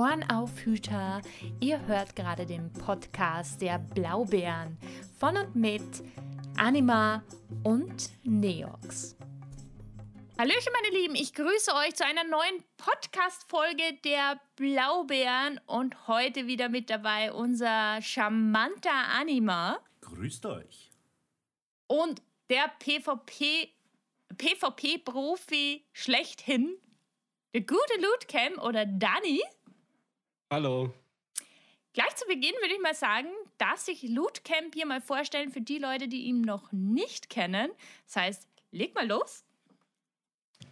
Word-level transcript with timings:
Ohrenaufhüter. 0.00 1.20
Ihr 1.60 1.86
hört 1.86 2.16
gerade 2.16 2.46
den 2.46 2.72
Podcast 2.72 3.60
der 3.60 3.78
Blaubeeren 3.78 4.78
von 5.18 5.36
und 5.36 5.54
mit 5.54 5.82
Anima 6.56 7.22
und 7.64 8.08
Neox. 8.24 9.14
Hallöchen, 10.38 10.72
meine 10.72 10.96
Lieben, 10.96 11.14
ich 11.14 11.34
grüße 11.34 11.74
euch 11.74 11.94
zu 11.96 12.06
einer 12.06 12.24
neuen 12.24 12.64
Podcast-Folge 12.78 13.98
der 14.02 14.40
Blaubeeren 14.56 15.60
und 15.66 16.08
heute 16.08 16.46
wieder 16.46 16.70
mit 16.70 16.88
dabei 16.88 17.30
unser 17.30 18.00
charmanter 18.00 19.04
Anima. 19.12 19.80
Grüßt 20.00 20.46
euch. 20.46 20.92
Und 21.88 22.22
der 22.48 22.72
PvP, 22.78 23.68
PvP-Profi 24.38 25.84
schlechthin, 25.92 26.74
der 27.52 27.60
gute 27.60 28.00
Lootcam 28.00 28.64
oder 28.64 28.86
Danny. 28.86 29.42
Hallo. 30.52 30.92
Gleich 31.92 32.16
zu 32.16 32.26
Beginn 32.26 32.54
würde 32.60 32.74
ich 32.74 32.80
mal 32.80 32.94
sagen, 32.94 33.28
darf 33.56 33.78
sich 33.78 34.02
Lootcamp 34.02 34.74
hier 34.74 34.84
mal 34.84 35.00
vorstellen 35.00 35.52
für 35.52 35.60
die 35.60 35.78
Leute, 35.78 36.08
die 36.08 36.22
ihn 36.24 36.40
noch 36.40 36.72
nicht 36.72 37.30
kennen. 37.30 37.70
Das 38.06 38.16
heißt, 38.16 38.48
leg 38.72 38.92
mal 38.96 39.06
los. 39.06 39.44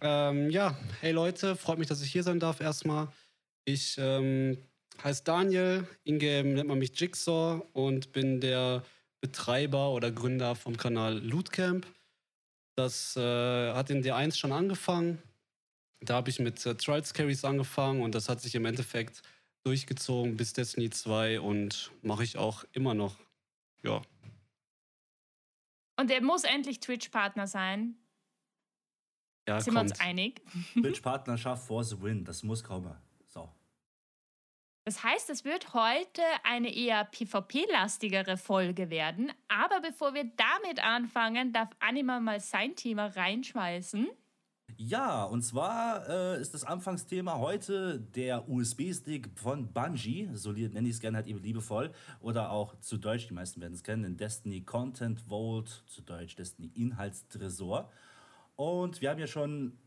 Ähm, 0.01 0.49
ja, 0.49 0.77
hey 0.99 1.13
Leute, 1.13 1.55
freut 1.55 1.79
mich, 1.79 1.87
dass 1.87 2.01
ich 2.01 2.11
hier 2.11 2.23
sein 2.23 2.41
darf 2.41 2.59
erstmal. 2.59 3.07
Ich 3.63 3.95
ähm, 3.97 4.57
heiße 5.01 5.23
Daniel, 5.23 5.87
ingame 6.03 6.55
nennt 6.55 6.67
man 6.67 6.79
mich 6.79 6.99
Jigsaw 6.99 7.65
und 7.71 8.11
bin 8.11 8.41
der 8.41 8.83
Betreiber 9.21 9.91
oder 9.91 10.11
Gründer 10.11 10.55
vom 10.55 10.75
Kanal 10.75 11.19
Lootcamp. 11.19 11.87
Das 12.75 13.15
äh, 13.15 13.73
hat 13.73 13.89
in 13.89 14.03
D1 14.03 14.35
schon 14.35 14.51
angefangen. 14.51 15.23
Da 16.01 16.15
habe 16.15 16.29
ich 16.29 16.39
mit 16.39 16.65
äh, 16.65 16.75
Trials 16.75 17.13
Carries 17.13 17.45
angefangen 17.45 18.01
und 18.01 18.13
das 18.13 18.27
hat 18.27 18.41
sich 18.41 18.55
im 18.55 18.65
Endeffekt 18.65 19.21
durchgezogen 19.63 20.37
bis 20.37 20.53
Destiny 20.53 20.89
2 20.89 21.39
und 21.41 21.91
mache 22.01 22.23
ich 22.23 22.37
auch 22.37 22.63
immer 22.71 22.93
noch. 22.93 23.15
Ja. 23.83 24.01
Und 25.97 26.11
er 26.11 26.21
muss 26.21 26.43
endlich 26.43 26.79
Twitch-Partner 26.79 27.47
sein. 27.47 27.97
Ja, 29.47 29.59
Sind 29.59 29.73
kommt. 29.73 29.89
wir 29.89 29.91
uns 29.91 29.99
einig? 29.99 30.41
Twitch-Partnerschaft 30.73 31.65
for 31.65 31.83
the 31.83 32.01
win. 32.01 32.23
Das 32.23 32.43
muss 32.43 32.63
kommen. 32.63 32.95
So. 33.27 33.49
Das 34.85 35.03
heißt, 35.03 35.29
es 35.29 35.43
wird 35.43 35.73
heute 35.73 36.21
eine 36.43 36.73
eher 36.73 37.03
PvP-lastigere 37.05 38.37
Folge 38.37 38.89
werden. 38.89 39.31
Aber 39.47 39.81
bevor 39.81 40.13
wir 40.13 40.25
damit 40.37 40.83
anfangen, 40.83 41.51
darf 41.51 41.69
Anima 41.79 42.19
mal 42.19 42.39
sein 42.39 42.75
Thema 42.75 43.07
reinschmeißen. 43.07 44.07
Ja, 44.77 45.23
und 45.23 45.41
zwar 45.41 46.07
äh, 46.07 46.41
ist 46.41 46.53
das 46.53 46.63
Anfangsthema 46.63 47.37
heute 47.37 47.99
der 47.99 48.49
USB-Stick 48.49 49.29
von 49.35 49.71
Bungie, 49.73 50.29
so 50.33 50.51
nenne 50.51 50.87
ich 50.87 50.95
es 50.95 50.99
gerne 50.99 51.17
halt 51.17 51.27
eben 51.27 51.41
liebevoll, 51.41 51.91
oder 52.21 52.51
auch 52.51 52.79
zu 52.79 52.97
Deutsch, 52.97 53.27
die 53.27 53.33
meisten 53.33 53.61
werden 53.61 53.73
es 53.73 53.83
kennen, 53.83 54.03
den 54.03 54.17
Destiny 54.17 54.61
Content 54.61 55.21
Vault, 55.21 55.83
zu 55.87 56.01
Deutsch 56.01 56.35
Destiny 56.35 56.71
Inhaltstresor. 56.75 57.91
Und 58.55 59.01
wir 59.01 59.09
haben 59.09 59.19
ja 59.19 59.27
schon 59.27 59.77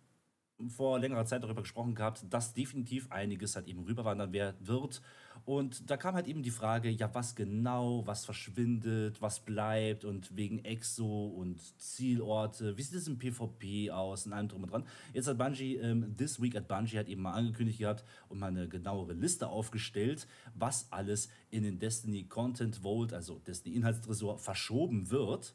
vor 0.69 0.99
längerer 0.99 1.25
Zeit 1.25 1.43
darüber 1.43 1.63
gesprochen 1.63 1.95
gehabt, 1.95 2.25
dass 2.31 2.55
definitiv 2.55 3.11
einiges 3.11 3.57
halt 3.57 3.67
eben 3.67 3.85
rüberwandern 3.85 4.33
wird. 4.33 5.03
Und 5.45 5.91
da 5.91 5.97
kam 5.97 6.15
halt 6.15 6.29
eben 6.29 6.43
die 6.43 6.51
Frage, 6.51 6.89
ja, 6.89 7.13
was 7.15 7.35
genau, 7.35 8.07
was 8.07 8.25
verschwindet, 8.25 9.21
was 9.21 9.41
bleibt 9.41 10.05
und 10.05 10.37
wegen 10.37 10.65
Exo 10.65 11.27
und 11.27 11.61
Zielorte, 11.81 12.77
wie 12.77 12.83
sieht 12.83 12.99
es 12.99 13.09
im 13.09 13.19
PvP 13.19 13.91
aus 13.91 14.27
und 14.27 14.35
allem 14.35 14.49
drum 14.49 14.63
und 14.63 14.71
dran. 14.71 14.85
Jetzt 15.13 15.27
hat 15.27 15.39
Bungie, 15.39 15.77
ähm, 15.77 16.17
This 16.17 16.41
Week 16.41 16.55
at 16.55 16.69
Bungie 16.69 16.99
hat 16.99 17.09
eben 17.09 17.23
mal 17.23 17.33
angekündigt 17.33 17.81
gehabt 17.81 18.05
und 18.29 18.39
mal 18.39 18.49
eine 18.49 18.69
genauere 18.69 19.15
Liste 19.15 19.49
aufgestellt, 19.49 20.29
was 20.55 20.87
alles 20.93 21.29
in 21.51 21.65
den 21.65 21.81
Destiny 21.81 22.25
Content 22.25 22.77
Vault, 22.77 23.13
also 23.13 23.41
Destiny 23.41 23.75
Inhaltstresor, 23.77 24.39
verschoben 24.39 25.11
wird. 25.11 25.55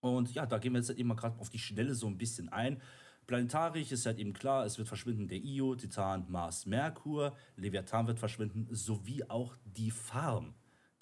Und 0.00 0.34
ja, 0.34 0.46
da 0.46 0.58
gehen 0.58 0.72
wir 0.72 0.78
jetzt 0.78 0.88
halt 0.88 0.98
eben 0.98 1.08
mal 1.08 1.14
gerade 1.14 1.38
auf 1.38 1.50
die 1.50 1.58
Schnelle 1.58 1.94
so 1.94 2.06
ein 2.08 2.18
bisschen 2.18 2.48
ein. 2.48 2.80
Planetarisch 3.30 3.92
ist 3.92 4.06
halt 4.06 4.18
eben 4.18 4.32
klar, 4.32 4.66
es 4.66 4.76
wird 4.76 4.88
verschwinden 4.88 5.28
der 5.28 5.38
Io, 5.38 5.76
Titan, 5.76 6.26
Mars, 6.28 6.66
Merkur, 6.66 7.36
Leviathan 7.54 8.08
wird 8.08 8.18
verschwinden, 8.18 8.66
sowie 8.72 9.22
auch 9.28 9.56
die 9.64 9.92
Farm. 9.92 10.52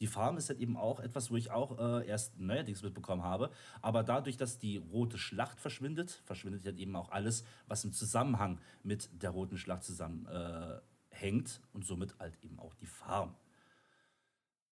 Die 0.01 0.07
Farm 0.07 0.37
ist 0.37 0.51
halt 0.51 0.59
eben 0.59 0.77
auch 0.77 1.01
etwas, 1.01 1.31
wo 1.31 1.37
ich 1.37 1.51
auch 1.51 1.79
äh, 1.79 2.07
erst 2.07 2.39
neuerdings 2.39 2.83
mitbekommen 2.83 3.23
habe. 3.23 3.51
Aber 3.81 4.03
dadurch, 4.03 4.37
dass 4.37 4.59
die 4.59 4.77
rote 4.77 5.17
Schlacht 5.17 5.59
verschwindet, 5.59 6.21
verschwindet 6.27 6.67
halt 6.67 6.77
eben 6.77 6.97
auch 6.97 7.11
alles, 7.13 7.47
was 7.67 7.83
im 7.85 7.95
Zusammenhang 7.95 8.61
mit 8.83 9.09
der 9.23 9.31
roten 9.31 9.57
Schlacht 9.57 9.85
zusammenhängt 9.85 10.83
äh, 11.63 11.67
und 11.73 11.87
somit 11.87 12.15
halt 12.19 12.37
eben 12.43 12.59
auch 12.59 12.75
die 12.75 12.85
Farm. 12.85 13.37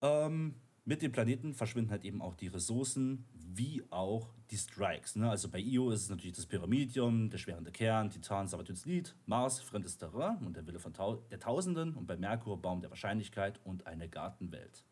Ähm, 0.03 0.53
mit 0.87 1.01
den 1.01 1.11
Planeten 1.11 1.53
verschwinden 1.53 1.91
halt 1.91 2.05
eben 2.05 2.21
auch 2.21 2.33
die 2.33 2.47
Ressourcen, 2.47 3.25
wie 3.33 3.83
auch 3.89 4.33
die 4.49 4.57
Strikes. 4.57 5.17
Ne? 5.17 5.29
Also 5.29 5.49
bei 5.49 5.59
Io 5.59 5.91
ist 5.91 6.03
es 6.03 6.09
natürlich 6.09 6.37
das 6.37 6.45
Pyramidium, 6.45 7.29
der 7.29 7.37
schwerende 7.37 7.73
Kern, 7.73 8.09
Titan, 8.09 8.47
Sabatyns 8.47 8.85
Lied, 8.85 9.13
Mars, 9.25 9.59
fremdes 9.59 9.97
Terrain 9.97 10.37
und 10.45 10.55
der 10.55 10.65
Wille 10.65 10.79
von 10.79 10.93
Tau 10.93 11.15
der 11.29 11.41
Tausenden 11.41 11.93
und 11.93 12.07
bei 12.07 12.15
Merkur 12.15 12.61
Baum 12.61 12.79
der 12.79 12.89
Wahrscheinlichkeit 12.89 13.59
und 13.65 13.85
eine 13.85 14.07
Gartenwelt. 14.07 14.85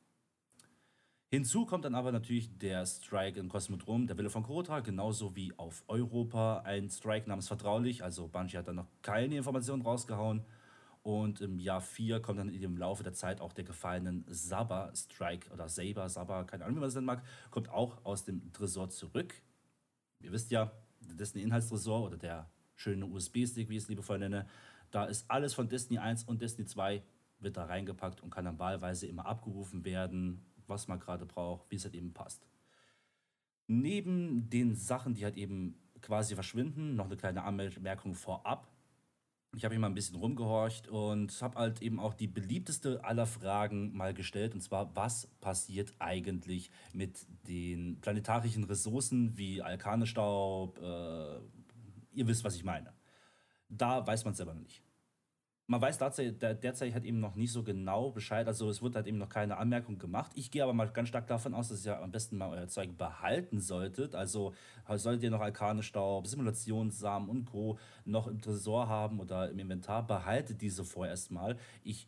Hinzu 1.30 1.66
kommt 1.66 1.86
dann 1.86 1.96
aber 1.96 2.12
natürlich 2.12 2.58
der 2.58 2.86
Strike 2.86 3.40
in 3.40 3.48
Kosmodrom, 3.48 4.06
der 4.06 4.18
Wille 4.18 4.30
von 4.30 4.44
Krota, 4.44 4.82
genauso 4.82 5.34
wie 5.38 5.54
auf 5.58 5.86
Europa 5.88 6.60
ein 6.66 6.90
Strike 6.90 7.30
namens 7.30 7.48
Vertraulich. 7.48 8.04
Also 8.04 8.28
Bungie 8.28 8.58
hat 8.58 8.68
da 8.68 8.74
noch 8.74 8.88
keine 9.02 9.38
Informationen 9.38 9.82
rausgehauen. 9.82 10.44
Und 11.06 11.40
im 11.40 11.60
Jahr 11.60 11.82
4 11.82 12.20
kommt 12.20 12.40
dann 12.40 12.50
im 12.50 12.78
Laufe 12.78 13.04
der 13.04 13.14
Zeit 13.14 13.40
auch 13.40 13.54
der 13.54 13.64
gefallenen 13.64 14.26
Saber 14.28 14.92
Strike 14.96 15.52
oder 15.52 15.70
Saber, 15.70 16.10
Saber, 16.10 16.46
keine 16.46 16.64
Ahnung, 16.64 16.78
wie 16.78 16.80
man 16.80 16.88
das 16.88 16.96
nennen 16.96 17.06
mag, 17.06 17.24
kommt 17.52 17.70
auch 17.70 18.04
aus 18.04 18.24
dem 18.24 18.52
Tresor 18.54 18.90
zurück. 18.90 19.36
Ihr 20.20 20.32
wisst 20.32 20.50
ja, 20.50 20.72
Destiny 21.02 21.44
Inhaltstresor 21.44 22.02
oder 22.08 22.18
der 22.18 22.50
schöne 22.74 23.06
USB-Stick, 23.06 23.70
wie 23.70 23.78
ich 23.78 23.84
es 23.84 23.88
liebevoll 23.88 24.18
nenne, 24.18 24.48
da 24.90 25.06
ist 25.06 25.30
alles 25.30 25.54
von 25.54 25.70
Destiny 25.70 26.00
1 26.00 26.24
und 26.24 26.42
Destiny 26.42 26.66
2 26.68 27.04
wird 27.38 27.56
da 27.56 27.66
reingepackt 27.66 28.22
und 28.22 28.32
kann 28.32 28.46
dann 28.46 28.58
wahlweise 28.58 29.06
immer 29.06 29.28
abgerufen 29.28 29.86
werden, 29.86 30.44
was 30.66 30.88
man 30.88 31.00
gerade 31.00 31.28
braucht, 31.28 31.70
wie 31.70 31.76
es 31.76 31.84
halt 31.84 31.94
eben 31.94 32.16
passt. 32.16 32.48
Neben 33.68 34.50
den 34.50 34.74
Sachen, 34.74 35.14
die 35.14 35.24
halt 35.24 35.38
eben 35.38 35.78
quasi 36.02 36.34
verschwinden, 36.34 36.96
noch 36.96 37.06
eine 37.06 37.18
kleine 37.18 37.44
Anmerkung 37.44 38.16
vorab. 38.16 38.72
Ich 39.56 39.64
habe 39.64 39.74
hier 39.74 39.80
mal 39.80 39.88
ein 39.88 39.94
bisschen 39.94 40.18
rumgehorcht 40.18 40.90
und 40.90 41.42
habe 41.42 41.58
halt 41.58 41.82
eben 41.82 41.98
auch 41.98 42.14
die 42.14 42.28
beliebteste 42.28 43.02
aller 43.06 43.26
Fragen 43.26 43.96
mal 43.96 44.14
gestellt. 44.14 44.54
Und 44.54 44.60
zwar, 44.60 44.94
was 44.98 45.28
passiert 45.40 45.94
eigentlich 45.98 46.70
mit 46.92 47.26
den 47.48 48.02
planetarischen 48.02 48.66
Ressourcen 48.66 49.38
wie 49.38 49.62
Alkanestaub? 49.62 50.78
Äh, 50.80 51.40
ihr 52.12 52.28
wisst, 52.28 52.44
was 52.44 52.58
ich 52.58 52.66
meine. 52.66 52.92
Da 53.70 54.06
weiß 54.06 54.26
man 54.26 54.34
es 54.34 54.38
selber 54.38 54.54
noch 54.54 54.62
nicht. 54.62 54.85
Man 55.68 55.82
weiß 55.82 55.98
derzeit, 55.98 56.42
derzeit 56.42 57.04
eben 57.06 57.20
noch 57.20 57.36
nicht 57.36 57.52
so 57.52 57.64
genau 57.64 58.12
Bescheid. 58.12 58.48
Also 58.48 58.70
es 58.70 58.84
wird 58.84 58.96
halt 58.96 59.08
eben 59.08 59.18
noch 59.18 59.30
keine 59.30 59.58
Anmerkung 59.58 59.98
gemacht. 59.98 60.32
Ich 60.36 60.52
gehe 60.52 60.62
aber 60.62 60.74
mal 60.74 60.88
ganz 60.90 61.10
stark 61.10 61.26
davon 61.26 61.56
aus, 61.56 61.70
dass 61.70 61.84
ihr 61.86 62.00
am 62.00 62.12
besten 62.12 62.38
mal 62.38 62.50
euer 62.50 62.68
Zeug 62.68 62.96
behalten 62.96 63.60
solltet. 63.60 64.14
Also 64.14 64.54
solltet 64.88 65.24
ihr 65.24 65.32
noch 65.32 65.42
Alkanestaub, 65.42 66.28
Simulationssamen 66.28 67.30
und 67.30 67.46
Co. 67.46 67.80
noch 68.06 68.28
im 68.28 68.40
Tresor 68.42 68.88
haben 68.88 69.20
oder 69.20 69.50
im 69.50 69.58
Inventar, 69.58 70.06
behaltet 70.06 70.62
diese 70.62 70.84
vorerst 70.84 71.32
mal. 71.32 71.58
Ich 71.84 72.08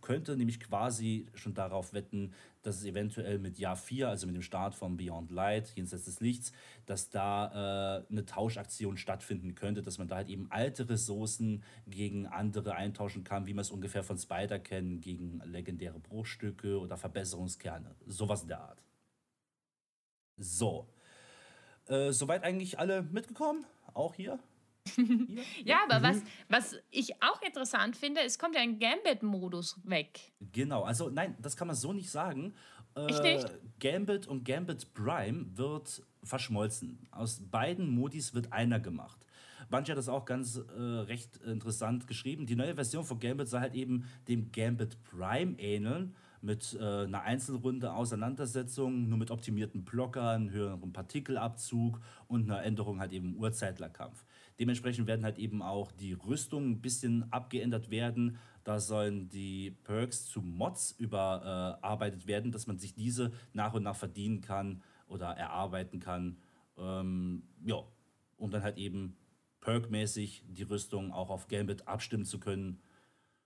könnte 0.00 0.36
nämlich 0.36 0.58
quasi 0.58 1.26
schon 1.34 1.54
darauf 1.54 1.92
wetten, 1.92 2.32
dass 2.66 2.78
es 2.78 2.84
eventuell 2.84 3.38
mit 3.38 3.58
Jahr 3.58 3.76
4, 3.76 4.08
also 4.08 4.26
mit 4.26 4.34
dem 4.34 4.42
Start 4.42 4.74
von 4.74 4.96
Beyond 4.96 5.30
Light, 5.30 5.72
jenseits 5.76 6.04
des 6.04 6.20
Lichts, 6.20 6.52
dass 6.84 7.10
da 7.10 8.00
äh, 8.00 8.10
eine 8.10 8.24
Tauschaktion 8.24 8.96
stattfinden 8.96 9.54
könnte, 9.54 9.82
dass 9.82 9.98
man 9.98 10.08
da 10.08 10.16
halt 10.16 10.28
eben 10.28 10.50
alte 10.50 10.88
Ressourcen 10.88 11.62
gegen 11.86 12.26
andere 12.26 12.74
eintauschen 12.74 13.24
kann, 13.24 13.46
wie 13.46 13.54
man 13.54 13.62
es 13.62 13.70
ungefähr 13.70 14.02
von 14.02 14.18
Spider 14.18 14.58
kennt, 14.58 15.02
gegen 15.02 15.40
legendäre 15.44 16.00
Bruchstücke 16.00 16.80
oder 16.80 16.96
Verbesserungskerne. 16.96 17.94
Sowas 18.06 18.42
in 18.42 18.48
der 18.48 18.60
Art. 18.60 18.82
So. 20.36 20.88
Äh, 21.86 22.12
soweit 22.12 22.42
eigentlich 22.42 22.78
alle 22.78 23.02
mitgekommen? 23.02 23.64
Auch 23.94 24.14
hier? 24.14 24.40
Hier? 24.88 25.42
ja, 25.64 25.78
aber 25.88 26.00
mhm. 26.00 26.22
was, 26.48 26.72
was 26.72 26.82
ich 26.90 27.14
auch 27.22 27.40
interessant 27.42 27.96
finde, 27.96 28.20
es 28.22 28.38
kommt 28.38 28.54
ja 28.54 28.60
ein 28.60 28.78
Gambit-Modus 28.78 29.80
weg. 29.84 30.32
Genau, 30.52 30.82
also 30.82 31.10
nein, 31.10 31.36
das 31.40 31.56
kann 31.56 31.66
man 31.66 31.76
so 31.76 31.92
nicht 31.92 32.10
sagen. 32.10 32.54
Ich 33.08 33.18
äh, 33.20 33.36
nicht? 33.36 33.50
Gambit 33.80 34.26
und 34.26 34.44
Gambit 34.44 34.94
Prime 34.94 35.46
wird 35.54 36.02
verschmolzen. 36.22 37.06
Aus 37.10 37.40
beiden 37.50 37.90
Modis 37.90 38.34
wird 38.34 38.52
einer 38.52 38.80
gemacht. 38.80 39.26
Bungie 39.68 39.90
hat 39.90 39.98
das 39.98 40.08
auch 40.08 40.24
ganz 40.24 40.56
äh, 40.56 40.80
recht 40.80 41.38
interessant 41.38 42.06
geschrieben. 42.06 42.46
Die 42.46 42.56
neue 42.56 42.74
Version 42.74 43.04
von 43.04 43.18
Gambit 43.18 43.48
soll 43.48 43.60
halt 43.60 43.74
eben 43.74 44.04
dem 44.28 44.52
Gambit 44.52 45.02
Prime 45.04 45.58
ähneln 45.58 46.14
mit 46.40 46.76
äh, 46.80 47.04
einer 47.04 47.22
Einzelrunde 47.22 47.92
Auseinandersetzung, 47.92 49.08
nur 49.08 49.18
mit 49.18 49.30
optimierten 49.30 49.84
Blockern, 49.84 50.50
höherem 50.50 50.92
Partikelabzug 50.92 52.00
und 52.28 52.44
einer 52.44 52.62
Änderung 52.62 53.00
halt 53.00 53.12
eben 53.12 53.34
im 53.34 53.36
Uhrzeitlerkampf. 53.36 54.24
Dementsprechend 54.58 55.06
werden 55.06 55.24
halt 55.24 55.38
eben 55.38 55.60
auch 55.62 55.92
die 55.92 56.14
Rüstungen 56.14 56.72
ein 56.72 56.80
bisschen 56.80 57.30
abgeändert 57.32 57.90
werden. 57.90 58.38
Da 58.64 58.80
sollen 58.80 59.28
die 59.28 59.72
Perks 59.84 60.26
zu 60.26 60.40
Mods 60.40 60.92
überarbeitet 60.98 62.26
werden, 62.26 62.52
dass 62.52 62.66
man 62.66 62.78
sich 62.78 62.94
diese 62.94 63.32
nach 63.52 63.74
und 63.74 63.82
nach 63.82 63.96
verdienen 63.96 64.40
kann 64.40 64.82
oder 65.08 65.28
erarbeiten 65.28 66.00
kann. 66.00 66.38
Ähm, 66.78 67.42
ja, 67.64 67.82
um 68.38 68.50
dann 68.50 68.62
halt 68.62 68.78
eben 68.78 69.16
perkmäßig 69.60 70.44
die 70.48 70.62
Rüstung 70.62 71.12
auch 71.12 71.30
auf 71.30 71.48
Gambit 71.48 71.86
abstimmen 71.88 72.24
zu 72.24 72.38
können, 72.38 72.80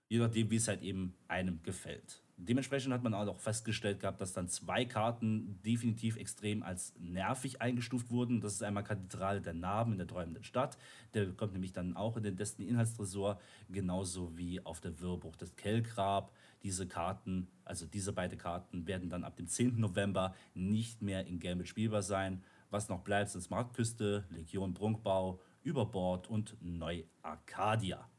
je 0.07 0.19
nachdem, 0.19 0.49
wie 0.51 0.57
es 0.57 0.67
halt 0.67 0.81
eben 0.81 1.15
einem 1.27 1.61
gefällt. 1.63 2.21
Dementsprechend 2.43 2.91
hat 2.91 3.03
man 3.03 3.13
auch 3.13 3.39
festgestellt 3.39 3.99
gehabt, 3.99 4.19
dass 4.19 4.33
dann 4.33 4.47
zwei 4.47 4.83
Karten 4.83 5.61
definitiv 5.63 6.17
extrem 6.17 6.63
als 6.63 6.93
nervig 6.97 7.61
eingestuft 7.61 8.09
wurden. 8.09 8.41
Das 8.41 8.53
ist 8.53 8.63
einmal 8.63 8.83
Kathedrale 8.83 9.41
der 9.41 9.53
Narben 9.53 9.91
in 9.91 9.97
der 9.99 10.07
träumenden 10.07 10.43
Stadt. 10.43 10.77
Der 11.13 11.31
kommt 11.33 11.53
nämlich 11.53 11.71
dann 11.71 11.95
auch 11.95 12.17
in 12.17 12.23
den 12.23 12.35
Destiny 12.35 12.67
Inhaltstresor, 12.67 13.39
genauso 13.69 14.35
wie 14.37 14.65
auf 14.65 14.81
der 14.81 14.99
Wirrbruch 14.99 15.35
des 15.35 15.55
Kellgrab. 15.55 16.33
Diese 16.63 16.87
Karten, 16.87 17.47
also 17.63 17.85
diese 17.85 18.11
beiden 18.11 18.39
Karten, 18.39 18.87
werden 18.87 19.09
dann 19.09 19.23
ab 19.23 19.35
dem 19.35 19.47
10. 19.47 19.79
November 19.79 20.33
nicht 20.55 21.01
mehr 21.01 21.27
in 21.27 21.39
Gambit 21.39 21.67
spielbar 21.67 22.01
sein. 22.01 22.43
Was 22.71 22.89
noch 22.89 23.01
bleibt, 23.01 23.29
sind 23.29 23.41
Smartküste, 23.41 24.25
Legion 24.29 24.73
Prunkbau, 24.73 25.39
Überbord 25.61 26.27
und 26.27 26.57
Neu-Arcadia. 26.59 28.09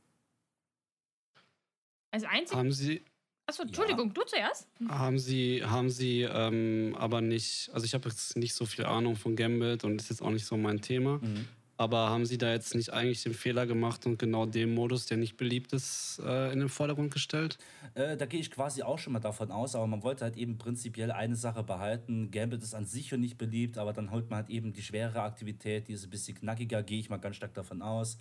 Also 2.13 2.27
einzig. 2.27 2.57
Haben 2.57 2.73
Sie, 2.73 3.03
Achso, 3.47 3.63
Entschuldigung, 3.63 4.09
ja. 4.09 4.13
du 4.15 4.23
zuerst? 4.25 4.69
haben 4.89 5.19
Sie, 5.19 5.65
haben 5.65 5.91
Sie 5.91 6.23
ähm, 6.23 6.97
aber 6.99 7.21
nicht, 7.21 7.71
also 7.73 7.85
ich 7.85 7.95
habe 7.95 8.09
jetzt 8.09 8.37
nicht 8.37 8.55
so 8.55 8.65
viel 8.65 8.85
Ahnung 8.85 9.17
von 9.17 9.37
Gambit 9.37 9.85
und 9.85 10.01
ist 10.01 10.11
jetzt 10.11 10.23
auch 10.23 10.31
nicht 10.31 10.47
so 10.47 10.57
mein 10.57 10.81
Thema. 10.81 11.19
Mhm. 11.19 11.49
Aber 11.77 12.11
haben 12.11 12.27
Sie 12.27 12.39
da 12.39 12.53
jetzt 12.53 12.77
nicht 12.77 12.93
eigentlich 12.93 13.25
den 13.25 13.35
Fehler 13.35 13.67
gemacht 13.67 14.07
und 14.07 14.17
genau 14.17 14.47
den 14.47 14.73
Modus, 14.73 15.07
der 15.07 15.17
nicht 15.17 15.37
beliebt 15.37 15.73
ist, 15.73 16.21
äh, 16.25 16.53
in 16.53 16.61
den 16.61 16.69
Vordergrund 16.69 17.13
gestellt? 17.13 17.59
Äh, 17.95 18.17
da 18.17 18.27
gehe 18.27 18.39
ich 18.39 18.53
quasi 18.53 18.85
auch 18.85 18.99
schon 18.99 19.15
mal 19.15 19.19
davon 19.19 19.51
aus, 19.51 19.75
aber 19.75 19.89
man 19.89 20.05
wollte 20.05 20.25
halt 20.25 20.37
eben 20.37 20.59
prinzipiell 20.59 21.11
eine 21.11 21.35
Sache 21.35 21.65
behalten. 21.65 22.31
Gambit 22.31 22.63
ist 22.63 22.75
an 22.75 22.85
sich 22.85 23.09
schon 23.09 23.21
nicht 23.21 23.37
beliebt, 23.37 23.79
aber 23.79 23.93
dann 23.93 24.13
holt 24.13 24.31
man 24.31 24.41
halt 24.41 24.51
eben 24.51 24.73
die 24.73 24.83
schwere 24.83 25.23
Aktivität, 25.23 25.89
die 25.89 25.95
ist 25.95 26.05
ein 26.05 26.11
bisschen 26.11 26.37
knackiger, 26.37 26.85
gehe 26.85 27.01
ich 27.01 27.11
mal 27.11 27.17
ganz 27.17 27.37
stark 27.37 27.55
davon 27.55 27.83
aus. 27.83 28.21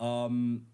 Ähm, 0.00 0.66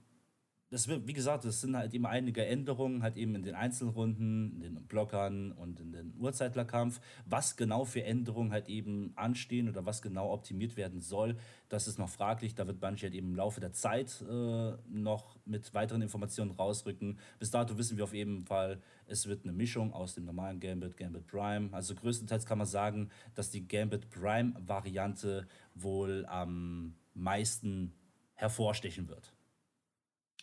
das 0.74 0.88
wird, 0.88 1.06
wie 1.06 1.12
gesagt, 1.12 1.44
es 1.44 1.60
sind 1.60 1.76
halt 1.76 1.94
eben 1.94 2.04
einige 2.04 2.44
Änderungen, 2.44 3.04
halt 3.04 3.16
eben 3.16 3.36
in 3.36 3.44
den 3.44 3.54
Einzelrunden, 3.54 4.60
in 4.60 4.74
den 4.74 4.86
Blockern 4.88 5.52
und 5.52 5.78
in 5.78 5.92
den 5.92 6.12
Uhrzeitlerkampf. 6.18 7.00
Was 7.26 7.54
genau 7.54 7.84
für 7.84 8.02
Änderungen 8.02 8.50
halt 8.50 8.68
eben 8.68 9.12
anstehen 9.14 9.68
oder 9.68 9.86
was 9.86 10.02
genau 10.02 10.32
optimiert 10.32 10.76
werden 10.76 11.00
soll, 11.00 11.36
das 11.68 11.86
ist 11.86 12.00
noch 12.00 12.08
fraglich. 12.08 12.56
Da 12.56 12.66
wird 12.66 12.80
Bungie 12.80 13.02
halt 13.04 13.14
eben 13.14 13.28
im 13.28 13.36
Laufe 13.36 13.60
der 13.60 13.72
Zeit 13.72 14.20
äh, 14.28 14.72
noch 14.88 15.36
mit 15.44 15.72
weiteren 15.74 16.02
Informationen 16.02 16.50
rausrücken. 16.50 17.20
Bis 17.38 17.52
dato 17.52 17.78
wissen 17.78 17.96
wir 17.96 18.02
auf 18.02 18.12
jeden 18.12 18.44
Fall, 18.44 18.82
es 19.06 19.28
wird 19.28 19.44
eine 19.44 19.52
Mischung 19.52 19.92
aus 19.92 20.16
dem 20.16 20.24
normalen 20.24 20.58
Gambit, 20.58 20.96
Gambit 20.96 21.28
Prime. 21.28 21.68
Also 21.70 21.94
größtenteils 21.94 22.46
kann 22.46 22.58
man 22.58 22.66
sagen, 22.66 23.10
dass 23.36 23.48
die 23.48 23.68
Gambit 23.68 24.10
Prime-Variante 24.10 25.46
wohl 25.76 26.26
am 26.26 26.96
meisten 27.14 27.92
hervorstechen 28.34 29.08
wird. 29.08 29.32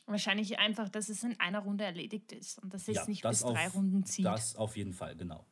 Wahrscheinlich 0.06 0.60
einfach, 0.60 0.90
dass 0.90 1.10
es 1.10 1.24
in 1.24 1.40
einer 1.40 1.60
Runde 1.60 1.84
erledigt 1.86 2.32
ist 2.32 2.60
und 2.60 2.74
dass 2.74 2.88
es 2.88 2.96
Ja, 2.96 3.06
nicht 3.08 3.24
das 3.24 3.44
bis 3.44 3.54
drei 3.54 3.68
auf- 3.68 3.76
Runden 3.76 4.04
zieht. 4.06 4.26
Das 4.26 4.56
auf 4.56 4.76
jeden 4.76 4.94
Fall, 4.94 5.16
genau. 5.16 5.46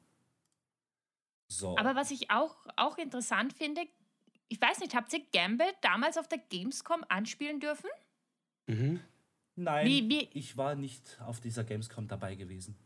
So. 1.52 1.78
Aber 1.78 1.96
was 1.96 2.12
ich 2.12 2.30
auch, 2.30 2.56
auch 2.76 2.98
interessant 2.98 3.54
finde, 3.54 3.82
ich 4.50 4.62
weiß 4.62 4.80
nicht, 4.80 4.96
habt 4.96 5.12
ihr 5.14 5.26
Gambit 5.32 5.76
damals 5.82 6.18
auf 6.18 6.28
der 6.28 6.38
Gamescom 6.40 7.04
anspielen 7.10 7.60
dürfen? 7.60 7.90
Mhm. 8.68 9.02
Nein, 9.56 9.86
Wie- 9.88 10.10
wie- 10.10 10.30
ich 10.34 10.58
war 10.58 10.76
nicht 10.76 11.20
auf 11.26 11.40
dieser 11.42 11.64
Gamescom 11.64 12.08
dabei 12.08 12.36
gewesen. 12.36 12.78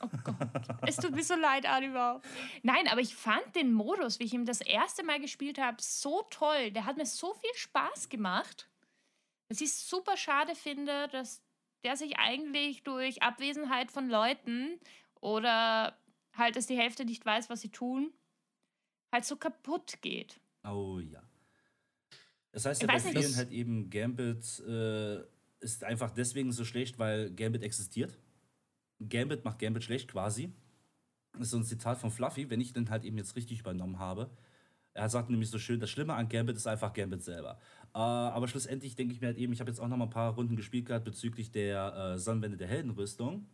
Oh 0.00 0.08
Gott, 0.24 0.36
es 0.86 0.96
tut 0.96 1.12
mir 1.12 1.22
so 1.24 1.34
leid, 1.34 1.64
Oliver. 1.66 2.20
Nein, 2.62 2.86
aber 2.88 3.00
ich 3.00 3.14
fand 3.14 3.56
den 3.56 3.72
Modus, 3.72 4.18
wie 4.18 4.24
ich 4.24 4.34
ihn 4.34 4.44
das 4.44 4.60
erste 4.60 5.02
Mal 5.02 5.20
gespielt 5.20 5.58
habe, 5.58 5.78
so 5.80 6.22
toll. 6.30 6.70
Der 6.70 6.84
hat 6.84 6.96
mir 6.98 7.06
so 7.06 7.32
viel 7.34 7.50
Spaß 7.54 8.08
gemacht, 8.10 8.68
dass 9.50 9.60
ich 9.60 9.74
super 9.74 10.16
schade 10.16 10.54
finde, 10.54 11.08
dass 11.08 11.42
der 11.82 11.96
sich 11.96 12.18
eigentlich 12.18 12.84
durch 12.84 13.20
Abwesenheit 13.20 13.90
von 13.90 14.08
Leuten 14.08 14.78
oder 15.20 15.98
halt, 16.36 16.54
dass 16.54 16.68
die 16.68 16.78
Hälfte 16.78 17.04
nicht 17.04 17.26
weiß, 17.26 17.50
was 17.50 17.60
sie 17.60 17.70
tun, 17.70 18.12
halt 19.12 19.24
so 19.24 19.34
kaputt 19.34 20.00
geht. 20.02 20.40
Oh 20.62 21.00
ja. 21.00 21.20
Das 22.52 22.64
heißt 22.64 22.82
ja 22.82 22.86
bei 22.86 22.94
nicht, 22.94 23.08
vielen 23.08 23.34
halt 23.34 23.50
eben, 23.50 23.90
Gambit 23.90 24.60
äh, 24.60 25.20
ist 25.58 25.82
einfach 25.82 26.12
deswegen 26.12 26.52
so 26.52 26.64
schlecht, 26.64 27.00
weil 27.00 27.34
Gambit 27.34 27.64
existiert. 27.64 28.16
Gambit 29.00 29.44
macht 29.44 29.58
Gambit 29.58 29.82
schlecht 29.82 30.12
quasi. 30.12 30.52
Das 31.32 31.42
ist 31.42 31.50
so 31.50 31.56
ein 31.56 31.64
Zitat 31.64 31.98
von 31.98 32.12
Fluffy, 32.12 32.50
wenn 32.50 32.60
ich 32.60 32.72
den 32.72 32.88
halt 32.88 33.04
eben 33.04 33.18
jetzt 33.18 33.34
richtig 33.34 33.58
übernommen 33.58 33.98
habe. 33.98 34.30
Er 34.92 35.08
sagt 35.08 35.30
nämlich 35.30 35.50
so 35.50 35.58
schön, 35.58 35.80
das 35.80 35.90
Schlimme 35.90 36.14
an 36.14 36.28
Gambit 36.28 36.56
ist 36.56 36.66
einfach 36.66 36.92
Gambit 36.92 37.22
selber. 37.22 37.58
Äh, 37.94 37.98
aber 37.98 38.48
schlussendlich 38.48 38.96
denke 38.96 39.14
ich 39.14 39.20
mir 39.20 39.28
halt 39.28 39.38
eben, 39.38 39.52
ich 39.52 39.60
habe 39.60 39.70
jetzt 39.70 39.80
auch 39.80 39.88
noch 39.88 39.96
mal 39.96 40.04
ein 40.04 40.10
paar 40.10 40.34
Runden 40.34 40.56
gespielt 40.56 40.86
gehabt 40.86 41.04
bezüglich 41.04 41.52
der 41.52 41.94
äh, 42.14 42.18
Sonnenwende 42.18 42.56
der 42.56 42.68
Heldenrüstung. 42.68 43.46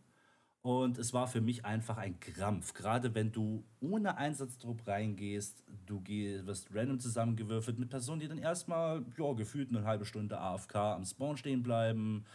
Und 0.61 0.97
es 0.97 1.13
war 1.13 1.27
für 1.27 1.39
mich 1.39 1.63
einfach 1.63 1.97
ein 1.97 2.19
Krampf. 2.19 2.73
Gerade 2.73 3.15
wenn 3.15 3.31
du 3.31 3.63
ohne 3.79 4.17
Einsatzdruck 4.17 4.85
reingehst, 4.85 5.63
du 5.85 6.01
geh, 6.01 6.45
wirst 6.45 6.73
random 6.73 6.99
zusammengewürfelt 6.99 7.79
mit 7.79 7.89
Personen, 7.89 8.19
die 8.19 8.27
dann 8.27 8.37
erstmal 8.37 9.05
ja, 9.17 9.33
gefühlt 9.33 9.69
eine 9.69 9.85
halbe 9.85 10.05
Stunde 10.05 10.37
AFK 10.39 10.75
am 10.75 11.05
Spawn 11.05 11.37
stehen 11.37 11.63
bleiben, 11.63 12.25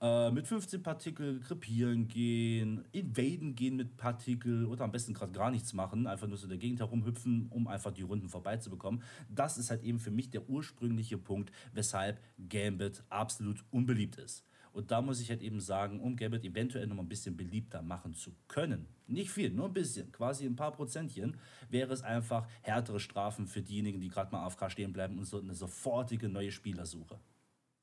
äh, 0.00 0.30
mit 0.30 0.46
15 0.46 0.82
Partikel 0.82 1.40
krepieren 1.40 2.08
gehen, 2.08 2.84
invaden 2.92 3.54
gehen 3.54 3.76
mit 3.76 3.96
Partikel 3.96 4.66
oder 4.66 4.84
am 4.84 4.92
besten 4.92 5.14
gerade 5.14 5.32
gar 5.32 5.50
nichts 5.50 5.72
machen, 5.72 6.06
einfach 6.06 6.26
nur 6.26 6.36
so 6.36 6.44
in 6.44 6.50
der 6.50 6.58
Gegend 6.58 6.80
herumhüpfen, 6.80 7.48
um 7.50 7.66
einfach 7.66 7.92
die 7.92 8.02
Runden 8.02 8.28
vorbeizubekommen. 8.28 9.02
Das 9.28 9.58
ist 9.58 9.70
halt 9.70 9.82
eben 9.82 9.98
für 9.98 10.10
mich 10.10 10.30
der 10.30 10.48
ursprüngliche 10.48 11.18
Punkt, 11.18 11.52
weshalb 11.72 12.20
Gambit 12.48 13.04
absolut 13.08 13.64
unbeliebt 13.70 14.16
ist. 14.16 14.44
Und 14.72 14.90
da 14.90 15.02
muss 15.02 15.20
ich 15.20 15.30
halt 15.30 15.42
eben 15.42 15.60
sagen, 15.60 16.00
um 16.00 16.16
Gambit 16.16 16.44
eventuell 16.44 16.86
noch 16.86 16.98
ein 16.98 17.08
bisschen 17.08 17.36
beliebter 17.36 17.82
machen 17.82 18.14
zu 18.14 18.32
können, 18.46 18.86
nicht 19.06 19.30
viel, 19.30 19.50
nur 19.50 19.66
ein 19.66 19.72
bisschen, 19.72 20.12
quasi 20.12 20.46
ein 20.46 20.54
paar 20.54 20.72
Prozentchen, 20.72 21.36
wäre 21.68 21.92
es 21.92 22.02
einfach 22.02 22.46
härtere 22.62 23.00
Strafen 23.00 23.46
für 23.46 23.62
diejenigen, 23.62 24.00
die 24.00 24.08
gerade 24.08 24.30
mal 24.30 24.46
AFK 24.46 24.70
stehen 24.70 24.92
bleiben 24.92 25.18
und 25.18 25.24
so 25.24 25.40
eine 25.40 25.54
sofortige 25.54 26.28
neue 26.28 26.52
Spielersuche, 26.52 27.18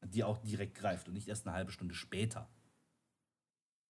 die 0.03 0.23
auch 0.23 0.37
direkt 0.39 0.75
greift 0.75 1.07
und 1.07 1.13
nicht 1.13 1.27
erst 1.27 1.47
eine 1.47 1.55
halbe 1.55 1.71
Stunde 1.71 1.95
später. 1.95 2.49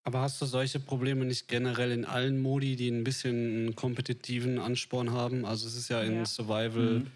Aber 0.04 0.22
hast 0.22 0.42
du 0.42 0.46
solche 0.46 0.80
Probleme 0.80 1.26
nicht 1.26 1.50
generell 1.50 1.92
in 1.92 2.06
allen 2.06 2.42
Modi, 2.42 2.78
die 2.78 2.90
ein 2.90 3.04
bisschen 3.04 3.36
einen 3.36 3.76
kompetitiven 3.76 4.58
Ansporn 4.58 5.12
haben? 5.12 5.44
Also 5.44 5.68
es 5.68 5.76
ist 5.76 5.90
ja 5.90 6.02
in 6.02 6.20
Ja. 6.20 6.26
Survival 6.26 7.00
Mhm. 7.00 7.12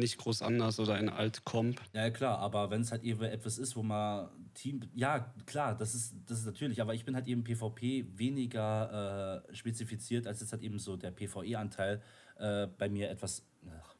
nicht 0.00 0.18
groß 0.18 0.42
anders 0.42 0.78
oder 0.78 0.98
in 0.98 1.08
Alt-Comp. 1.08 1.80
Ja, 1.94 2.10
klar, 2.10 2.38
aber 2.40 2.68
wenn 2.70 2.82
es 2.82 2.90
halt 2.92 3.02
eben 3.02 3.22
etwas 3.22 3.56
ist, 3.56 3.76
wo 3.76 3.82
man 3.82 4.28
Team. 4.52 4.80
Ja, 4.94 5.32
klar, 5.46 5.74
das 5.76 5.94
ist, 5.94 6.16
das 6.26 6.40
ist 6.40 6.46
natürlich, 6.46 6.82
aber 6.82 6.92
ich 6.94 7.04
bin 7.04 7.14
halt 7.14 7.28
eben 7.28 7.44
PvP 7.44 8.04
weniger 8.18 9.44
äh, 9.48 9.54
spezifiziert, 9.54 10.26
als 10.26 10.40
jetzt 10.40 10.52
halt 10.52 10.62
eben 10.62 10.78
so 10.78 10.96
der 10.96 11.12
PvE-Anteil 11.12 12.02
äh, 12.36 12.66
bei 12.66 12.88
mir 12.90 13.08
etwas. 13.08 13.42
Ach, 13.70 13.94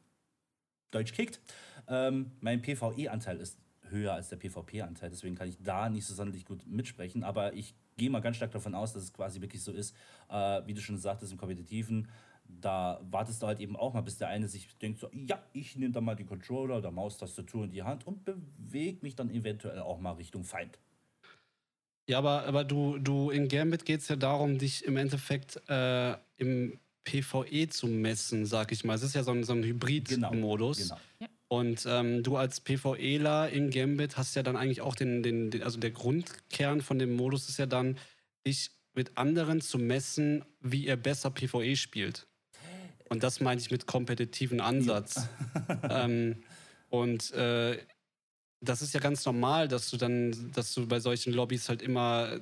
Deutsch 0.90 1.12
kickt. 1.12 1.40
Ähm, 1.86 2.32
mein 2.40 2.60
PvE-Anteil 2.60 3.38
ist 3.40 3.56
höher 3.90 4.12
als 4.14 4.28
der 4.28 4.36
PvP-Anteil, 4.36 5.10
deswegen 5.10 5.34
kann 5.34 5.48
ich 5.48 5.56
da 5.62 5.88
nicht 5.88 6.06
so 6.06 6.14
sonderlich 6.14 6.44
gut 6.44 6.66
mitsprechen, 6.66 7.24
aber 7.24 7.54
ich 7.54 7.74
gehe 7.96 8.10
mal 8.10 8.20
ganz 8.20 8.36
stark 8.36 8.52
davon 8.52 8.74
aus, 8.74 8.92
dass 8.92 9.02
es 9.02 9.12
quasi 9.12 9.40
wirklich 9.40 9.62
so 9.62 9.72
ist, 9.72 9.94
äh, 10.28 10.62
wie 10.66 10.74
du 10.74 10.80
schon 10.80 10.98
sagtest, 10.98 11.32
im 11.32 11.38
Kompetitiven, 11.38 12.08
da 12.48 13.00
wartest 13.10 13.42
du 13.42 13.46
halt 13.46 13.60
eben 13.60 13.76
auch 13.76 13.92
mal, 13.92 14.00
bis 14.00 14.18
der 14.18 14.28
eine 14.28 14.48
sich 14.48 14.68
denkt, 14.78 15.00
so, 15.00 15.10
ja, 15.12 15.42
ich 15.52 15.76
nehme 15.76 15.92
da 15.92 16.00
mal 16.00 16.16
die 16.16 16.24
Controller 16.24 16.78
oder 16.78 16.90
Maustastatur 16.90 17.64
in 17.64 17.70
die 17.70 17.82
Hand 17.82 18.06
und 18.06 18.24
bewege 18.24 18.98
mich 19.02 19.14
dann 19.14 19.30
eventuell 19.30 19.80
auch 19.80 20.00
mal 20.00 20.12
Richtung 20.12 20.44
Feind. 20.44 20.78
Ja, 22.08 22.18
aber, 22.18 22.44
aber 22.44 22.64
du, 22.64 22.98
du 22.98 23.30
in 23.30 23.48
Gambit 23.48 23.84
geht 23.84 24.00
es 24.00 24.08
ja 24.08 24.16
darum, 24.16 24.56
dich 24.56 24.84
im 24.86 24.96
Endeffekt 24.96 25.60
äh, 25.68 26.16
im 26.38 26.80
PvE 27.04 27.68
zu 27.68 27.86
messen, 27.86 28.46
sag 28.46 28.72
ich 28.72 28.82
mal. 28.84 28.94
Es 28.94 29.02
ist 29.02 29.14
ja 29.14 29.22
so 29.22 29.32
ein, 29.32 29.44
so 29.44 29.52
ein 29.52 29.62
Hybrid-Modus. 29.62 30.78
Genau. 30.78 31.30
Und 31.48 31.86
ähm, 31.88 32.22
du 32.22 32.36
als 32.36 32.60
PvEler 32.60 33.48
in 33.48 33.70
Gambit 33.70 34.18
hast 34.18 34.36
ja 34.36 34.42
dann 34.42 34.56
eigentlich 34.56 34.82
auch 34.82 34.94
den, 34.94 35.22
den, 35.22 35.50
den, 35.50 35.62
also 35.62 35.78
der 35.78 35.90
Grundkern 35.90 36.82
von 36.82 36.98
dem 36.98 37.16
Modus 37.16 37.48
ist 37.48 37.58
ja 37.58 37.66
dann, 37.66 37.98
dich 38.46 38.70
mit 38.94 39.16
anderen 39.16 39.60
zu 39.60 39.78
messen, 39.78 40.44
wie 40.60 40.86
ihr 40.86 40.96
besser 40.96 41.30
PvE 41.30 41.76
spielt. 41.76 42.26
Und 43.08 43.22
das 43.22 43.40
meine 43.40 43.60
ich 43.60 43.70
mit 43.70 43.86
kompetitiven 43.86 44.60
Ansatz. 44.60 45.28
ähm, 45.88 46.42
und 46.90 47.32
äh, 47.32 47.78
das 48.60 48.82
ist 48.82 48.92
ja 48.92 49.00
ganz 49.00 49.24
normal, 49.24 49.68
dass 49.68 49.88
du 49.88 49.96
dann, 49.96 50.52
dass 50.54 50.74
du 50.74 50.86
bei 50.86 51.00
solchen 51.00 51.32
Lobbys 51.32 51.68
halt 51.68 51.80
immer 51.80 52.40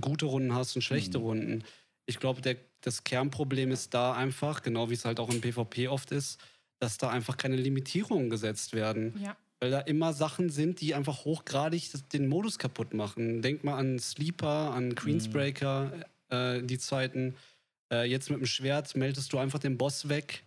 gute 0.00 0.26
Runden 0.26 0.54
hast 0.54 0.76
und 0.76 0.82
schlechte 0.82 1.18
Mhm. 1.18 1.24
Runden. 1.24 1.64
Ich 2.06 2.18
glaube, 2.18 2.40
das 2.80 3.04
Kernproblem 3.04 3.70
ist 3.72 3.92
da 3.92 4.14
einfach, 4.14 4.62
genau 4.62 4.88
wie 4.88 4.94
es 4.94 5.04
halt 5.04 5.20
auch 5.20 5.30
im 5.30 5.40
PvP 5.40 5.88
oft 5.88 6.12
ist, 6.12 6.40
dass 6.82 6.98
da 6.98 7.10
einfach 7.10 7.36
keine 7.36 7.54
Limitierungen 7.54 8.28
gesetzt 8.28 8.72
werden. 8.72 9.14
Ja. 9.22 9.36
Weil 9.60 9.70
da 9.70 9.78
immer 9.78 10.12
Sachen 10.12 10.50
sind, 10.50 10.80
die 10.80 10.96
einfach 10.96 11.24
hochgradig 11.24 11.92
den 12.12 12.26
Modus 12.26 12.58
kaputt 12.58 12.92
machen. 12.92 13.40
Denk 13.40 13.62
mal 13.62 13.76
an 13.76 14.00
Sleeper, 14.00 14.72
an 14.74 14.96
Queensbreaker, 14.96 15.92
mhm. 16.30 16.36
äh, 16.36 16.62
die 16.64 16.78
Zeiten. 16.78 17.36
Äh, 17.92 18.10
jetzt 18.10 18.30
mit 18.30 18.40
dem 18.40 18.46
Schwert 18.46 18.96
meldest 18.96 19.32
du 19.32 19.38
einfach 19.38 19.60
den 19.60 19.78
Boss 19.78 20.08
weg, 20.08 20.42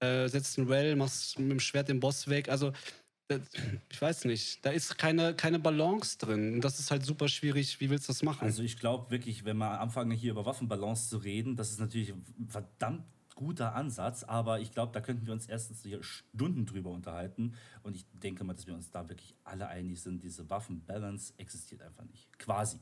äh, 0.00 0.26
setzt 0.28 0.58
ein 0.58 0.68
Well, 0.68 0.96
machst 0.96 1.38
mit 1.38 1.52
dem 1.52 1.60
Schwert 1.60 1.88
den 1.88 2.00
Boss 2.00 2.26
weg. 2.26 2.48
Also, 2.48 2.72
das, 3.28 3.42
ich 3.88 4.02
weiß 4.02 4.24
nicht, 4.24 4.66
da 4.66 4.70
ist 4.70 4.98
keine, 4.98 5.34
keine 5.34 5.60
Balance 5.60 6.18
drin. 6.18 6.54
Und 6.54 6.62
das 6.62 6.80
ist 6.80 6.90
halt 6.90 7.04
super 7.04 7.28
schwierig. 7.28 7.78
Wie 7.78 7.90
willst 7.90 8.08
du 8.08 8.12
das 8.12 8.24
machen? 8.24 8.44
Also, 8.44 8.64
ich 8.64 8.80
glaube 8.80 9.12
wirklich, 9.12 9.44
wenn 9.44 9.58
wir 9.58 9.80
anfangen, 9.80 10.10
hier 10.10 10.32
über 10.32 10.46
Waffenbalance 10.46 11.10
zu 11.10 11.18
reden, 11.18 11.54
das 11.54 11.70
ist 11.70 11.78
natürlich 11.78 12.10
ein 12.10 12.48
verdammt 12.48 13.04
guter 13.36 13.76
Ansatz, 13.76 14.24
aber 14.24 14.58
ich 14.58 14.72
glaube, 14.72 14.92
da 14.92 15.00
könnten 15.00 15.26
wir 15.26 15.32
uns 15.32 15.46
erstens 15.46 15.82
hier 15.82 16.02
Stunden 16.02 16.66
drüber 16.66 16.90
unterhalten. 16.90 17.54
Und 17.84 17.94
ich 17.94 18.04
denke 18.12 18.42
mal, 18.42 18.54
dass 18.54 18.66
wir 18.66 18.74
uns 18.74 18.90
da 18.90 19.08
wirklich 19.08 19.36
alle 19.44 19.68
einig 19.68 20.02
sind, 20.02 20.24
diese 20.24 20.50
Waffenbalance 20.50 21.34
existiert 21.36 21.82
einfach 21.82 22.04
nicht. 22.04 22.36
Quasi. 22.38 22.80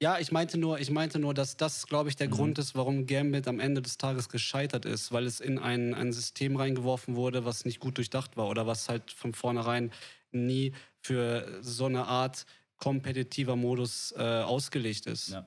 Ja, 0.00 0.18
ich 0.18 0.30
meinte 0.30 0.58
nur, 0.58 0.78
ich 0.78 0.90
meinte 0.90 1.18
nur, 1.18 1.32
dass 1.32 1.56
das, 1.56 1.86
glaube 1.86 2.10
ich, 2.10 2.16
der 2.16 2.28
mhm. 2.28 2.32
Grund 2.32 2.58
ist, 2.58 2.74
warum 2.74 3.06
Gambit 3.06 3.48
am 3.48 3.60
Ende 3.60 3.82
des 3.82 3.98
Tages 3.98 4.28
gescheitert 4.28 4.84
ist, 4.84 5.10
weil 5.10 5.26
es 5.26 5.40
in 5.40 5.58
ein, 5.58 5.94
ein 5.94 6.12
System 6.12 6.56
reingeworfen 6.56 7.16
wurde, 7.16 7.44
was 7.44 7.64
nicht 7.64 7.80
gut 7.80 7.96
durchdacht 7.96 8.36
war 8.36 8.48
oder 8.48 8.66
was 8.66 8.88
halt 8.88 9.10
von 9.10 9.32
vornherein 9.32 9.90
nie 10.32 10.72
für 11.00 11.58
so 11.62 11.86
eine 11.86 12.06
Art 12.06 12.46
kompetitiver 12.76 13.56
Modus 13.56 14.12
äh, 14.16 14.20
ausgelegt 14.20 15.06
ist. 15.06 15.30
Ja. 15.30 15.46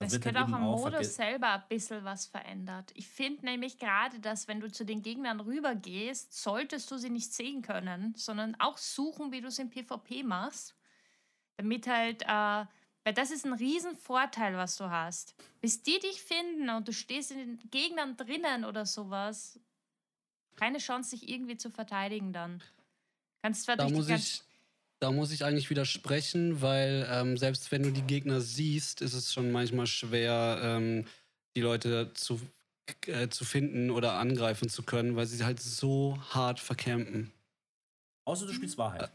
Es 0.00 0.12
wird 0.12 0.26
halt 0.26 0.36
auch 0.36 0.52
am 0.52 0.62
Modus 0.62 1.16
selber 1.16 1.54
ein 1.54 1.64
bisschen 1.68 2.04
was 2.04 2.26
verändert. 2.26 2.92
Ich 2.94 3.08
finde 3.08 3.44
nämlich 3.44 3.78
gerade, 3.78 4.20
dass 4.20 4.46
wenn 4.46 4.60
du 4.60 4.70
zu 4.70 4.84
den 4.84 5.02
Gegnern 5.02 5.40
rübergehst, 5.40 6.40
solltest 6.40 6.90
du 6.90 6.98
sie 6.98 7.10
nicht 7.10 7.32
sehen 7.32 7.62
können, 7.62 8.14
sondern 8.16 8.54
auch 8.60 8.78
suchen, 8.78 9.32
wie 9.32 9.40
du 9.40 9.48
es 9.48 9.58
im 9.58 9.70
PvP 9.70 10.22
machst, 10.22 10.76
damit 11.56 11.88
halt 11.88 12.22
äh, 12.22 12.66
weil 13.08 13.14
das 13.14 13.30
ist 13.30 13.46
ein 13.46 13.54
Riesenvorteil, 13.54 14.58
was 14.58 14.76
du 14.76 14.90
hast. 14.90 15.34
Bis 15.62 15.82
die 15.82 15.98
dich 15.98 16.20
finden 16.20 16.68
und 16.68 16.88
du 16.88 16.92
stehst 16.92 17.30
in 17.30 17.38
den 17.38 17.70
Gegnern 17.70 18.18
drinnen 18.18 18.66
oder 18.66 18.84
sowas, 18.84 19.58
keine 20.56 20.76
Chance, 20.76 21.10
sich 21.10 21.26
irgendwie 21.26 21.56
zu 21.56 21.70
verteidigen 21.70 22.34
dann. 22.34 22.62
Kannst 23.40 23.62
zwar 23.62 23.76
da 23.76 23.84
durch 23.84 23.96
muss 23.96 24.08
ich, 24.10 24.42
Da 25.00 25.12
muss 25.12 25.30
ich 25.30 25.44
eigentlich 25.44 25.70
widersprechen, 25.70 26.60
weil 26.60 27.06
ähm, 27.10 27.36
selbst 27.36 27.70
wenn 27.70 27.84
du 27.84 27.92
die 27.92 28.02
Gegner 28.02 28.40
siehst, 28.40 29.00
ist 29.00 29.14
es 29.14 29.32
schon 29.32 29.52
manchmal 29.52 29.86
schwer, 29.86 30.58
ähm, 30.62 31.04
die 31.56 31.60
Leute 31.60 32.12
zu, 32.14 32.40
äh, 33.06 33.28
zu 33.28 33.44
finden 33.44 33.90
oder 33.90 34.14
angreifen 34.14 34.68
zu 34.68 34.82
können, 34.82 35.14
weil 35.14 35.26
sie 35.26 35.44
halt 35.44 35.60
so 35.60 36.18
hart 36.30 36.58
vercampen. 36.58 37.32
Außer 38.24 38.46
du 38.46 38.52
spielst 38.52 38.76
Wahrheit. 38.76 39.10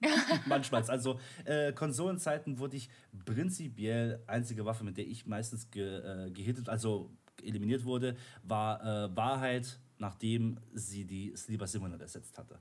Manchmal. 0.46 0.82
Also 0.90 1.20
äh, 1.44 1.72
Konsolenzeiten 1.72 2.58
wurde 2.58 2.76
ich 2.76 2.88
prinzipiell 3.24 4.22
einzige 4.26 4.64
Waffe, 4.64 4.82
mit 4.82 4.96
der 4.96 5.06
ich 5.06 5.26
meistens 5.26 5.70
ge, 5.70 6.26
äh, 6.26 6.30
gehittet, 6.30 6.68
also 6.68 7.10
eliminiert 7.42 7.84
wurde, 7.84 8.16
war 8.42 8.82
äh, 8.82 9.16
Wahrheit, 9.16 9.78
nachdem 9.98 10.58
sie 10.72 11.04
die 11.04 11.34
Sleeper 11.36 11.66
Simulator 11.66 12.02
ersetzt 12.02 12.36
hatte. 12.38 12.58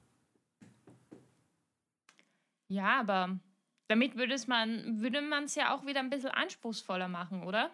Ja, 2.69 3.01
aber 3.01 3.39
damit 3.87 4.15
würde 4.15 5.21
man 5.21 5.43
es 5.43 5.55
ja 5.55 5.75
auch 5.75 5.85
wieder 5.85 5.99
ein 5.99 6.09
bisschen 6.09 6.31
anspruchsvoller 6.31 7.07
machen, 7.07 7.43
oder? 7.43 7.71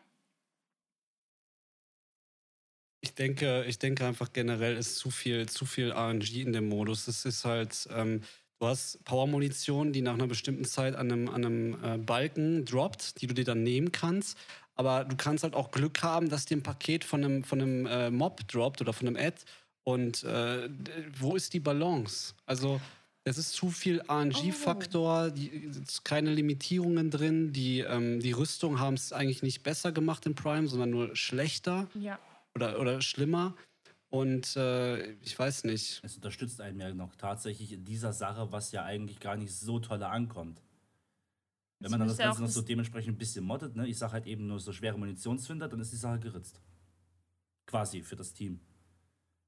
Ich 3.01 3.13
denke, 3.13 3.63
ich 3.65 3.77
denke 3.77 4.07
einfach 4.07 4.33
generell 4.33 4.75
ist 4.75 4.95
zu 4.97 5.11
viel, 5.11 5.47
zu 5.47 5.65
viel 5.65 5.91
RNG 5.91 6.41
in 6.41 6.53
dem 6.53 6.67
Modus. 6.67 7.07
Es 7.07 7.23
ist 7.23 7.45
halt, 7.45 7.87
ähm, 7.91 8.21
Du 8.59 8.67
hast 8.67 9.03
Power-Munition, 9.03 9.91
die 9.91 10.01
nach 10.01 10.13
einer 10.13 10.27
bestimmten 10.27 10.63
Zeit 10.63 10.95
an 10.95 11.11
einem, 11.11 11.29
an 11.29 11.45
einem 11.45 11.83
äh, 11.83 11.97
Balken 11.97 12.63
droppt, 12.63 13.21
die 13.21 13.27
du 13.27 13.33
dir 13.33 13.43
dann 13.43 13.63
nehmen 13.63 13.91
kannst. 13.91 14.37
Aber 14.75 15.03
du 15.03 15.15
kannst 15.17 15.43
halt 15.43 15.55
auch 15.55 15.71
Glück 15.71 16.01
haben, 16.03 16.29
dass 16.29 16.45
dir 16.45 16.57
ein 16.57 16.63
Paket 16.63 17.03
von 17.03 17.23
einem, 17.23 17.43
von 17.43 17.61
einem 17.61 17.85
äh, 17.85 18.09
Mob 18.09 18.47
droppt 18.47 18.81
oder 18.81 18.93
von 18.93 19.07
einem 19.07 19.17
Ad. 19.17 19.37
Und 19.83 20.23
äh, 20.23 20.69
wo 21.19 21.35
ist 21.35 21.53
die 21.53 21.59
Balance? 21.59 22.33
Also, 22.45 22.79
es 23.27 23.39
ist 23.39 23.53
zu 23.53 23.71
viel 23.71 24.01
RNG-Faktor, 24.07 25.33
oh. 25.35 25.81
keine 26.03 26.31
Limitierungen 26.31 27.09
drin. 27.09 27.51
Die, 27.53 27.79
ähm, 27.79 28.19
die 28.19 28.31
Rüstung 28.31 28.79
haben 28.79 28.93
es 28.93 29.11
eigentlich 29.11 29.41
nicht 29.41 29.63
besser 29.63 29.91
gemacht 29.91 30.27
in 30.27 30.35
Prime, 30.35 30.67
sondern 30.67 30.91
nur 30.91 31.15
schlechter 31.15 31.87
ja. 31.95 32.19
oder, 32.53 32.79
oder 32.79 33.01
schlimmer. 33.01 33.55
Und 34.09 34.55
äh, 34.55 35.13
ich 35.21 35.37
weiß 35.37 35.63
nicht. 35.63 36.01
Es 36.03 36.15
unterstützt 36.15 36.61
einen 36.61 36.79
ja 36.79 36.93
noch 36.93 37.15
tatsächlich 37.15 37.73
in 37.73 37.83
dieser 37.83 38.13
Sache, 38.13 38.51
was 38.51 38.71
ja 38.71 38.85
eigentlich 38.85 39.19
gar 39.19 39.35
nicht 39.35 39.53
so 39.53 39.79
toll 39.79 40.03
ankommt. 40.03 40.61
Wenn 41.79 41.91
man 41.91 41.99
dann 41.99 42.09
das 42.09 42.17
Ganze 42.17 42.43
noch 42.43 42.49
so 42.49 42.61
dementsprechend 42.61 43.15
ein 43.15 43.17
bisschen 43.17 43.43
moddet, 43.43 43.75
ne? 43.75 43.87
ich 43.87 43.97
sage 43.97 44.13
halt 44.13 44.27
eben 44.27 44.45
nur 44.45 44.59
so 44.59 44.71
schwere 44.71 44.97
Munitionsfinder, 44.99 45.67
dann 45.67 45.79
ist 45.79 45.91
die 45.91 45.97
Sache 45.97 46.19
geritzt. 46.19 46.61
Quasi 47.65 48.03
für 48.03 48.15
das 48.15 48.33
Team. 48.33 48.59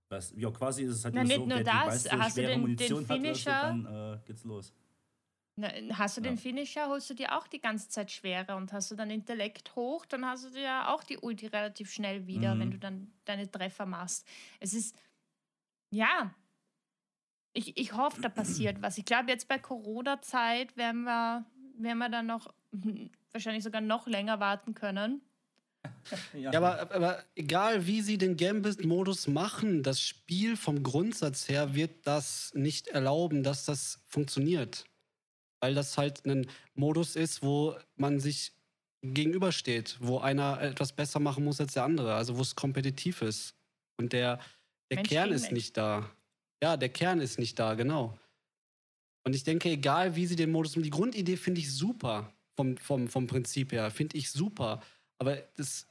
Was, 0.09 0.33
ja, 0.37 0.49
quasi 0.51 0.83
ist 0.83 0.91
es 0.91 1.05
halt 1.05 1.15
Na, 1.15 1.23
nicht 1.23 1.35
so, 1.35 1.45
nur 1.45 1.63
das, 1.63 2.03
die 2.03 2.09
hast 2.11 2.33
schwere 2.33 2.47
du 2.47 2.51
den, 2.53 2.61
Munition 2.61 2.99
den 2.99 3.07
Finisher, 3.07 3.55
hat, 3.55 3.63
also 3.63 3.83
dann 3.83 4.13
äh, 4.13 4.19
geht's 4.25 4.43
los. 4.45 4.73
Na, 5.57 5.69
hast 5.93 6.17
du 6.17 6.21
ja. 6.21 6.29
den 6.29 6.37
Finisher, 6.37 6.87
holst 6.87 7.09
du 7.09 7.13
dir 7.13 7.37
auch 7.37 7.47
die 7.47 7.59
ganze 7.59 7.89
Zeit 7.89 8.11
schwerer 8.11 8.55
und 8.55 8.71
hast 8.71 8.89
du 8.91 8.95
dann 8.95 9.09
Intellekt 9.09 9.75
hoch, 9.75 10.05
dann 10.05 10.25
hast 10.25 10.45
du 10.45 10.49
dir 10.51 10.89
auch 10.89 11.03
die 11.03 11.17
Ulti 11.17 11.47
relativ 11.47 11.91
schnell 11.91 12.25
wieder, 12.25 12.55
mhm. 12.55 12.59
wenn 12.59 12.71
du 12.71 12.79
dann 12.79 13.11
deine 13.25 13.49
Treffer 13.51 13.85
machst. 13.85 14.25
Es 14.59 14.73
ist, 14.73 14.95
ja, 15.89 16.33
ich, 17.53 17.75
ich 17.75 17.93
hoffe, 17.93 18.21
da 18.21 18.29
passiert 18.29 18.81
was. 18.81 18.97
Ich 18.97 19.05
glaube, 19.05 19.31
jetzt 19.31 19.47
bei 19.47 19.57
Corona-Zeit 19.57 20.77
werden 20.77 21.03
wir, 21.03 21.43
werden 21.79 21.97
wir 21.97 22.09
dann 22.09 22.27
noch 22.27 22.53
wahrscheinlich 23.31 23.63
sogar 23.63 23.81
noch 23.81 24.07
länger 24.07 24.39
warten 24.39 24.73
können. 24.73 25.21
ja, 26.33 26.51
ja 26.51 26.59
aber, 26.59 26.91
aber, 26.93 27.23
egal 27.35 27.85
wie 27.87 28.01
sie 28.01 28.17
den 28.17 28.37
Gambit-Modus 28.37 29.27
machen, 29.27 29.83
das 29.83 30.01
Spiel 30.01 30.57
vom 30.57 30.83
Grundsatz 30.83 31.47
her 31.49 31.75
wird 31.75 32.05
das 32.05 32.51
nicht 32.53 32.87
erlauben, 32.87 33.43
dass 33.43 33.65
das 33.65 33.99
funktioniert 34.07 34.85
weil 35.59 35.73
das 35.73 35.97
halt 35.97 36.25
ein 36.25 36.47
Modus 36.75 37.15
ist, 37.15 37.41
wo 37.41 37.75
man 37.95 38.19
sich 38.19 38.53
gegenübersteht, 39.01 39.97
wo 39.99 40.19
einer 40.19 40.61
etwas 40.61 40.91
besser 40.91 41.19
machen 41.19 41.43
muss 41.43 41.61
als 41.61 41.73
der 41.73 41.83
andere, 41.83 42.15
also 42.15 42.37
wo 42.37 42.41
es 42.41 42.55
kompetitiv 42.55 43.21
ist. 43.21 43.55
Und 43.97 44.13
der, 44.13 44.39
der 44.91 45.03
Kern 45.03 45.31
ist 45.31 45.43
Mensch. 45.43 45.53
nicht 45.53 45.77
da. 45.77 46.09
Ja, 46.61 46.77
der 46.77 46.89
Kern 46.89 47.19
ist 47.19 47.39
nicht 47.39 47.57
da, 47.59 47.75
genau. 47.75 48.17
Und 49.23 49.35
ich 49.35 49.43
denke, 49.43 49.69
egal 49.69 50.15
wie 50.15 50.25
sie 50.25 50.35
den 50.35 50.51
Modus, 50.51 50.73
die 50.73 50.89
Grundidee 50.89 51.37
finde 51.37 51.61
ich 51.61 51.73
super, 51.73 52.31
vom, 52.55 52.77
vom, 52.77 53.07
vom 53.07 53.27
Prinzip 53.27 53.71
her, 53.71 53.91
finde 53.91 54.17
ich 54.17 54.31
super. 54.31 54.81
Aber 55.19 55.37
das, 55.55 55.86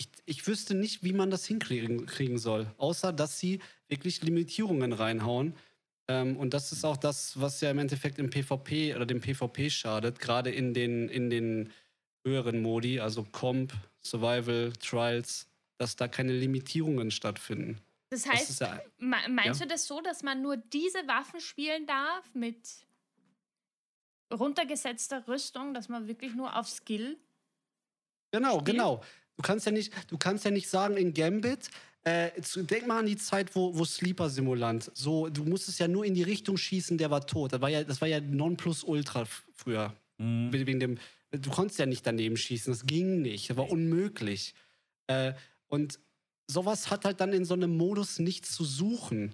ich, 0.00 0.08
ich 0.24 0.46
wüsste 0.46 0.74
nicht, 0.74 1.04
wie 1.04 1.12
man 1.12 1.30
das 1.30 1.44
hinkriegen 1.46 2.06
kriegen 2.06 2.38
soll, 2.38 2.72
außer 2.78 3.12
dass 3.12 3.38
sie 3.38 3.60
wirklich 3.88 4.22
Limitierungen 4.22 4.92
reinhauen 4.92 5.54
ähm, 6.10 6.36
und 6.36 6.54
das 6.54 6.72
ist 6.72 6.84
auch 6.84 6.96
das, 6.96 7.40
was 7.40 7.60
ja 7.60 7.70
im 7.70 7.78
Endeffekt 7.78 8.18
im 8.18 8.30
PvP 8.30 8.96
oder 8.96 9.06
dem 9.06 9.20
PvP 9.20 9.70
schadet, 9.70 10.18
gerade 10.18 10.50
in 10.50 10.74
den, 10.74 11.08
in 11.08 11.30
den 11.30 11.72
höheren 12.24 12.62
Modi, 12.62 12.98
also 12.98 13.22
Comp, 13.22 13.72
Survival, 14.02 14.72
Trials, 14.72 15.46
dass 15.78 15.94
da 15.94 16.08
keine 16.08 16.32
Limitierungen 16.32 17.12
stattfinden. 17.12 17.78
Das 18.10 18.26
heißt, 18.26 18.50
das 18.50 18.58
ja, 18.58 18.80
meinst 18.98 19.60
ja? 19.60 19.66
du 19.66 19.72
das 19.72 19.86
so, 19.86 20.00
dass 20.00 20.24
man 20.24 20.42
nur 20.42 20.56
diese 20.56 21.06
Waffen 21.06 21.40
spielen 21.40 21.86
darf 21.86 22.34
mit 22.34 22.58
runtergesetzter 24.32 25.28
Rüstung, 25.28 25.74
dass 25.74 25.88
man 25.88 26.08
wirklich 26.08 26.34
nur 26.34 26.56
auf 26.56 26.68
Skill 26.68 27.18
Genau, 28.32 28.60
spielt? 28.60 28.66
genau. 28.66 29.02
Du 29.40 29.46
kannst 29.46 29.64
ja 29.64 29.72
nicht, 29.72 29.90
du 30.08 30.18
kannst 30.18 30.44
ja 30.44 30.50
nicht 30.50 30.68
sagen 30.68 30.98
in 30.98 31.14
Gambit, 31.14 31.70
äh, 32.04 32.30
denk 32.56 32.86
mal 32.86 32.98
an 32.98 33.06
die 33.06 33.16
Zeit, 33.16 33.56
wo, 33.56 33.74
wo 33.74 33.86
Sleeper 33.86 34.28
Simulant, 34.28 34.90
so, 34.92 35.30
du 35.30 35.44
musstest 35.44 35.80
ja 35.80 35.88
nur 35.88 36.04
in 36.04 36.12
die 36.12 36.22
Richtung 36.22 36.58
schießen, 36.58 36.98
der 36.98 37.10
war 37.10 37.26
tot. 37.26 37.54
Das 37.54 37.62
war 37.62 37.70
ja, 37.70 37.82
das 37.82 38.02
war 38.02 38.08
ja 38.08 38.20
Nonplusultra 38.20 39.26
früher. 39.54 39.94
Mhm. 40.18 40.52
Wegen 40.52 40.78
dem, 40.78 40.98
du 41.30 41.48
konntest 41.48 41.78
ja 41.78 41.86
nicht 41.86 42.06
daneben 42.06 42.36
schießen, 42.36 42.70
das 42.70 42.84
ging 42.84 43.22
nicht, 43.22 43.48
das 43.48 43.56
war 43.56 43.70
unmöglich. 43.70 44.52
Äh, 45.06 45.32
und 45.68 45.98
sowas 46.46 46.90
hat 46.90 47.06
halt 47.06 47.22
dann 47.22 47.32
in 47.32 47.46
so 47.46 47.54
einem 47.54 47.74
Modus 47.74 48.18
nichts 48.18 48.52
zu 48.52 48.64
suchen. 48.66 49.32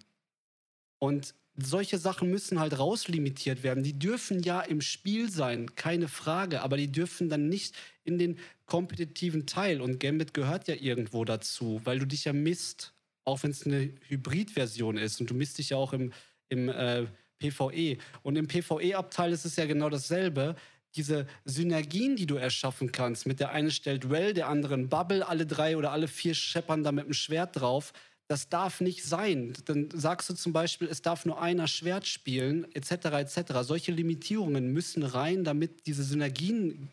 Und 1.01 1.35
solche 1.57 1.99
Sachen 1.99 2.31
müssen 2.31 2.61
halt 2.61 2.79
rauslimitiert 2.79 3.63
werden. 3.63 3.83
Die 3.83 3.99
dürfen 3.99 4.43
ja 4.43 4.61
im 4.61 4.81
Spiel 4.81 5.31
sein, 5.31 5.75
keine 5.75 6.09
Frage, 6.09 6.63
aber 6.63 6.77
die 6.77 6.93
dürfen 6.93 7.29
dann 7.29 7.49
nicht 7.49 7.75
in 8.05 8.19
den 8.19 8.39
kompetitiven 8.67 9.47
Teil. 9.47 9.81
Und 9.81 9.99
Gambit 10.01 10.35
gehört 10.35 10.69
ja 10.69 10.75
irgendwo 10.75 11.25
dazu, 11.25 11.81
weil 11.85 11.99
du 11.99 12.07
dich 12.07 12.25
ja 12.25 12.33
misst, 12.33 12.93
auch 13.25 13.43
wenn 13.43 13.51
es 13.51 13.65
eine 13.65 13.93
Hybrid-Version 14.09 14.99
ist. 14.99 15.21
Und 15.21 15.31
du 15.31 15.35
misst 15.35 15.59
dich 15.59 15.71
ja 15.71 15.77
auch 15.77 15.93
im, 15.93 16.13
im 16.49 16.69
äh, 16.69 17.07
PvE. 17.39 17.99
Und 18.23 18.37
im 18.37 18.49
PvE-Abteil 18.49 19.33
ist 19.33 19.45
es 19.45 19.57
ja 19.57 19.67
genau 19.67 19.89
dasselbe. 19.89 20.57
Diese 20.95 21.27
Synergien, 21.45 22.17
die 22.17 22.27
du 22.27 22.37
erschaffen 22.37 22.93
kannst, 22.93 23.27
mit 23.27 23.41
der 23.41 23.51
einen 23.51 23.71
stellt 23.71 24.09
Well, 24.09 24.35
der 24.35 24.49
anderen 24.49 24.89
Bubble, 24.89 25.27
alle 25.27 25.47
drei 25.47 25.77
oder 25.77 25.93
alle 25.93 26.09
vier 26.09 26.35
scheppern 26.35 26.83
da 26.83 26.93
mit 26.93 27.07
dem 27.07 27.13
Schwert 27.13 27.61
drauf 27.61 27.93
das 28.29 28.49
darf 28.49 28.81
nicht 28.81 29.05
sein. 29.05 29.55
Dann 29.67 29.89
sagst 29.93 30.29
du 30.29 30.35
zum 30.35 30.53
Beispiel, 30.53 30.89
es 30.89 31.03
darf 31.03 31.27
nur 31.27 31.41
einer 31.41 31.69
Schwert 31.69 32.07
spielen, 32.07 32.67
etc. 32.75 33.07
etc. 33.07 33.53
Solche 33.63 33.93
Limitierungen 33.93 34.73
müssen 34.73 35.03
rein, 35.03 35.45
damit 35.45 35.87
diese 35.87 36.03
Synergien 36.03 36.89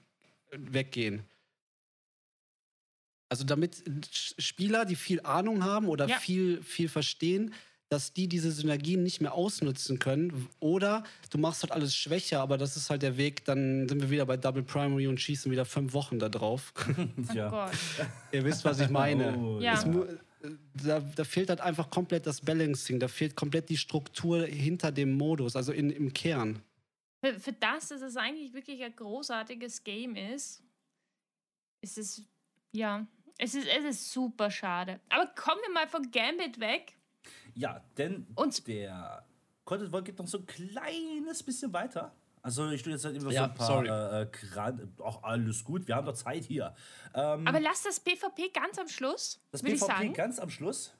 weggehen. 0.51 1.23
Also 3.29 3.43
damit 3.45 3.83
Spieler, 4.11 4.85
die 4.85 4.95
viel 4.95 5.21
Ahnung 5.21 5.63
haben 5.63 5.87
oder 5.87 6.07
ja. 6.07 6.19
viel, 6.19 6.61
viel 6.61 6.87
verstehen, 6.87 7.51
dass 7.89 8.13
die 8.13 8.27
diese 8.27 8.51
Synergien 8.51 9.01
nicht 9.01 9.21
mehr 9.21 9.33
ausnutzen 9.33 9.97
können. 9.97 10.49
Oder 10.59 11.03
du 11.31 11.39
machst 11.39 11.63
halt 11.63 11.71
alles 11.71 11.95
schwächer, 11.95 12.41
aber 12.41 12.57
das 12.59 12.77
ist 12.77 12.91
halt 12.91 13.01
der 13.01 13.17
Weg, 13.17 13.45
dann 13.45 13.87
sind 13.87 14.01
wir 14.01 14.09
wieder 14.11 14.25
bei 14.27 14.37
Double 14.37 14.63
Primary 14.63 15.07
und 15.07 15.19
schießen 15.19 15.51
wieder 15.51 15.65
fünf 15.65 15.93
Wochen 15.93 16.19
da 16.19 16.29
drauf. 16.29 16.73
ja. 17.33 17.69
Oh 17.69 17.71
Ihr 18.31 18.43
wisst, 18.43 18.65
was 18.65 18.79
ich 18.79 18.89
meine. 18.89 19.37
Oh, 19.37 19.59
ja. 19.59 19.83
Da, 20.85 20.99
da, 20.99 21.23
fehlt 21.23 21.49
halt 21.49 21.61
einfach 21.61 21.89
komplett 21.89 22.27
das 22.27 22.41
Balancing, 22.41 22.99
da 22.99 23.07
fehlt 23.07 23.35
komplett 23.35 23.69
die 23.69 23.77
Struktur 23.77 24.45
hinter 24.45 24.91
dem 24.91 25.13
Modus, 25.13 25.55
also 25.55 25.71
in, 25.71 25.89
im 25.89 26.11
Kern. 26.11 26.61
Für, 27.23 27.39
für 27.39 27.53
das, 27.53 27.87
dass 27.87 28.01
es 28.01 28.17
eigentlich 28.17 28.53
wirklich 28.53 28.83
ein 28.83 28.93
großartiges 28.93 29.85
Game 29.85 30.17
ist, 30.17 30.61
ist 31.81 31.97
es, 31.97 32.23
ja, 32.73 33.07
es 33.37 33.55
ist, 33.55 33.67
es 33.67 33.85
ist 33.85 34.11
super 34.11 34.51
schade. 34.51 34.99
Aber 35.09 35.27
kommen 35.27 35.61
wir 35.65 35.73
mal 35.73 35.87
von 35.87 36.11
Gambit 36.11 36.59
weg. 36.59 36.97
Ja, 37.55 37.81
denn 37.97 38.27
Und 38.35 38.67
der 38.67 39.25
Content 39.63 39.91
Vault 39.91 40.05
geht 40.05 40.19
noch 40.19 40.27
so 40.27 40.39
ein 40.39 40.45
kleines 40.45 41.43
bisschen 41.43 41.71
weiter. 41.71 42.13
Also 42.43 42.69
ich 42.71 42.83
tue 42.83 42.91
jetzt 42.91 43.05
halt 43.05 43.15
immer 43.15 43.31
ja, 43.31 43.45
so 43.45 43.49
ein 43.51 43.55
paar 43.55 43.67
sorry. 43.67 43.87
äh, 43.87 44.23
äh 44.23 45.01
auch 45.01 45.23
alles 45.23 45.63
gut, 45.63 45.87
wir 45.87 45.95
haben 45.95 46.05
doch 46.05 46.13
Zeit 46.13 46.43
hier. 46.43 46.75
Ähm, 47.15 47.47
Aber 47.47 47.61
lass 47.61 47.83
das 47.83 48.01
PvP 48.01 48.49
ganz 48.49 48.77
am 48.77 48.89
Schluss. 48.89 49.39
Das 49.51 49.63
PvP 49.63 50.09
ganz 50.09 50.39
am 50.39 50.49
Schluss? 50.49 50.93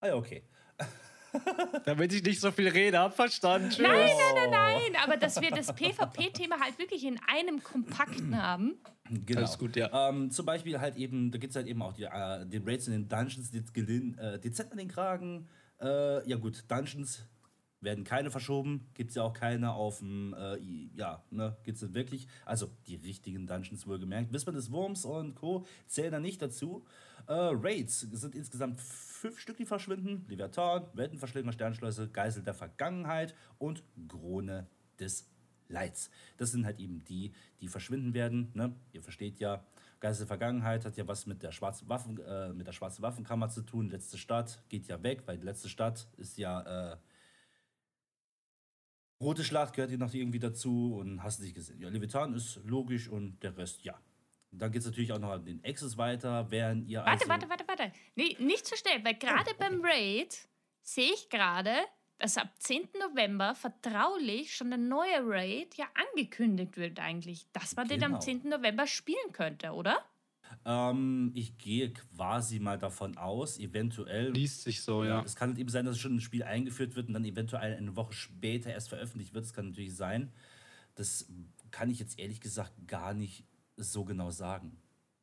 Ah 0.00 0.08
ja, 0.08 0.14
okay. 0.16 0.42
Damit 1.84 2.14
ich 2.14 2.22
nicht 2.22 2.40
so 2.40 2.50
viel 2.50 2.68
rede, 2.68 2.98
hab 2.98 3.14
verstanden. 3.14 3.68
Tschüss. 3.68 3.80
Nein, 3.80 4.08
nein, 4.08 4.50
nein, 4.50 4.50
nein. 4.50 5.02
Aber 5.04 5.18
dass 5.18 5.38
wir 5.38 5.50
das 5.50 5.74
PvP-Thema 5.74 6.60
halt 6.60 6.78
wirklich 6.78 7.04
in 7.04 7.20
einem 7.28 7.62
Kompakten 7.62 8.42
haben. 8.42 8.78
Genau. 9.10 9.40
Alles 9.40 9.58
gut, 9.58 9.76
ja. 9.76 10.08
Ähm, 10.08 10.30
zum 10.30 10.46
Beispiel 10.46 10.80
halt 10.80 10.96
eben, 10.96 11.30
da 11.30 11.36
gibt 11.36 11.50
es 11.50 11.56
halt 11.56 11.66
eben 11.66 11.82
auch 11.82 11.92
die, 11.92 12.04
äh, 12.04 12.46
den 12.46 12.66
Raids 12.66 12.86
in 12.86 12.94
den 12.94 13.08
Dungeons, 13.08 13.50
die 13.50 13.62
gelin, 13.72 14.16
äh, 14.16 14.38
dezent 14.38 14.72
an 14.72 14.78
den 14.78 14.88
Kragen. 14.88 15.46
Äh, 15.78 16.26
ja 16.26 16.36
gut, 16.36 16.64
Dungeons 16.68 17.22
werden 17.86 18.04
keine 18.04 18.30
verschoben, 18.30 18.88
gibt 18.94 19.10
es 19.10 19.16
ja 19.16 19.22
auch 19.22 19.32
keine 19.32 19.72
auf 19.72 20.00
dem, 20.00 20.34
äh, 20.34 20.58
ja, 20.96 21.24
ne, 21.30 21.56
gibt 21.62 21.80
es 21.80 21.94
wirklich. 21.94 22.26
Also 22.44 22.70
die 22.86 22.96
richtigen 22.96 23.46
Dungeons 23.46 23.86
wohlgemerkt. 23.86 24.32
Wismar 24.32 24.54
des 24.54 24.70
Wurms 24.70 25.06
und 25.06 25.36
Co. 25.36 25.64
zählen 25.86 26.12
da 26.12 26.20
nicht 26.20 26.42
dazu. 26.42 26.84
Äh, 27.28 27.32
Raids 27.32 28.00
sind 28.00 28.34
insgesamt 28.34 28.80
fünf 28.80 29.38
Stück, 29.38 29.56
die 29.56 29.64
verschwinden. 29.64 30.26
Leviathan, 30.28 30.86
Weltenverschläger, 30.94 31.52
Sternschleuse, 31.52 32.08
Geisel 32.08 32.42
der 32.42 32.54
Vergangenheit 32.54 33.34
und 33.58 33.84
Krone 34.08 34.66
des 34.98 35.30
Leids. 35.68 36.10
Das 36.36 36.50
sind 36.50 36.66
halt 36.66 36.80
eben 36.80 37.04
die, 37.04 37.32
die 37.60 37.68
verschwinden 37.68 38.14
werden. 38.14 38.50
Ne? 38.54 38.74
Ihr 38.92 39.02
versteht 39.02 39.38
ja, 39.38 39.64
Geist 40.00 40.20
der 40.20 40.26
Vergangenheit 40.26 40.84
hat 40.84 40.96
ja 40.96 41.06
was 41.08 41.26
mit 41.26 41.42
der 41.42 41.52
schwarzen 41.52 41.88
Waffen, 41.88 42.18
äh, 42.18 42.52
mit 42.52 42.66
der 42.66 42.72
schwarzen 42.72 43.02
Waffenkammer 43.02 43.48
zu 43.48 43.62
tun. 43.62 43.90
Letzte 43.90 44.18
Stadt 44.18 44.62
geht 44.68 44.88
ja 44.88 45.02
weg, 45.02 45.22
weil 45.26 45.38
die 45.38 45.46
letzte 45.46 45.68
Stadt 45.68 46.08
ist 46.16 46.36
ja 46.36 46.92
äh, 46.92 46.96
Rote 49.20 49.44
Schlacht 49.44 49.74
gehört 49.74 49.90
hier 49.90 49.98
noch 49.98 50.12
irgendwie 50.12 50.38
dazu 50.38 50.96
und 50.96 51.22
hast 51.22 51.40
nicht 51.40 51.54
gesehen. 51.54 51.80
Ja, 51.80 51.88
Leviathan 51.88 52.34
ist 52.34 52.60
logisch 52.64 53.08
und 53.08 53.42
der 53.42 53.56
Rest 53.56 53.82
ja. 53.82 53.98
Dann 54.52 54.72
geht 54.72 54.80
es 54.80 54.86
natürlich 54.86 55.12
auch 55.12 55.18
noch 55.18 55.30
an 55.30 55.44
den 55.44 55.62
Access 55.64 55.96
weiter, 55.96 56.50
während 56.50 56.88
ihr. 56.88 57.00
Warte, 57.00 57.10
also 57.10 57.28
warte, 57.28 57.48
warte, 57.48 57.64
warte. 57.68 57.92
Nee, 58.14 58.36
nicht 58.38 58.66
zu 58.66 58.76
schnell, 58.76 59.04
weil 59.04 59.14
gerade 59.14 59.50
oh, 59.50 59.58
beim 59.58 59.84
Raid 59.84 60.48
sehe 60.82 61.12
ich 61.12 61.28
gerade, 61.28 61.74
dass 62.18 62.38
ab 62.38 62.48
10. 62.58 62.88
November 62.98 63.54
vertraulich 63.54 64.54
schon 64.54 64.70
der 64.70 64.78
neue 64.78 65.20
Raid 65.22 65.74
ja 65.76 65.86
angekündigt 65.94 66.76
wird 66.76 67.00
eigentlich, 67.00 67.46
dass 67.52 67.76
man 67.76 67.88
genau. 67.88 68.06
den 68.06 68.14
am 68.14 68.20
10. 68.20 68.42
Genau. 68.42 68.56
November 68.56 68.86
spielen 68.86 69.32
könnte, 69.32 69.72
oder? 69.72 69.98
Ähm, 70.68 71.30
ich 71.34 71.58
gehe 71.58 71.92
quasi 71.92 72.58
mal 72.58 72.76
davon 72.76 73.16
aus, 73.16 73.56
eventuell. 73.60 74.32
Liest 74.32 74.62
sich 74.62 74.82
so, 74.82 75.04
ja. 75.04 75.22
Es 75.22 75.36
kann 75.36 75.50
halt 75.50 75.58
eben 75.60 75.70
sein, 75.70 75.86
dass 75.86 75.96
schon 75.96 76.16
ein 76.16 76.20
Spiel 76.20 76.42
eingeführt 76.42 76.96
wird 76.96 77.06
und 77.06 77.14
dann 77.14 77.24
eventuell 77.24 77.76
eine 77.76 77.94
Woche 77.94 78.12
später 78.12 78.70
erst 78.70 78.88
veröffentlicht 78.88 79.32
wird. 79.32 79.44
Das 79.44 79.54
kann 79.54 79.68
natürlich 79.68 79.94
sein. 79.94 80.32
Das 80.96 81.30
kann 81.70 81.88
ich 81.88 82.00
jetzt 82.00 82.18
ehrlich 82.18 82.40
gesagt 82.40 82.72
gar 82.88 83.14
nicht 83.14 83.44
so 83.76 84.04
genau 84.04 84.32
sagen. 84.32 84.76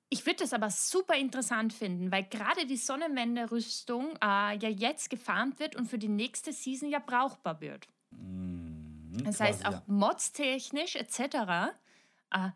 Ich 0.09 0.25
würde 0.25 0.43
das 0.43 0.53
aber 0.53 0.69
super 0.69 1.17
interessant 1.17 1.73
finden, 1.73 2.09
weil 2.11 2.23
gerade 2.23 2.65
die 2.65 2.77
Sonnenwende-Rüstung 2.77 4.11
äh, 4.23 4.55
ja 4.57 4.69
jetzt 4.69 5.09
gefarmt 5.09 5.59
wird 5.59 5.75
und 5.75 5.87
für 5.87 5.97
die 5.97 6.07
nächste 6.07 6.53
Season 6.53 6.89
ja 6.89 6.99
brauchbar 6.99 7.59
wird. 7.59 7.87
Mm, 8.11 9.17
das 9.25 9.41
heißt, 9.41 9.65
auch 9.65 9.71
ja. 9.71 9.83
Mods-technisch 9.87 10.95
etc. 10.95 11.19
Äh, 12.31 12.49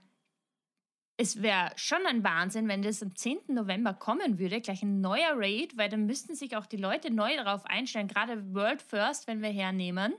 es 1.18 1.42
wäre 1.42 1.72
schon 1.76 2.06
ein 2.06 2.24
Wahnsinn, 2.24 2.68
wenn 2.68 2.84
das 2.84 3.02
am 3.02 3.16
10. 3.16 3.40
November 3.48 3.94
kommen 3.96 4.38
würde, 4.38 4.62
gleich 4.62 4.84
ein 4.84 5.02
neuer 5.02 5.34
Raid, 5.34 5.76
weil 5.76 5.90
dann 5.90 6.06
müssten 6.06 6.36
sich 6.36 6.56
auch 6.56 6.68
die 6.68 6.78
Leute 6.78 7.12
neu 7.12 7.36
darauf 7.36 7.66
einstellen, 7.66 8.08
gerade 8.08 8.54
World 8.54 8.82
First, 8.84 9.26
wenn 9.26 9.42
wir 9.42 9.50
hernehmen. 9.50 10.14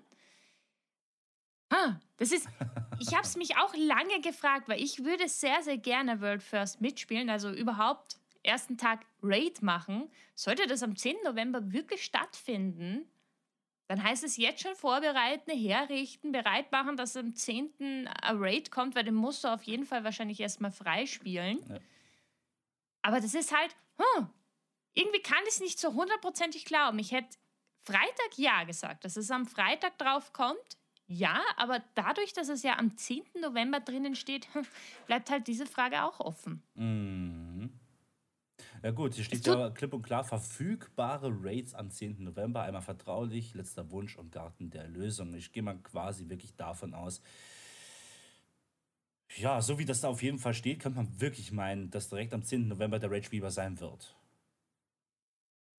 Ha, 1.73 2.01
das 2.17 2.33
ist, 2.33 2.49
ich 2.99 3.15
habe 3.15 3.23
es 3.23 3.37
mich 3.37 3.57
auch 3.57 3.75
lange 3.77 4.21
gefragt, 4.21 4.69
weil 4.69 4.83
ich 4.83 5.05
würde 5.05 5.29
sehr, 5.29 5.63
sehr 5.63 5.79
gerne 5.79 6.21
World 6.21 6.43
First 6.43 6.81
mitspielen, 6.81 7.31
also 7.31 7.51
überhaupt 7.51 8.17
ersten 8.43 8.77
Tag 8.77 9.07
Raid 9.23 9.63
machen. 9.63 10.11
Sollte 10.35 10.67
das 10.67 10.83
am 10.83 10.97
10. 10.97 11.17
November 11.25 11.73
wirklich 11.73 12.05
stattfinden, 12.05 13.09
dann 13.89 14.03
heißt 14.03 14.23
es 14.23 14.37
jetzt 14.37 14.61
schon 14.61 14.77
vorbereiten, 14.77 15.51
herrichten, 15.51 16.31
bereit 16.31 16.71
machen, 16.71 16.97
dass 16.99 17.17
am 17.17 17.35
10. 17.35 18.07
ein 18.07 18.37
Raid 18.39 18.71
kommt, 18.71 18.95
weil 18.95 19.05
den 19.05 19.15
musst 19.15 19.45
du 19.45 19.49
auf 19.49 19.63
jeden 19.63 19.87
Fall 19.87 20.05
wahrscheinlich 20.05 20.41
erstmal 20.41 20.71
freispielen. 20.71 21.59
Ja. 21.69 21.79
Aber 23.01 23.21
das 23.21 23.35
ist 23.35 23.57
halt, 23.57 23.75
hm, 23.97 24.29
irgendwie 24.93 25.23
kann 25.23 25.43
ich 25.45 25.55
es 25.55 25.61
nicht 25.61 25.81
so 25.81 25.95
hundertprozentig 25.95 26.67
glauben. 26.67 26.99
Ich 26.99 27.13
hätte 27.13 27.39
Freitag 27.83 28.37
ja 28.37 28.65
gesagt, 28.65 29.07
dass 29.07 29.17
es 29.17 29.31
am 29.31 29.47
Freitag 29.47 29.97
drauf 29.97 30.35
kommt. 30.35 30.77
Ja, 31.07 31.41
aber 31.57 31.83
dadurch, 31.95 32.35
dass 32.35 32.51
es 32.51 32.63
ja 32.63 32.77
am 32.79 32.95
10. 32.95 33.23
November 33.41 33.81
drinnen 33.81 34.15
steht, 34.15 34.47
bleibt 35.07 35.31
halt 35.31 35.47
diese 35.47 35.65
Frage 35.65 36.05
auch 36.05 36.21
offen. 36.21 36.63
Mhm. 36.75 37.48
Ja 38.83 38.91
gut, 38.93 39.15
hier 39.15 39.25
steht 39.25 39.47
ja 39.47 39.71
klipp 39.71 39.93
und 39.93 40.03
klar 40.03 40.25
verfügbare 40.25 41.33
Raids 41.43 41.75
am 41.75 41.91
10. 41.91 42.23
November. 42.23 42.63
Einmal 42.63 42.83
vertraulich, 42.83 43.55
letzter 43.55 43.91
Wunsch 43.91 44.17
und 44.17 44.33
Garten 44.33 44.71
der 44.71 44.83
Erlösung. 44.83 45.35
Ich 45.35 45.53
gehe 45.53 45.63
mal 45.63 45.79
quasi 45.79 46.29
wirklich 46.29 46.55
davon 46.55 46.95
aus. 46.95 47.21
Ja, 49.37 49.61
so 49.61 49.79
wie 49.79 49.85
das 49.85 50.01
da 50.01 50.09
auf 50.09 50.23
jeden 50.23 50.39
Fall 50.39 50.55
steht, 50.55 50.81
könnte 50.81 50.97
man 50.97 51.21
wirklich 51.21 51.53
meinen, 51.53 51.91
dass 51.91 52.09
direkt 52.09 52.33
am 52.33 52.43
10. 52.43 52.69
November 52.69 52.99
der 52.99 53.11
Rage 53.11 53.31
Weaver 53.31 53.51
sein 53.51 53.79
wird. 53.81 54.15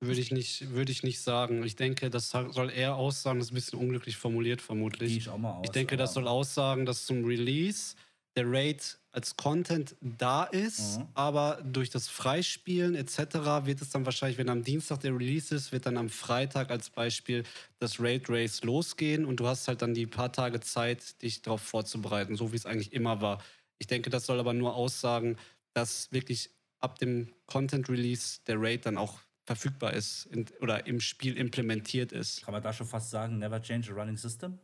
Würde 0.02 0.22
ich 0.22 0.32
nicht, 0.32 0.70
würde 0.70 0.94
ich 0.94 1.04
nicht 1.04 1.20
sagen. 1.20 1.64
Ich 1.64 1.76
denke, 1.76 2.10
das 2.10 2.30
soll 2.30 2.70
eher 2.70 2.96
aussagen, 2.96 3.40
das 3.40 3.48
ist 3.48 3.52
ein 3.52 3.56
bisschen 3.56 3.80
unglücklich 3.80 4.16
formuliert, 4.16 4.62
vermutlich. 4.62 5.18
Ich, 5.18 5.30
auch 5.30 5.38
mal 5.38 5.52
aus, 5.52 5.66
ich 5.66 5.72
denke, 5.72 5.98
das 5.98 6.14
soll 6.14 6.28
aussagen, 6.28 6.86
dass 6.86 7.06
zum 7.06 7.26
Release 7.26 7.96
der 8.40 8.50
Raid 8.50 8.98
als 9.12 9.36
Content 9.36 9.98
da 10.00 10.46
ist, 10.46 11.00
mhm. 11.00 11.08
aber 11.14 11.62
durch 11.62 11.90
das 11.90 12.08
Freispielen 12.08 12.96
etc. 12.96 13.66
wird 13.66 13.82
es 13.82 13.90
dann 13.90 14.06
wahrscheinlich, 14.06 14.38
wenn 14.38 14.48
am 14.50 14.64
Dienstag 14.64 15.02
der 15.02 15.14
Release 15.14 15.54
ist, 15.54 15.74
wird 15.74 15.86
dann 15.86 15.98
am 15.98 16.08
Freitag 16.08 16.70
als 16.72 16.90
Beispiel 16.90 17.44
das 17.80 18.00
Raid 18.00 18.30
Race 18.30 18.64
losgehen 18.64 19.26
und 19.26 19.42
du 19.42 19.48
hast 19.48 19.68
halt 19.68 19.82
dann 19.82 19.94
die 19.94 20.06
paar 20.06 20.32
Tage 20.32 20.62
Zeit, 20.62 21.22
dich 21.22 21.42
darauf 21.42 21.62
vorzubereiten, 21.62 22.38
so 22.38 22.54
wie 22.54 22.56
es 22.56 22.66
eigentlich 22.66 22.94
immer 22.94 23.20
war. 23.20 23.44
Ich 23.78 23.88
denke, 23.88 24.10
das 24.10 24.26
soll 24.26 24.40
aber 24.40 24.54
nur 24.54 24.74
aussagen, 24.74 25.36
dass 25.74 26.10
wirklich 26.14 26.52
ab 26.80 26.98
dem 27.00 27.34
Content 27.46 27.90
Release 27.90 28.40
der 28.48 28.62
Raid 28.62 28.86
dann 28.86 28.98
auch 28.98 29.20
verfügbar 29.46 29.94
ist 29.94 30.28
in, 30.28 30.46
oder 30.62 30.88
im 30.88 31.02
Spiel 31.02 31.36
implementiert 31.36 32.14
ist. 32.14 32.46
Kann 32.46 32.54
man 32.54 32.64
da 32.64 32.72
schon 32.72 32.88
fast 32.88 33.10
sagen, 33.10 33.38
never 33.38 33.62
change 33.62 33.92
a 33.92 33.96
running 33.96 34.16
system? 34.16 34.60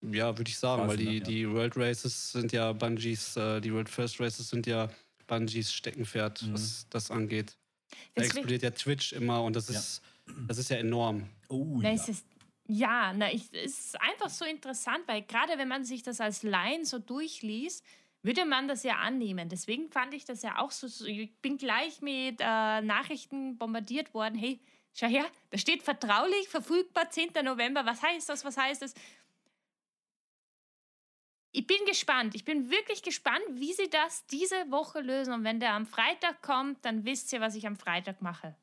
Ja, 0.00 0.36
würde 0.38 0.48
ich 0.48 0.58
sagen, 0.58 0.86
weil 0.86 0.96
die, 0.96 1.04
ne? 1.04 1.14
ja. 1.14 1.24
die 1.24 1.50
World 1.50 1.76
Races 1.76 2.32
sind 2.32 2.52
ja 2.52 2.72
Bungies, 2.72 3.36
äh, 3.36 3.60
die 3.60 3.72
World 3.72 3.88
First 3.88 4.20
Races 4.20 4.48
sind 4.48 4.66
ja 4.66 4.88
Bungies 5.26 5.72
Steckenpferd, 5.72 6.42
mhm. 6.42 6.54
was 6.54 6.86
das 6.90 7.10
angeht. 7.10 7.56
Da 8.14 8.22
explodiert 8.22 8.62
ja 8.62 8.70
Twitch 8.70 9.12
immer 9.12 9.42
und 9.42 9.56
das 9.56 9.68
ist, 9.68 10.02
ja. 10.26 10.34
das 10.46 10.58
ist 10.58 10.70
ja 10.70 10.76
enorm. 10.76 11.28
Oh, 11.48 11.78
na, 11.80 11.88
ja. 11.88 11.94
Es 11.94 12.08
ist, 12.08 12.26
ja, 12.66 13.12
na, 13.14 13.32
ich, 13.32 13.52
es 13.52 13.78
ist 13.78 14.00
einfach 14.00 14.28
so 14.28 14.44
interessant, 14.44 15.00
weil 15.06 15.22
gerade 15.22 15.58
wenn 15.58 15.68
man 15.68 15.84
sich 15.84 16.02
das 16.02 16.20
als 16.20 16.42
Laien 16.42 16.84
so 16.84 16.98
durchliest, 16.98 17.84
würde 18.22 18.44
man 18.44 18.68
das 18.68 18.82
ja 18.82 18.96
annehmen. 18.96 19.48
Deswegen 19.48 19.88
fand 19.90 20.12
ich 20.14 20.24
das 20.24 20.42
ja 20.42 20.58
auch 20.58 20.70
so. 20.70 20.86
so 20.86 21.06
ich 21.06 21.34
bin 21.40 21.56
gleich 21.56 22.02
mit 22.02 22.40
äh, 22.40 22.80
Nachrichten 22.82 23.56
bombardiert 23.56 24.12
worden. 24.12 24.34
Hey, 24.34 24.60
schau 24.92 25.06
her, 25.06 25.24
da 25.50 25.58
steht 25.58 25.82
vertraulich, 25.82 26.48
verfügbar, 26.48 27.10
10. 27.10 27.30
November. 27.44 27.86
Was 27.86 28.02
heißt 28.02 28.28
das? 28.28 28.44
Was 28.44 28.56
heißt 28.56 28.82
das? 28.82 28.94
Ich 31.58 31.66
bin 31.66 31.84
gespannt. 31.86 32.36
Ich 32.36 32.44
bin 32.44 32.70
wirklich 32.70 33.02
gespannt, 33.02 33.42
wie 33.50 33.72
sie 33.72 33.90
das 33.90 34.24
diese 34.26 34.70
Woche 34.70 35.00
lösen. 35.00 35.34
Und 35.34 35.42
wenn 35.42 35.58
der 35.58 35.72
am 35.72 35.86
Freitag 35.86 36.40
kommt, 36.40 36.84
dann 36.84 37.04
wisst 37.04 37.32
ihr, 37.32 37.40
was 37.40 37.56
ich 37.56 37.66
am 37.66 37.74
Freitag 37.74 38.22
mache. 38.22 38.54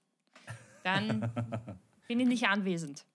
dann 0.83 1.29
bin 2.07 2.21
ich 2.21 2.27
nicht 2.27 2.47
anwesend. 2.47 3.05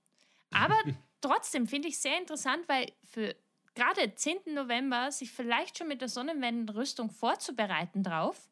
Aber 0.50 0.76
trotzdem 1.22 1.66
finde 1.66 1.88
ich 1.88 1.98
sehr 1.98 2.18
interessant, 2.18 2.68
weil 2.68 2.92
für 3.04 3.34
gerade 3.74 4.14
10. 4.14 4.52
November 4.52 5.10
sich 5.12 5.32
vielleicht 5.32 5.78
schon 5.78 5.88
mit 5.88 6.02
der 6.02 6.10
Sonnenwendenrüstung 6.10 7.08
vorzubereiten 7.08 8.02
drauf, 8.02 8.50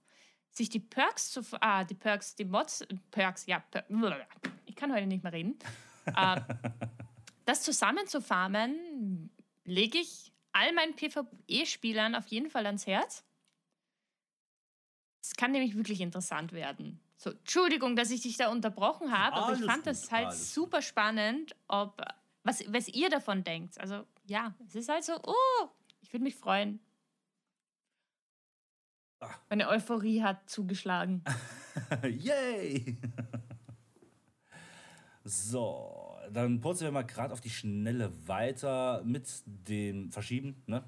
sich 0.51 0.71
die 0.71 0.81
Perks 0.81 1.31
zu, 1.31 1.43
ah, 1.61 1.85
die 1.85 1.95
Perks, 1.95 2.37
die 2.37 2.47
Mods, 2.47 2.87
Perks, 3.11 3.45
ja, 3.45 3.59
per, 3.59 3.85
ich 4.65 4.77
kann 4.77 4.95
heute 4.95 5.07
nicht 5.07 5.23
mehr 5.23 5.35
reden, 5.35 5.59
äh, 6.07 6.41
das 7.45 7.65
zusammenzufarmen, 7.65 9.29
lege 9.65 9.99
ich 9.99 10.33
all 10.59 10.73
meinen 10.73 10.95
PvE-Spielern 10.95 12.15
auf 12.15 12.27
jeden 12.27 12.51
Fall 12.51 12.67
ans 12.67 12.87
Herz. 12.87 13.25
Es 15.23 15.35
kann 15.35 15.53
nämlich 15.53 15.77
wirklich 15.77 16.01
interessant 16.01 16.53
werden. 16.53 17.01
So, 17.17 17.31
Entschuldigung, 17.31 17.97
dass 17.97 18.11
ich 18.11 18.23
dich 18.23 18.37
da 18.37 18.51
unterbrochen 18.51 19.17
habe, 19.17 19.37
aber 19.37 19.53
ich 19.55 19.65
fand 19.65 19.79
gut, 19.79 19.87
das 19.87 20.11
halt 20.11 20.33
super 20.33 20.83
spannend, 20.83 21.55
ob 21.67 22.01
was, 22.45 22.63
was 22.73 22.89
ihr 22.89 23.11
davon 23.11 23.45
denkt. 23.45 23.79
Also 23.81 24.07
ja, 24.25 24.55
es 24.67 24.75
ist 24.75 24.89
halt 24.89 25.05
so, 25.05 25.15
oh, 25.25 25.69
ich 26.01 26.13
würde 26.13 26.25
mich 26.25 26.37
freuen. 26.37 26.81
Ach. 29.21 29.41
Meine 29.49 29.69
Euphorie 29.69 30.23
hat 30.23 30.49
zugeschlagen. 30.49 31.25
Yay! 32.05 32.97
so, 35.25 36.08
dann 36.33 36.61
purzeln 36.61 36.89
wir 36.89 36.93
mal 36.93 37.03
gerade 37.03 37.33
auf 37.33 37.41
die 37.41 37.51
Schnelle 37.51 38.13
weiter 38.27 39.03
mit 39.05 39.29
dem 39.47 40.11
Verschieben, 40.11 40.63
ne? 40.67 40.85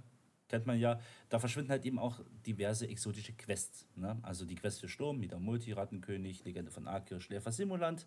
Kennt 0.49 0.67
man 0.67 0.81
ja. 0.81 0.99
Da 1.29 1.39
verschwinden 1.39 1.71
halt 1.71 1.85
eben 1.85 2.01
auch 2.01 2.19
diverse 2.45 2.89
exotische 2.89 3.33
Quests. 3.35 3.87
Ne? 3.95 4.19
Also 4.23 4.45
die 4.45 4.57
Quest 4.57 4.81
für 4.81 4.89
Sturm, 4.89 5.21
wieder 5.21 5.39
Multi, 5.39 5.71
Rattenkönig, 5.71 6.45
Legende 6.45 6.73
von 6.73 6.89
Arkir, 6.89 7.21
Schläfer 7.21 7.53
Simulant 7.53 8.05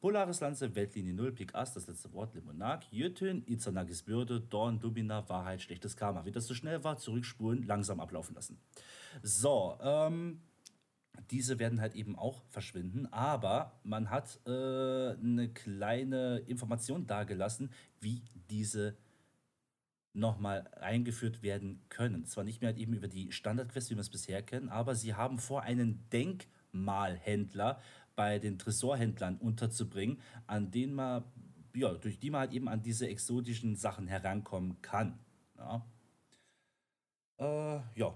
Polaris 0.00 0.38
Lanze, 0.40 0.76
Weltlinie 0.76 1.12
0, 1.12 1.32
Pik 1.32 1.54
Ass, 1.56 1.74
das 1.74 1.88
letzte 1.88 2.12
Wort, 2.12 2.32
Limonag, 2.34 2.84
Jötön, 2.92 3.42
Izanagis 3.46 4.02
Bürde, 4.04 4.40
Dorn, 4.40 4.78
Dubina, 4.78 5.28
Wahrheit, 5.28 5.60
schlechtes 5.60 5.96
Karma. 5.96 6.24
Wie 6.24 6.30
das 6.30 6.46
so 6.46 6.54
schnell 6.54 6.84
war, 6.84 6.98
zurückspulen, 6.98 7.64
langsam 7.64 7.98
ablaufen 7.98 8.36
lassen. 8.36 8.60
So, 9.22 9.76
ähm, 9.82 10.40
diese 11.30 11.58
werden 11.58 11.80
halt 11.80 11.94
eben 11.94 12.16
auch 12.16 12.42
verschwinden, 12.48 13.06
aber 13.06 13.72
man 13.82 14.10
hat 14.10 14.40
äh, 14.46 14.50
eine 14.50 15.50
kleine 15.52 16.38
Information 16.46 17.06
dargelassen, 17.06 17.70
wie 18.00 18.22
diese 18.50 18.96
nochmal 20.12 20.68
eingeführt 20.80 21.42
werden 21.42 21.82
können. 21.88 22.26
Zwar 22.26 22.44
nicht 22.44 22.60
mehr 22.60 22.70
halt 22.70 22.78
eben 22.78 22.94
über 22.94 23.08
die 23.08 23.32
Standardquest, 23.32 23.90
wie 23.90 23.94
wir 23.94 24.00
es 24.00 24.10
bisher 24.10 24.42
kennen, 24.42 24.68
aber 24.68 24.94
sie 24.94 25.14
haben 25.14 25.38
vor, 25.38 25.62
einen 25.62 26.08
Denkmalhändler 26.10 27.80
bei 28.16 28.38
den 28.38 28.58
Tresorhändlern 28.58 29.36
unterzubringen, 29.36 30.20
an 30.46 30.70
denen 30.70 30.94
man, 30.94 31.24
ja, 31.74 31.94
durch 31.94 32.18
die 32.18 32.30
man 32.30 32.40
halt 32.40 32.52
eben 32.52 32.68
an 32.68 32.82
diese 32.82 33.08
exotischen 33.08 33.76
Sachen 33.76 34.08
herankommen 34.08 34.82
kann. 34.82 35.18
Ja, 35.56 35.86
äh, 37.38 37.80
ja. 37.94 38.14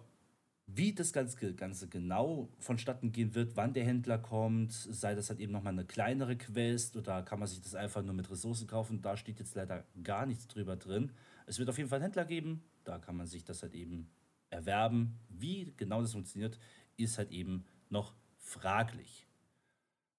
Wie 0.75 0.95
das 0.95 1.13
Ganze, 1.13 1.55
Ganze 1.55 1.87
genau 1.89 2.49
vonstatten 2.59 3.13
gehen 3.13 3.35
wird, 3.35 3.57
wann 3.57 3.75
der 3.75 3.85
Händler 3.85 4.19
kommt, 4.19 4.73
sei 4.73 5.15
das 5.15 5.29
halt 5.29 5.39
eben 5.39 5.53
nochmal 5.53 5.75
eine 5.75 5.85
kleinere 5.85 6.37
Quest 6.37 6.97
oder 6.97 7.23
kann 7.23 7.41
man 7.41 7.49
sich 7.49 7.61
das 7.61 7.75
einfach 7.75 8.03
nur 8.03 8.15
mit 8.15 8.31
Ressourcen 8.31 8.67
kaufen, 8.67 9.03
da 9.03 9.17
steht 9.19 9.39
jetzt 9.39 9.55
leider 9.55 9.85
gar 10.03 10.25
nichts 10.25 10.47
drüber 10.47 10.77
drin. 10.77 11.13
Es 11.47 11.59
wird 11.59 11.69
auf 11.69 11.77
jeden 11.77 11.91
Fall 11.91 11.97
einen 11.97 12.05
Händler 12.05 12.25
geben, 12.25 12.63
da 12.85 12.99
kann 12.99 13.17
man 13.17 13.27
sich 13.27 13.45
das 13.45 13.63
halt 13.63 13.75
eben 13.75 14.09
erwerben. 14.49 15.19
Wie 15.29 15.75
genau 15.77 16.01
das 16.01 16.13
funktioniert, 16.13 16.59
ist 16.97 17.19
halt 17.19 17.33
eben 17.33 17.65
noch 17.91 18.15
fraglich. 18.39 19.27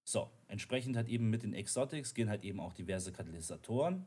So, 0.03 0.29
entsprechend 0.47 0.97
halt 0.97 1.07
eben 1.07 1.31
mit 1.31 1.41
den 1.41 1.53
Exotics 1.53 2.13
gehen 2.13 2.29
halt 2.29 2.43
eben 2.43 2.59
auch 2.59 2.73
diverse 2.73 3.11
Katalysatoren. 3.11 4.05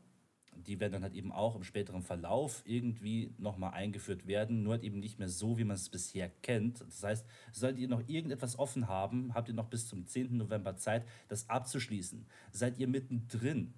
Die 0.65 0.79
werden 0.79 0.93
dann 0.93 1.03
halt 1.03 1.13
eben 1.13 1.31
auch 1.31 1.55
im 1.55 1.63
späteren 1.63 2.01
Verlauf 2.01 2.63
irgendwie 2.65 3.33
nochmal 3.37 3.73
eingeführt 3.73 4.27
werden, 4.27 4.63
nur 4.63 4.73
halt 4.73 4.83
eben 4.83 4.99
nicht 4.99 5.19
mehr 5.19 5.29
so, 5.29 5.57
wie 5.57 5.63
man 5.63 5.75
es 5.75 5.89
bisher 5.89 6.29
kennt. 6.41 6.81
Das 6.81 7.03
heißt, 7.03 7.25
solltet 7.51 7.79
ihr 7.79 7.87
noch 7.87 8.07
irgendetwas 8.07 8.57
offen 8.57 8.87
haben, 8.87 9.33
habt 9.33 9.47
ihr 9.47 9.53
noch 9.53 9.69
bis 9.69 9.87
zum 9.87 10.05
10. 10.05 10.37
November 10.37 10.75
Zeit, 10.77 11.05
das 11.27 11.49
abzuschließen. 11.49 12.25
Seid 12.51 12.77
ihr 12.77 12.87
mittendrin 12.87 13.73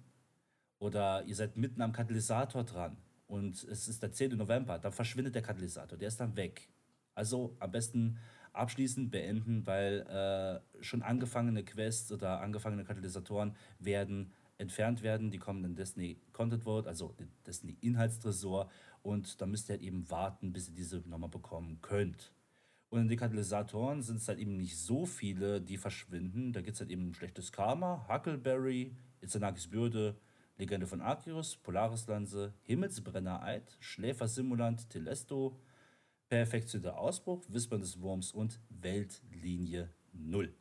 oder 0.78 1.24
ihr 1.24 1.34
seid 1.34 1.56
mitten 1.56 1.82
am 1.82 1.92
Katalysator 1.92 2.64
dran 2.64 2.96
und 3.26 3.62
es 3.64 3.86
ist 3.88 4.02
der 4.02 4.12
10. 4.12 4.36
November, 4.36 4.78
dann 4.78 4.92
verschwindet 4.92 5.34
der 5.34 5.42
Katalysator, 5.42 5.96
der 5.96 6.08
ist 6.08 6.18
dann 6.18 6.36
weg. 6.36 6.68
Also 7.14 7.56
am 7.60 7.70
besten 7.70 8.18
abschließen, 8.52 9.10
beenden, 9.10 9.66
weil 9.66 10.00
äh, 10.00 10.82
schon 10.82 11.02
angefangene 11.02 11.64
Quests 11.64 12.10
oder 12.12 12.40
angefangene 12.40 12.84
Katalysatoren 12.84 13.54
werden 13.78 14.32
entfernt 14.60 15.02
werden. 15.02 15.30
Die 15.30 15.38
kommen 15.38 15.64
in 15.64 15.74
Destiny 15.74 16.20
Content 16.32 16.62
Vault, 16.64 16.86
also 16.86 17.14
Destiny 17.46 17.76
Inhaltstresor. 17.80 18.70
Und 19.02 19.40
da 19.40 19.46
müsst 19.46 19.68
ihr 19.68 19.74
halt 19.74 19.82
eben 19.82 20.08
warten, 20.10 20.52
bis 20.52 20.68
ihr 20.68 20.74
diese 20.74 20.98
nochmal 21.08 21.30
bekommen 21.30 21.80
könnt. 21.80 22.32
Und 22.90 23.00
in 23.00 23.08
den 23.08 23.18
Katalysatoren 23.18 24.02
sind 24.02 24.16
es 24.16 24.28
halt 24.28 24.38
eben 24.38 24.56
nicht 24.56 24.76
so 24.76 25.06
viele, 25.06 25.60
die 25.60 25.76
verschwinden. 25.76 26.52
Da 26.52 26.60
gibt 26.60 26.74
es 26.74 26.80
halt 26.80 26.90
eben 26.90 27.14
schlechtes 27.14 27.52
Karma, 27.52 28.06
Huckleberry, 28.08 28.96
Izanagis 29.20 29.68
Bürde, 29.68 30.16
Legende 30.58 30.86
von 30.86 31.00
Arcyrus, 31.00 31.56
Polarislanze, 31.56 32.52
Himmelsbrenner 32.62 33.42
Eid, 33.42 33.76
Schläfer 33.80 34.28
Simulant, 34.28 34.90
Telesto, 34.90 35.56
perfektionierter 36.28 36.98
Ausbruch, 36.98 37.44
Wispern 37.48 37.80
des 37.80 38.00
Wurms 38.00 38.32
und 38.32 38.60
Weltlinie 38.68 39.88
0. 40.12 40.52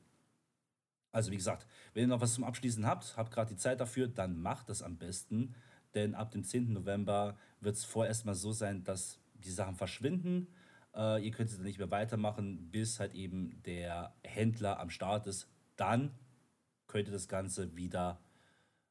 Also 1.11 1.31
wie 1.31 1.37
gesagt, 1.37 1.65
wenn 1.93 2.03
ihr 2.03 2.07
noch 2.07 2.21
was 2.21 2.33
zum 2.33 2.43
Abschließen 2.43 2.85
habt, 2.85 3.17
habt 3.17 3.31
gerade 3.31 3.49
die 3.49 3.57
Zeit 3.57 3.79
dafür, 3.79 4.07
dann 4.07 4.39
macht 4.41 4.69
das 4.69 4.81
am 4.81 4.97
besten. 4.97 5.55
Denn 5.95 6.13
ab 6.13 6.31
dem 6.31 6.43
10. 6.43 6.73
November 6.73 7.35
wird 7.61 7.75
es 7.75 7.85
vorerst 7.85 8.25
mal 8.25 8.35
so 8.35 8.51
sein, 8.51 8.83
dass 8.83 9.19
die 9.33 9.51
Sachen 9.51 9.75
verschwinden. 9.75 10.47
Äh, 10.95 11.25
ihr 11.25 11.31
könnt 11.31 11.49
sie 11.49 11.57
dann 11.57 11.65
nicht 11.65 11.79
mehr 11.79 11.91
weitermachen, 11.91 12.69
bis 12.71 12.99
halt 12.99 13.13
eben 13.13 13.61
der 13.63 14.13
Händler 14.23 14.79
am 14.79 14.89
Start 14.89 15.25
ist. 15.27 15.47
Dann 15.75 16.11
könnt 16.87 17.07
ihr 17.07 17.13
das 17.13 17.27
Ganze 17.27 17.75
wieder 17.75 18.19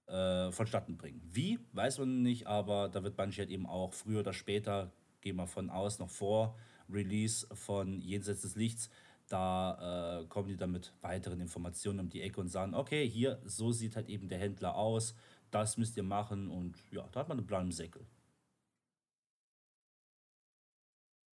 äh, 0.07 0.50
vonstatten 0.50 0.96
bringen. 0.96 1.20
Wie, 1.24 1.59
weiß 1.72 1.98
man 1.98 2.22
nicht, 2.22 2.46
aber 2.46 2.88
da 2.88 3.02
wird 3.02 3.16
Bungie 3.16 3.38
halt 3.38 3.50
eben 3.50 3.66
auch 3.66 3.92
früher 3.92 4.20
oder 4.20 4.33
später, 4.33 4.90
gehen 5.20 5.37
wir 5.37 5.46
von 5.46 5.70
aus, 5.70 5.98
noch 5.98 6.11
vor 6.11 6.57
Release 6.90 7.46
von 7.54 8.00
Jenseits 8.00 8.42
des 8.42 8.57
Lichts. 8.57 8.90
Da 9.28 10.20
äh, 10.22 10.26
kommen 10.26 10.48
die 10.48 10.56
dann 10.56 10.72
mit 10.72 10.94
weiteren 11.02 11.40
Informationen 11.40 12.00
um 12.00 12.08
die 12.08 12.22
Ecke 12.22 12.40
und 12.40 12.48
sagen, 12.48 12.74
okay, 12.74 13.08
hier, 13.08 13.40
so 13.44 13.72
sieht 13.72 13.96
halt 13.96 14.08
eben 14.08 14.28
der 14.28 14.38
Händler 14.38 14.74
aus, 14.74 15.14
das 15.50 15.76
müsst 15.76 15.96
ihr 15.96 16.02
machen 16.02 16.48
und 16.48 16.76
ja, 16.90 17.06
da 17.12 17.20
hat 17.20 17.28
man 17.28 17.38
einen 17.38 17.46
Plan 17.46 17.64
im 17.64 17.72
Säckel. 17.72 18.06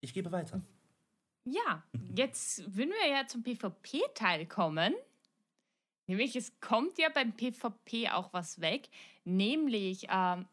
Ich 0.01 0.13
gebe 0.13 0.31
weiter. 0.31 0.61
Ja, 1.45 1.83
jetzt 2.15 2.75
würden 2.75 2.91
wir 2.91 3.11
ja 3.11 3.27
zum 3.27 3.43
PvP-Teil 3.43 4.47
kommen. 4.47 4.95
Nämlich, 6.07 6.37
es 6.37 6.61
kommt 6.61 6.99
ja 6.99 7.09
beim 7.09 7.33
PvP 7.33 8.11
auch 8.11 8.33
was 8.33 8.61
weg. 8.61 8.89
Nämlich, 9.25 10.07
ähm, 10.11 10.47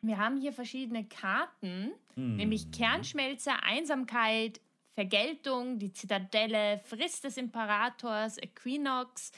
wir 0.00 0.18
haben 0.18 0.40
hier 0.40 0.52
verschiedene 0.52 1.04
Karten, 1.04 1.92
hm. 2.14 2.36
nämlich 2.36 2.70
Kernschmelze, 2.70 3.52
Einsamkeit, 3.62 4.60
Vergeltung, 4.94 5.78
die 5.78 5.92
Zitadelle, 5.92 6.78
Frist 6.78 7.24
des 7.24 7.36
Imperators, 7.36 8.38
Equinox, 8.38 9.32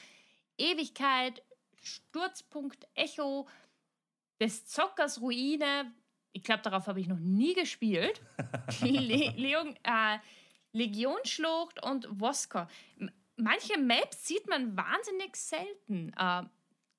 Ewigkeit, 0.57 1.43
Sturzpunkt 1.81 2.87
Echo, 2.95 3.47
des 4.39 4.67
Zockers 4.67 5.21
Ruine. 5.21 5.91
Ich 6.31 6.43
glaube, 6.43 6.61
darauf 6.61 6.87
habe 6.87 6.99
ich 6.99 7.07
noch 7.07 7.19
nie 7.19 7.53
gespielt. 7.53 8.21
Le 8.81 9.31
Leon, 9.35 9.75
äh, 9.83 10.19
Legionsschlucht 10.73 11.83
und 11.83 12.07
Woskor. 12.19 12.67
Manche 13.35 13.79
Maps 13.79 14.27
sieht 14.27 14.47
man 14.47 14.77
wahnsinnig 14.77 15.35
selten. 15.35 16.13
Äh, 16.17 16.43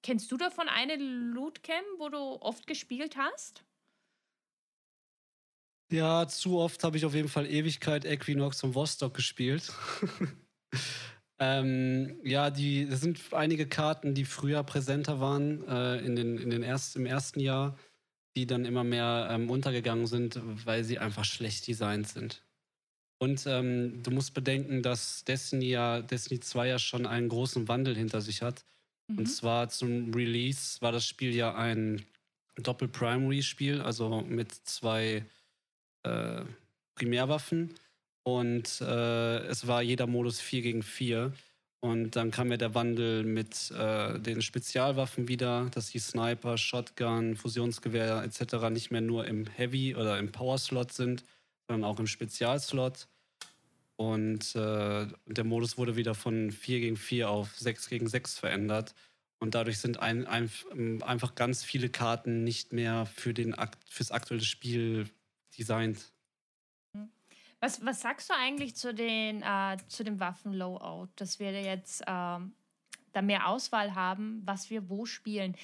Kennst 0.02 0.30
du 0.30 0.36
davon 0.36 0.68
eine 0.68 0.96
Lootcam, 0.96 1.84
wo 1.98 2.08
du 2.08 2.18
oft 2.18 2.66
gespielt 2.66 3.16
hast? 3.16 3.64
Ja, 5.90 6.28
zu 6.28 6.58
oft 6.58 6.84
habe 6.84 6.96
ich 6.96 7.06
auf 7.06 7.14
jeden 7.14 7.28
Fall 7.28 7.46
Ewigkeit, 7.46 8.04
Equinox 8.04 8.62
und 8.62 8.74
Vostok 8.74 9.14
gespielt. 9.14 9.72
ähm, 11.38 12.20
ja, 12.22 12.50
die, 12.50 12.86
das 12.86 13.00
sind 13.00 13.20
einige 13.32 13.66
Karten, 13.66 14.14
die 14.14 14.26
früher 14.26 14.62
präsenter 14.64 15.18
waren 15.18 15.66
äh, 15.66 15.98
in 15.98 16.14
den, 16.14 16.36
in 16.36 16.50
den 16.50 16.62
erst, 16.62 16.96
im 16.96 17.06
ersten 17.06 17.40
Jahr, 17.40 17.78
die 18.36 18.46
dann 18.46 18.66
immer 18.66 18.84
mehr 18.84 19.28
ähm, 19.30 19.50
untergegangen 19.50 20.06
sind, 20.06 20.40
weil 20.66 20.84
sie 20.84 20.98
einfach 20.98 21.24
schlecht 21.24 21.66
designt 21.66 22.08
sind. 22.08 22.44
Und 23.18 23.46
ähm, 23.46 24.02
du 24.02 24.10
musst 24.10 24.34
bedenken, 24.34 24.82
dass 24.82 25.24
Destiny 25.24 25.70
ja, 25.70 26.02
Destiny 26.02 26.40
2 26.40 26.68
ja 26.68 26.78
schon 26.78 27.06
einen 27.06 27.28
großen 27.28 27.66
Wandel 27.66 27.96
hinter 27.96 28.20
sich 28.20 28.42
hat. 28.42 28.64
Mhm. 29.08 29.18
Und 29.18 29.26
zwar 29.26 29.70
zum 29.70 30.12
Release 30.14 30.80
war 30.82 30.92
das 30.92 31.06
Spiel 31.06 31.34
ja 31.34 31.54
ein 31.54 32.04
Doppel-Primary-Spiel, 32.56 33.80
also 33.80 34.20
mit 34.20 34.52
zwei 34.52 35.24
äh, 36.02 36.42
Primärwaffen. 36.94 37.74
Und 38.22 38.80
äh, 38.80 39.38
es 39.46 39.66
war 39.66 39.82
jeder 39.82 40.06
Modus 40.06 40.40
4 40.40 40.62
gegen 40.62 40.82
4. 40.82 41.32
Und 41.80 42.16
dann 42.16 42.30
kam 42.30 42.50
ja 42.50 42.56
der 42.56 42.74
Wandel 42.74 43.22
mit 43.22 43.70
äh, 43.70 44.18
den 44.18 44.42
Spezialwaffen 44.42 45.28
wieder, 45.28 45.70
dass 45.70 45.90
die 45.90 46.00
Sniper, 46.00 46.58
Shotgun, 46.58 47.36
Fusionsgewehr 47.36 48.22
etc. 48.24 48.68
nicht 48.70 48.90
mehr 48.90 49.00
nur 49.00 49.26
im 49.26 49.46
Heavy 49.46 49.94
oder 49.94 50.18
im 50.18 50.32
Power-Slot 50.32 50.92
sind, 50.92 51.24
sondern 51.68 51.88
auch 51.88 52.00
im 52.00 52.08
Spezialslot. 52.08 53.06
Und 53.96 54.54
äh, 54.56 55.06
der 55.26 55.44
Modus 55.44 55.78
wurde 55.78 55.96
wieder 55.96 56.14
von 56.14 56.50
4 56.50 56.80
gegen 56.80 56.96
4 56.96 57.30
auf 57.30 57.56
6 57.56 57.88
gegen 57.88 58.08
6 58.08 58.38
verändert. 58.38 58.94
Und 59.40 59.54
dadurch 59.54 59.78
sind 59.78 60.00
ein, 60.00 60.26
ein, 60.26 60.50
einfach 61.02 61.36
ganz 61.36 61.62
viele 61.62 61.88
Karten 61.88 62.42
nicht 62.42 62.72
mehr 62.72 63.06
für 63.06 63.32
den 63.32 63.54
fürs 63.88 64.10
aktuelle 64.10 64.42
Spiel 64.42 65.08
designt. 65.58 66.12
Was, 67.60 67.84
was 67.84 68.00
sagst 68.00 68.30
du 68.30 68.34
eigentlich 68.34 68.76
zu, 68.76 68.94
den, 68.94 69.42
äh, 69.42 69.76
zu 69.88 70.04
dem 70.04 70.20
Waffen-Loadout, 70.20 71.08
dass 71.16 71.40
wir 71.40 71.50
jetzt 71.60 72.02
äh, 72.02 72.04
da 72.06 73.22
mehr 73.22 73.48
Auswahl 73.48 73.94
haben, 73.94 74.42
was 74.44 74.70
wir 74.70 74.88
wo 74.88 75.06
spielen? 75.06 75.56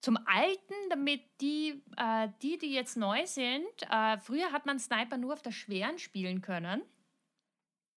Zum 0.00 0.16
Alten, 0.26 0.74
damit 0.88 1.22
die, 1.40 1.82
äh, 1.96 2.28
die, 2.40 2.56
die 2.56 2.72
jetzt 2.72 2.96
neu 2.96 3.26
sind, 3.26 3.66
äh, 3.90 4.16
früher 4.18 4.52
hat 4.52 4.64
man 4.64 4.78
Sniper 4.78 5.18
nur 5.18 5.34
auf 5.34 5.42
der 5.42 5.52
Schweren 5.52 5.98
spielen 5.98 6.40
können. 6.40 6.82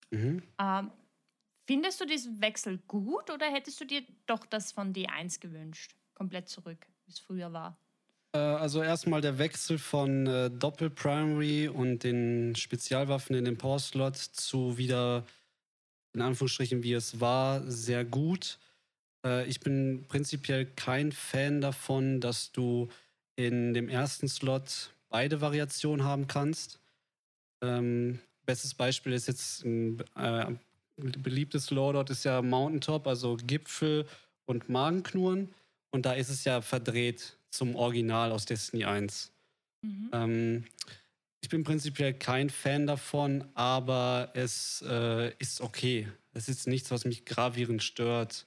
Mhm. 0.10 0.44
Ähm, 0.60 0.92
findest 1.66 2.02
du 2.02 2.06
diesen 2.06 2.42
Wechsel 2.42 2.80
gut 2.80 3.30
oder 3.30 3.46
hättest 3.46 3.80
du 3.80 3.86
dir 3.86 4.04
doch 4.26 4.46
das 4.46 4.74
von 4.74 4.94
D1 4.94 5.40
gewünscht? 5.40 5.96
Komplett 6.16 6.50
zurück, 6.50 6.86
wie 7.06 7.12
es 7.12 7.20
früher 7.20 7.54
war? 7.54 7.78
Äh, 8.34 8.38
also 8.38 8.82
erstmal 8.82 9.22
der 9.22 9.38
Wechsel 9.38 9.78
von 9.78 10.28
äh, 10.28 10.50
Doppel-Primary 10.50 11.68
und 11.68 12.04
den 12.04 12.56
Spezialwaffen 12.56 13.36
in 13.36 13.46
den 13.46 13.58
Power-Slot 13.58 14.18
zu 14.18 14.78
wieder, 14.78 15.26
in 16.14 16.22
Anführungsstrichen, 16.22 16.84
wie 16.84 16.94
es 16.94 17.20
war, 17.20 17.64
sehr 17.70 18.06
gut. 18.06 18.60
Äh, 19.26 19.48
ich 19.48 19.60
bin 19.60 20.06
prinzipiell 20.08 20.66
kein 20.66 21.12
Fan 21.12 21.62
davon, 21.62 22.22
dass 22.22 22.52
du 22.52 22.90
in 23.36 23.74
dem 23.74 23.90
ersten 23.90 24.28
Slot 24.28 24.94
beide 25.10 25.42
Variationen 25.42 26.06
haben 26.06 26.28
kannst. 26.28 26.80
Ähm, 27.62 28.20
bestes 28.46 28.74
Beispiel 28.74 29.14
ist 29.14 29.28
jetzt 29.28 29.64
ein 29.66 30.04
äh, 30.16 30.46
beliebtes 30.98 31.72
Loadout 31.72 32.12
ist 32.12 32.26
ja 32.26 32.42
Mountaintop, 32.42 33.08
also 33.08 33.38
Gipfel 33.46 34.06
und 34.46 34.70
Magenknurren. 34.70 35.50
Und 35.92 36.06
da 36.06 36.14
ist 36.14 36.30
es 36.30 36.44
ja 36.44 36.62
verdreht 36.62 37.38
zum 37.50 37.76
Original 37.76 38.32
aus 38.32 38.46
Destiny 38.46 38.86
1. 38.86 39.32
Mhm. 39.82 40.10
Ähm, 40.14 40.66
ich 41.42 41.50
bin 41.50 41.64
prinzipiell 41.64 42.14
kein 42.14 42.50
Fan 42.50 42.88
davon, 42.88 43.46
aber 43.56 44.32
es 44.34 44.84
äh, 44.88 45.34
ist 45.38 45.60
okay. 45.62 46.08
Es 46.34 46.48
ist 46.48 46.68
nichts, 46.68 46.92
was 46.92 47.04
mich 47.04 47.26
gravierend 47.26 47.84
stört. 47.84 48.46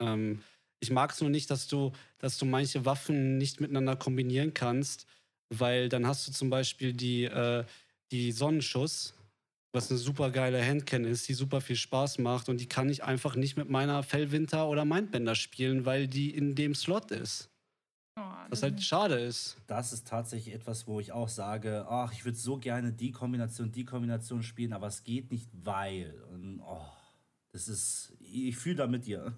Ähm, 0.00 0.42
ich 0.80 0.90
mag 0.90 1.12
es 1.12 1.20
nur 1.20 1.30
nicht, 1.30 1.50
dass 1.50 1.66
du, 1.66 1.92
dass 2.18 2.36
du 2.38 2.44
manche 2.44 2.84
Waffen 2.84 3.38
nicht 3.38 3.60
miteinander 3.60 3.96
kombinieren 3.96 4.54
kannst, 4.54 5.06
weil 5.50 5.88
dann 5.88 6.06
hast 6.06 6.26
du 6.28 6.32
zum 6.32 6.50
Beispiel 6.50 6.92
die, 6.92 7.24
äh, 7.24 7.64
die 8.10 8.32
Sonnenschuss, 8.32 9.14
was 9.78 9.90
eine 9.90 9.98
super 9.98 10.32
geile 10.32 10.60
Handcan 10.60 11.04
ist, 11.04 11.28
die 11.28 11.34
super 11.34 11.60
viel 11.60 11.76
Spaß 11.76 12.18
macht 12.18 12.48
und 12.48 12.60
die 12.60 12.66
kann 12.66 12.88
ich 12.88 13.04
einfach 13.04 13.36
nicht 13.36 13.56
mit 13.56 13.70
meiner 13.70 14.02
Fellwinter 14.02 14.68
oder 14.68 14.84
Mindbender 14.84 15.36
spielen, 15.36 15.86
weil 15.86 16.08
die 16.08 16.34
in 16.34 16.56
dem 16.56 16.74
Slot 16.74 17.12
ist. 17.12 17.48
Oh, 18.16 18.22
was 18.48 18.64
halt 18.64 18.82
schade 18.82 19.14
ist. 19.20 19.56
Das 19.68 19.92
ist 19.92 20.08
tatsächlich 20.08 20.52
etwas, 20.52 20.88
wo 20.88 20.98
ich 20.98 21.12
auch 21.12 21.28
sage, 21.28 21.86
ach, 21.88 22.12
ich 22.12 22.24
würde 22.24 22.36
so 22.36 22.58
gerne 22.58 22.92
die 22.92 23.12
Kombination, 23.12 23.70
die 23.70 23.84
Kombination 23.84 24.42
spielen, 24.42 24.72
aber 24.72 24.88
es 24.88 25.04
geht 25.04 25.30
nicht, 25.30 25.48
weil. 25.52 26.12
Und, 26.32 26.60
oh, 26.60 26.84
das 27.52 27.68
ist, 27.68 28.14
ich 28.18 28.56
fühle 28.56 28.74
da 28.74 28.86
mit 28.88 29.06
dir. 29.06 29.32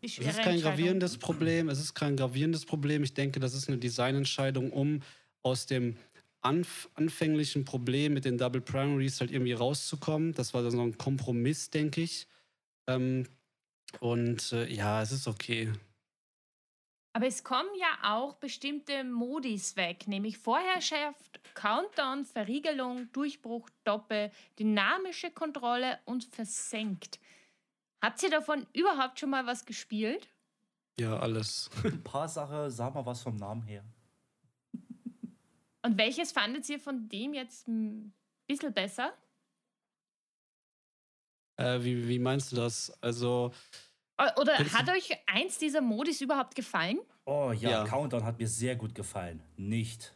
Es 0.00 0.18
ist 0.18 0.40
kein 0.40 0.60
gravierendes 0.60 1.18
Problem. 1.18 1.68
Es 1.68 1.80
ist 1.80 1.94
kein 1.94 2.16
gravierendes 2.16 2.64
Problem. 2.64 3.02
Ich 3.02 3.14
denke, 3.14 3.40
das 3.40 3.54
ist 3.54 3.66
eine 3.66 3.78
Designentscheidung, 3.78 4.70
um 4.70 5.00
aus 5.42 5.66
dem 5.66 5.96
anf 6.40 6.88
anfänglichen 6.94 7.64
Problem 7.64 8.14
mit 8.14 8.24
den 8.24 8.38
Double 8.38 8.60
Primaries 8.60 9.20
halt 9.20 9.30
irgendwie 9.30 9.52
rauszukommen. 9.52 10.32
Das 10.34 10.54
war 10.54 10.62
dann 10.62 10.72
so 10.72 10.82
ein 10.82 10.98
Kompromiss, 10.98 11.70
denke 11.70 12.02
ich. 12.02 12.26
Ähm, 12.86 13.26
und 14.00 14.52
äh, 14.52 14.66
ja, 14.72 15.02
es 15.02 15.12
ist 15.12 15.26
okay. 15.26 15.72
Aber 17.14 17.26
es 17.26 17.42
kommen 17.42 17.70
ja 17.78 18.14
auch 18.14 18.34
bestimmte 18.34 19.02
Modis 19.02 19.76
weg, 19.76 20.06
nämlich 20.06 20.38
Vorherrschaft, 20.38 21.40
Countdown, 21.54 22.24
Verriegelung, 22.24 23.10
Durchbruch, 23.12 23.68
Doppel, 23.82 24.30
dynamische 24.58 25.30
Kontrolle 25.30 25.98
und 26.04 26.24
versenkt. 26.24 27.18
Habt 28.00 28.22
ihr 28.22 28.30
davon 28.30 28.66
überhaupt 28.72 29.18
schon 29.18 29.30
mal 29.30 29.46
was 29.46 29.66
gespielt? 29.66 30.28
Ja, 31.00 31.18
alles. 31.18 31.70
Ein 31.82 32.04
paar 32.04 32.28
Sachen, 32.28 32.70
sag 32.70 32.94
mal 32.94 33.06
was 33.06 33.22
vom 33.22 33.36
Namen 33.36 33.62
her. 33.62 33.84
Und 35.82 35.96
welches 35.96 36.32
fandet 36.32 36.68
ihr 36.68 36.80
von 36.80 37.08
dem 37.08 37.34
jetzt 37.34 37.68
ein 37.68 38.12
bisschen 38.46 38.72
besser? 38.72 39.12
Äh, 41.56 41.82
wie, 41.82 42.08
wie 42.08 42.18
meinst 42.18 42.52
du 42.52 42.56
das? 42.56 42.90
Also, 43.02 43.52
oder 44.36 44.58
hat 44.58 44.88
euch 44.88 45.10
eins 45.26 45.58
dieser 45.58 45.80
Modis 45.80 46.20
überhaupt 46.20 46.54
gefallen? 46.54 46.98
Oh 47.24 47.52
ja, 47.52 47.70
ja, 47.70 47.84
Countdown 47.84 48.24
hat 48.24 48.38
mir 48.38 48.48
sehr 48.48 48.74
gut 48.74 48.94
gefallen. 48.94 49.42
Nicht. 49.56 50.14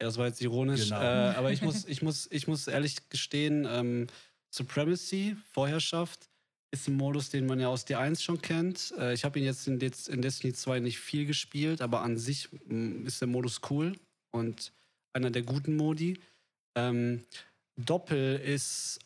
Ja, 0.00 0.06
das 0.06 0.18
war 0.18 0.26
jetzt 0.26 0.40
ironisch. 0.40 0.88
Genau. 0.88 1.00
Äh, 1.00 1.34
aber 1.36 1.52
ich 1.52 1.62
muss, 1.62 1.84
ich, 1.84 2.02
muss, 2.02 2.28
ich 2.30 2.48
muss 2.48 2.66
ehrlich 2.66 3.08
gestehen, 3.08 3.66
ähm, 3.68 4.06
Supremacy, 4.50 5.36
Vorherrschaft, 5.52 6.28
ist 6.72 6.88
ein 6.88 6.96
Modus, 6.96 7.28
den 7.28 7.46
man 7.46 7.60
ja 7.60 7.68
aus 7.68 7.86
D1 7.86 8.20
schon 8.20 8.40
kennt. 8.40 8.92
Äh, 8.98 9.12
ich 9.12 9.24
habe 9.24 9.38
ihn 9.38 9.44
jetzt 9.44 9.68
in, 9.68 9.78
De 9.78 9.90
in, 10.08 10.22
Destiny 10.22 10.54
2 10.54 10.80
nicht 10.80 10.98
viel 10.98 11.26
gespielt, 11.26 11.82
aber 11.82 12.02
an 12.02 12.16
sich 12.16 12.48
mm, 12.66 13.06
ist 13.06 13.20
der 13.20 13.28
Modus 13.28 13.60
cool 13.70 13.92
und 14.32 14.72
einer 15.12 15.30
der 15.30 15.42
guten 15.42 15.76
Modi. 15.76 16.18
Ähm, 16.74 17.22
Doppel 17.76 18.40
ist 18.40 18.98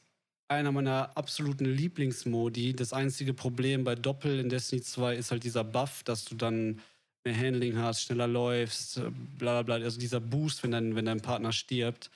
einer 0.48 0.70
meiner 0.70 1.16
absoluten 1.16 1.64
Lieblingsmodi. 1.64 2.74
Das 2.74 2.92
einzige 2.92 3.35
Problem 3.35 3.83
bei 3.83 3.96
Doppel 3.96 4.38
in 4.38 4.48
Destiny 4.48 4.83
2 4.83 5.16
ist 5.16 5.33
halt 5.33 5.42
dieser 5.42 5.64
Buff, 5.64 6.05
dass 6.05 6.24
du 6.24 6.37
dann 6.37 6.81
mehr 7.24 7.37
Handling 7.37 7.76
hast, 7.79 8.02
schneller 8.02 8.29
läufst, 8.29 8.98
äh, 8.98 9.11
bla 9.38 9.61
bla 9.61 9.62
bla. 9.62 9.85
Also 9.85 9.98
dieser 9.98 10.20
Boost, 10.20 10.62
wenn 10.62 10.70
dein, 10.70 10.94
wenn 10.94 11.07
dein 11.07 11.20
Partner 11.20 11.50
stirbt, 11.50 12.12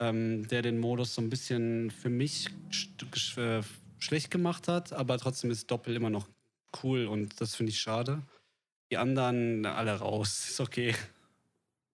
ähm, 0.00 0.48
der 0.48 0.62
den 0.62 0.78
Modus 0.78 1.14
so 1.14 1.22
ein 1.22 1.30
bisschen 1.30 1.92
für 1.92 2.10
mich 2.10 2.48
äh, 3.36 3.62
schlecht 3.98 4.30
gemacht 4.30 4.68
hat, 4.68 4.92
aber 4.92 5.18
trotzdem 5.18 5.50
ist 5.50 5.70
Doppel 5.70 5.96
immer 5.96 6.10
noch 6.10 6.28
cool 6.82 7.06
und 7.06 7.40
das 7.40 7.54
finde 7.54 7.70
ich 7.70 7.80
schade. 7.80 8.22
Die 8.90 8.96
anderen 8.96 9.66
alle 9.66 9.98
raus, 9.98 10.48
ist 10.48 10.60
okay. 10.60 10.94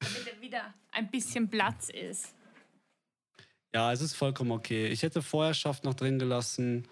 Damit 0.00 0.40
wieder 0.40 0.74
ein 0.92 1.10
bisschen 1.10 1.48
Platz 1.48 1.88
ist. 1.88 2.34
Ja, 3.74 3.92
es 3.92 4.00
ist 4.00 4.14
vollkommen 4.14 4.52
okay. 4.52 4.86
Ich 4.88 5.02
hätte 5.02 5.22
Vorherrschaft 5.22 5.82
noch 5.84 5.94
drin 5.94 6.18
gelassen, 6.18 6.86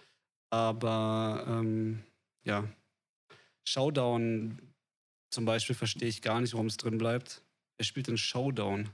aber 0.51 1.45
ähm, 1.49 2.03
ja. 2.45 2.69
Showdown 3.65 4.59
zum 5.31 5.45
Beispiel 5.45 5.77
verstehe 5.77 6.09
ich 6.09 6.21
gar 6.21 6.41
nicht, 6.41 6.53
warum 6.53 6.67
es 6.67 6.77
drin 6.77 6.99
bleibt. 6.99 7.43
Er 7.79 7.85
spielt 7.85 8.09
den 8.09 8.19
Showdown. 8.19 8.91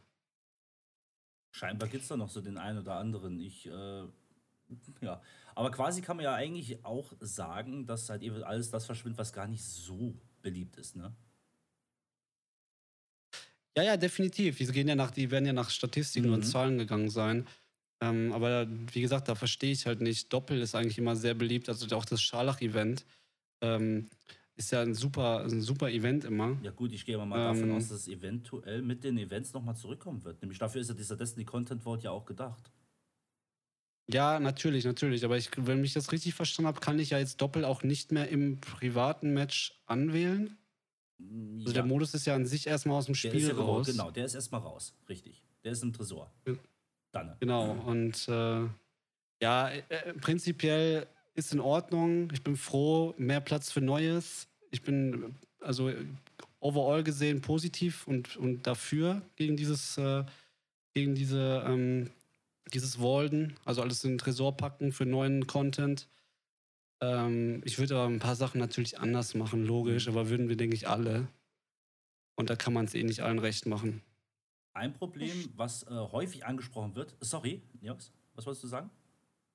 Scheinbar 1.51 1.89
gibt 1.89 2.03
es 2.03 2.09
da 2.09 2.17
noch 2.17 2.29
so 2.29 2.41
den 2.41 2.59
einen 2.59 2.79
oder 2.79 2.97
anderen. 2.97 3.41
Ich, 3.41 3.67
äh, 3.67 4.05
ja. 5.01 5.23
Aber 5.59 5.73
quasi 5.73 6.03
kann 6.03 6.17
man 6.17 6.23
ja 6.23 6.37
eigentlich 6.37 6.85
auch 6.85 7.13
sagen, 7.19 7.85
dass 7.85 8.09
halt 8.09 8.23
eben 8.23 8.45
alles 8.45 8.71
das 8.71 8.87
verschwindet, 8.87 9.19
was 9.19 9.33
gar 9.33 9.49
nicht 9.49 9.65
so 9.65 10.15
beliebt 10.41 10.77
ist, 10.77 10.95
ne? 10.95 11.13
Ja, 13.77 13.83
ja, 13.83 13.97
definitiv. 13.97 14.57
Die, 14.59 14.67
gehen 14.67 14.87
ja 14.87 14.95
nach, 14.95 15.11
die 15.11 15.33
werden 15.33 15.47
ja 15.47 15.53
nach 15.53 15.71
Statistiken 15.71 16.29
mhm. 16.29 16.35
und 16.35 16.43
Zahlen 16.45 16.79
gegangen 16.79 17.11
sein. 17.11 17.45
Ähm, 18.01 18.33
aber 18.33 18.69
wie 18.93 19.01
gesagt, 19.01 19.27
da 19.27 19.35
verstehe 19.35 19.73
ich 19.73 19.85
halt 19.85 20.01
nicht. 20.01 20.33
Doppel 20.33 20.61
ist 20.63 20.77
eigentlich 20.77 20.99
immer 20.99 21.17
sehr 21.17 21.35
beliebt. 21.35 21.69
Also 21.69 21.93
auch 21.97 22.05
das 22.05 22.23
Scharlach-Event 22.23 23.05
ähm, 23.61 24.09
ist 24.55 24.71
ja 24.71 24.83
ein 24.83 24.95
super, 24.95 25.43
ein 25.43 25.61
super 25.61 25.91
Event 25.91 26.25
immer. 26.25 26.57
Ja 26.63 26.71
gut, 26.71 26.93
ich 26.93 27.05
gehe 27.05 27.19
mal 27.19 27.25
ähm, 27.37 27.61
davon 27.61 27.73
aus, 27.73 27.89
dass 27.89 28.03
es 28.03 28.07
eventuell 28.07 28.83
mit 28.83 29.03
den 29.03 29.19
Events 29.19 29.53
nochmal 29.53 29.75
zurückkommen 29.75 30.23
wird. 30.23 30.41
Nämlich 30.41 30.61
dafür 30.61 30.83
ist 30.83 30.89
ja 30.89 30.95
dieser 30.95 31.17
Destiny 31.17 31.45
Content 31.45 31.83
Vault 31.83 32.05
ja 32.05 32.13
auch 32.13 32.27
gedacht. 32.27 32.71
Ja, 34.11 34.41
natürlich, 34.41 34.85
natürlich. 34.85 35.25
Aber 35.25 35.37
ich, 35.37 35.51
wenn 35.57 35.85
ich 35.85 35.93
das 35.93 36.13
richtig 36.13 36.35
verstanden 36.35 36.69
habe, 36.69 36.81
kann 36.81 36.99
ich 36.99 37.11
ja 37.11 37.19
jetzt 37.19 37.41
Doppel 37.43 37.65
auch 37.65 37.83
nicht 37.83 38.11
mehr 38.11 38.29
im 38.29 38.59
privaten 38.61 39.35
Match 39.35 39.79
anwählen. 39.87 40.57
Also 41.21 41.69
ja. 41.69 41.73
der 41.75 41.85
Modus 41.85 42.15
ist 42.15 42.27
ja 42.27 42.35
an 42.35 42.47
sich 42.47 42.67
erstmal 42.67 42.97
aus 42.97 43.07
dem 43.07 43.15
Spiel 43.15 43.47
ja 43.47 43.55
raus. 43.55 43.87
Genau, 43.87 44.11
der 44.11 44.25
ist 44.25 44.35
erstmal 44.35 44.63
raus. 44.63 44.95
Richtig. 45.09 45.43
Der 45.65 45.73
ist 45.73 45.83
im 45.83 45.93
Tresor. 45.93 46.33
Dann. 47.13 47.37
Genau, 47.41 47.73
und 47.73 48.29
äh, 48.29 48.67
ja, 49.43 49.69
äh, 49.71 50.15
prinzipiell 50.21 51.07
ist 51.35 51.53
in 51.53 51.61
Ordnung. 51.61 52.31
Ich 52.33 52.43
bin 52.43 52.57
froh, 52.57 53.15
mehr 53.19 53.41
Platz 53.41 53.71
für 53.71 53.81
Neues. 53.81 54.49
Ich 54.71 54.83
bin 54.83 55.37
also 55.61 55.93
overall 56.61 57.03
gesehen 57.03 57.41
positiv 57.41 58.07
und, 58.07 58.37
und 58.37 58.67
dafür 58.67 59.23
gegen 59.37 59.57
dieses, 59.57 59.99
äh, 59.99 60.25
gegen 60.95 61.15
diese 61.15 61.65
ähm, 61.67 62.11
dieses 62.75 63.01
Walden, 63.01 63.57
also 63.65 63.83
alles 63.83 64.05
in 64.05 64.13
den 64.13 64.19
Tresor 64.19 64.57
packen 64.57 64.93
für 64.93 65.07
neuen 65.07 65.47
Content. 65.47 66.09
Ähm, 67.01 67.63
ich 67.65 67.79
würde 67.79 67.97
aber 67.97 68.07
ein 68.09 68.21
paar 68.21 68.37
Sachen 68.37 68.59
natürlich 68.61 69.01
anders 69.01 69.35
machen, 69.35 69.65
logisch, 69.65 70.07
Mhm. 70.07 70.09
aber 70.09 70.31
würden 70.31 70.49
wir, 70.49 70.57
denke 70.57 70.77
ich, 70.77 70.89
alle. 70.89 71.29
Und 72.37 72.49
da 72.51 72.57
kann 72.57 72.73
man 72.73 72.87
es 72.87 72.95
eh 72.95 73.03
nicht 73.03 73.21
allen 73.21 73.39
recht 73.39 73.67
machen. 73.67 74.03
Ein 74.73 74.93
Problem, 74.93 75.53
was 75.57 75.83
äh, 75.85 75.91
häufig 75.91 76.47
angesprochen 76.47 76.95
wird, 76.95 77.17
sorry, 77.21 77.63
Jungs, 77.81 78.13
was 78.35 78.47
wolltest 78.47 78.63
du 78.65 78.69
sagen? 78.69 78.91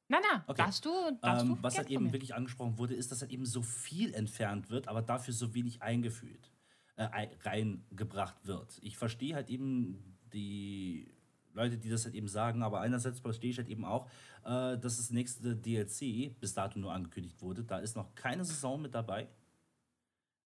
Na, 0.10 0.20
na, 0.22 0.46
Okay. 0.48 0.64
darfst 0.64 0.86
du, 0.86 0.92
darfst 1.24 1.46
Ähm, 1.46 1.50
du 1.50 1.64
was 1.64 1.78
halt 1.78 1.90
eben 1.90 2.12
wirklich 2.12 2.36
angesprochen 2.36 2.78
wurde, 2.78 2.94
ist, 2.96 3.12
dass 3.12 3.22
halt 3.22 3.32
eben 3.32 3.46
so 3.46 3.62
viel 3.62 4.14
entfernt 4.14 4.70
wird, 4.70 4.88
aber 4.90 5.02
dafür 5.02 5.34
so 5.34 5.54
wenig 5.54 5.82
eingeführt, 5.82 6.52
äh, 6.98 7.04
ei- 7.06 7.38
reingebracht 7.44 8.46
wird. 8.46 8.78
Ich 8.82 8.98
verstehe 8.98 9.36
halt 9.36 9.50
eben 9.50 10.18
die 10.34 11.13
Leute, 11.54 11.78
die 11.78 11.90
das 11.90 12.06
halt 12.06 12.16
eben 12.16 12.28
sagen, 12.28 12.64
aber 12.64 12.82
einerseits 12.82 13.20
verstehe 13.20 13.52
ich 13.52 13.58
halt 13.58 13.70
eben 13.70 13.86
auch, 13.86 14.08
äh, 14.44 14.78
dass 14.78 14.98
das 14.98 15.12
nächste 15.12 15.56
DLC 15.56 16.40
bis 16.40 16.54
dato 16.54 16.80
nur 16.80 16.92
angekündigt 16.92 17.42
wurde. 17.42 17.64
Da 17.64 17.80
ist 17.80 17.96
noch 17.96 18.14
keine 18.16 18.44
Saison 18.44 18.82
mit 18.82 18.94
dabei. 18.94 19.28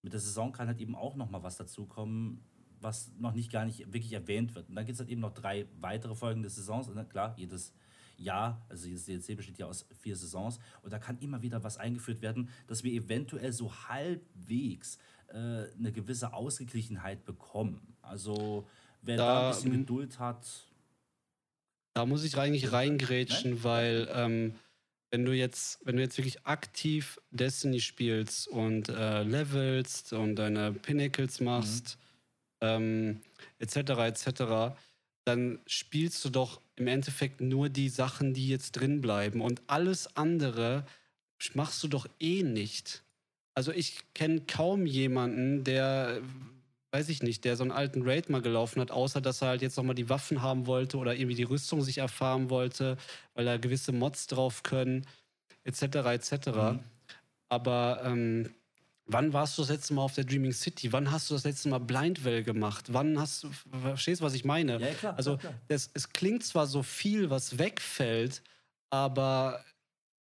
Mit 0.01 0.13
der 0.13 0.19
Saison 0.19 0.51
kann 0.51 0.67
halt 0.67 0.79
eben 0.79 0.95
auch 0.95 1.15
noch 1.15 1.29
mal 1.29 1.43
was 1.43 1.57
dazukommen, 1.57 2.43
was 2.79 3.11
noch 3.17 3.33
nicht 3.33 3.51
gar 3.51 3.65
nicht 3.65 3.79
wirklich 3.79 4.13
erwähnt 4.13 4.53
wird. 4.55 4.69
Und 4.69 4.75
dann 4.75 4.85
gibt 4.85 4.95
es 4.95 4.99
halt 4.99 5.09
eben 5.09 5.21
noch 5.21 5.33
drei 5.33 5.65
weitere 5.79 6.15
Folgen 6.15 6.43
des 6.43 6.55
Saisons. 6.55 6.87
Und 6.87 6.95
dann, 6.95 7.09
klar, 7.09 7.33
jedes 7.37 7.73
Jahr, 8.17 8.65
also 8.69 8.87
jedes 8.87 9.05
DLC 9.05 9.35
besteht 9.35 9.57
ja 9.57 9.65
aus 9.65 9.87
vier 9.99 10.15
Saisons. 10.15 10.59
Und 10.81 10.93
da 10.93 10.99
kann 10.99 11.17
immer 11.19 11.41
wieder 11.41 11.63
was 11.63 11.77
eingeführt 11.77 12.21
werden, 12.21 12.49
dass 12.67 12.83
wir 12.83 12.91
eventuell 12.91 13.51
so 13.53 13.73
halbwegs 13.87 14.97
äh, 15.27 15.35
eine 15.77 15.91
gewisse 15.91 16.33
Ausgeglichenheit 16.33 17.25
bekommen. 17.25 17.95
Also 18.01 18.67
wer 19.01 19.17
da, 19.17 19.25
Da, 19.25 19.47
ein 19.47 19.55
bisschen 19.55 19.71
Geduld 19.71 20.19
hat, 20.19 20.66
Da 21.97 22.05
muss 22.05 22.23
ich 22.23 22.37
eigentlich 22.37 22.71
reingrätschen, 22.71 23.63
weil 23.63 24.07
ähm, 24.13 24.53
wenn 25.09 25.25
du 25.25 25.31
jetzt, 25.31 25.79
wenn 25.83 25.95
du 25.95 26.03
jetzt 26.03 26.19
wirklich 26.19 26.45
aktiv 26.45 27.19
Destiny 27.31 27.79
spielst 27.79 28.47
und 28.47 28.89
äh, 28.89 29.23
levelst 29.23 30.13
und 30.13 30.35
deine 30.35 30.73
Pinnacles 30.73 31.39
machst, 31.39 31.97
ähm, 32.61 33.21
etc., 33.57 33.77
etc., 33.77 34.77
dann 35.25 35.57
spielst 35.65 36.23
du 36.23 36.29
doch 36.29 36.61
im 36.75 36.85
Endeffekt 36.85 37.41
nur 37.41 37.67
die 37.67 37.89
Sachen, 37.89 38.35
die 38.35 38.47
jetzt 38.47 38.73
drin 38.73 39.01
bleiben. 39.01 39.41
Und 39.41 39.63
alles 39.65 40.15
andere 40.15 40.85
machst 41.55 41.81
du 41.81 41.87
doch 41.87 42.05
eh 42.19 42.43
nicht. 42.43 43.03
Also 43.55 43.71
ich 43.71 44.13
kenne 44.13 44.41
kaum 44.41 44.85
jemanden, 44.85 45.63
der, 45.63 46.21
weiß 46.97 47.09
ich 47.09 47.21
nicht, 47.21 47.45
der 47.45 47.55
so 47.55 47.63
einen 47.63 47.71
alten 47.71 48.01
Raid 48.01 48.27
mal 48.29 48.41
gelaufen 48.41 48.81
hat, 48.81 48.89
außer 48.89 49.21
dass 49.21 49.43
er 49.43 49.49
halt 49.49 49.61
jetzt 49.61 49.77
nochmal 49.77 49.93
die 49.93 50.09
Waffen 50.09 50.41
haben 50.41 50.65
wollte 50.65 50.97
oder 50.97 51.15
irgendwie 51.15 51.35
die 51.35 51.43
Rüstung 51.43 51.83
sich 51.83 51.99
erfahren 51.99 52.49
wollte, 52.49 52.97
weil 53.35 53.45
da 53.45 53.57
gewisse 53.57 53.91
Mods 53.91 54.25
drauf 54.25 54.63
können, 54.63 55.05
etc., 55.63 55.83
etc. 55.83 56.47
Mhm. 56.47 56.79
Aber 57.49 58.01
ähm, 58.03 58.49
wann 59.05 59.31
warst 59.31 59.57
du 59.57 59.61
das 59.61 59.69
letzte 59.69 59.93
Mal 59.93 60.01
auf 60.01 60.15
der 60.15 60.23
Dreaming 60.23 60.53
City? 60.53 60.91
Wann 60.91 61.11
hast 61.11 61.29
du 61.29 61.35
das 61.35 61.43
letzte 61.43 61.69
Mal 61.69 61.79
Blindwell 61.79 62.43
gemacht? 62.43 62.85
Wann 62.91 63.19
hast 63.19 63.43
du, 63.43 63.49
verstehst 63.79 64.21
du, 64.21 64.25
was 64.25 64.33
ich 64.33 64.43
meine? 64.43 64.79
ja, 64.79 64.93
klar. 64.95 65.15
Also 65.17 65.37
klar, 65.37 65.53
klar. 65.53 65.61
es, 65.67 65.91
es 65.93 66.09
klingt 66.09 66.43
zwar 66.43 66.65
so 66.65 66.81
viel, 66.81 67.29
was 67.29 67.59
wegfällt, 67.59 68.41
aber 68.89 69.63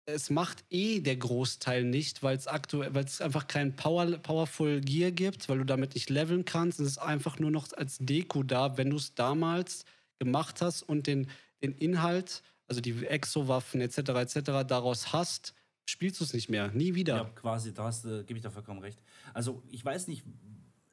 es 0.07 0.31
macht 0.31 0.64
eh 0.71 1.01
der 1.01 1.17
Großteil 1.17 1.85
nicht, 1.85 2.23
weil 2.23 2.37
es 2.37 2.47
aktuell, 2.47 2.95
weil 2.95 3.05
es 3.05 3.21
einfach 3.21 3.47
kein 3.47 3.75
Power, 3.75 4.07
Powerful 4.19 4.81
Gear 4.81 5.11
gibt, 5.11 5.49
weil 5.49 5.59
du 5.59 5.64
damit 5.64 5.95
nicht 5.95 6.11
leveln 6.11 6.45
kannst. 6.45 6.81
Es 6.81 6.87
ist 6.87 6.99
einfach 6.99 7.38
nur 7.38 7.51
noch 7.51 7.73
als 7.73 7.99
Deko 7.99 8.43
da, 8.43 8.77
wenn 8.77 8.90
du 8.90 8.97
es 8.97 9.14
damals 9.14 9.85
gemacht 10.19 10.61
hast 10.61 10.83
und 10.83 11.07
den, 11.07 11.29
den 11.62 11.73
Inhalt, 11.73 12.43
also 12.69 12.81
die 12.81 13.07
Exo-Waffen 13.07 13.81
etc. 13.81 13.99
etc. 13.99 14.40
daraus 14.67 15.12
hast, 15.12 15.55
spielst 15.87 16.21
du 16.21 16.25
es 16.25 16.33
nicht 16.35 16.49
mehr. 16.49 16.69
Nie 16.69 16.95
wieder. 16.95 17.17
Ja, 17.17 17.25
quasi, 17.25 17.73
da 17.73 17.85
hast 17.85 18.05
du, 18.05 18.25
gebe 18.25 18.38
ich 18.38 18.43
da 18.43 18.51
vollkommen 18.51 18.81
recht. 18.81 19.01
Also, 19.33 19.62
ich 19.71 19.85
weiß 19.85 20.09
nicht, 20.09 20.25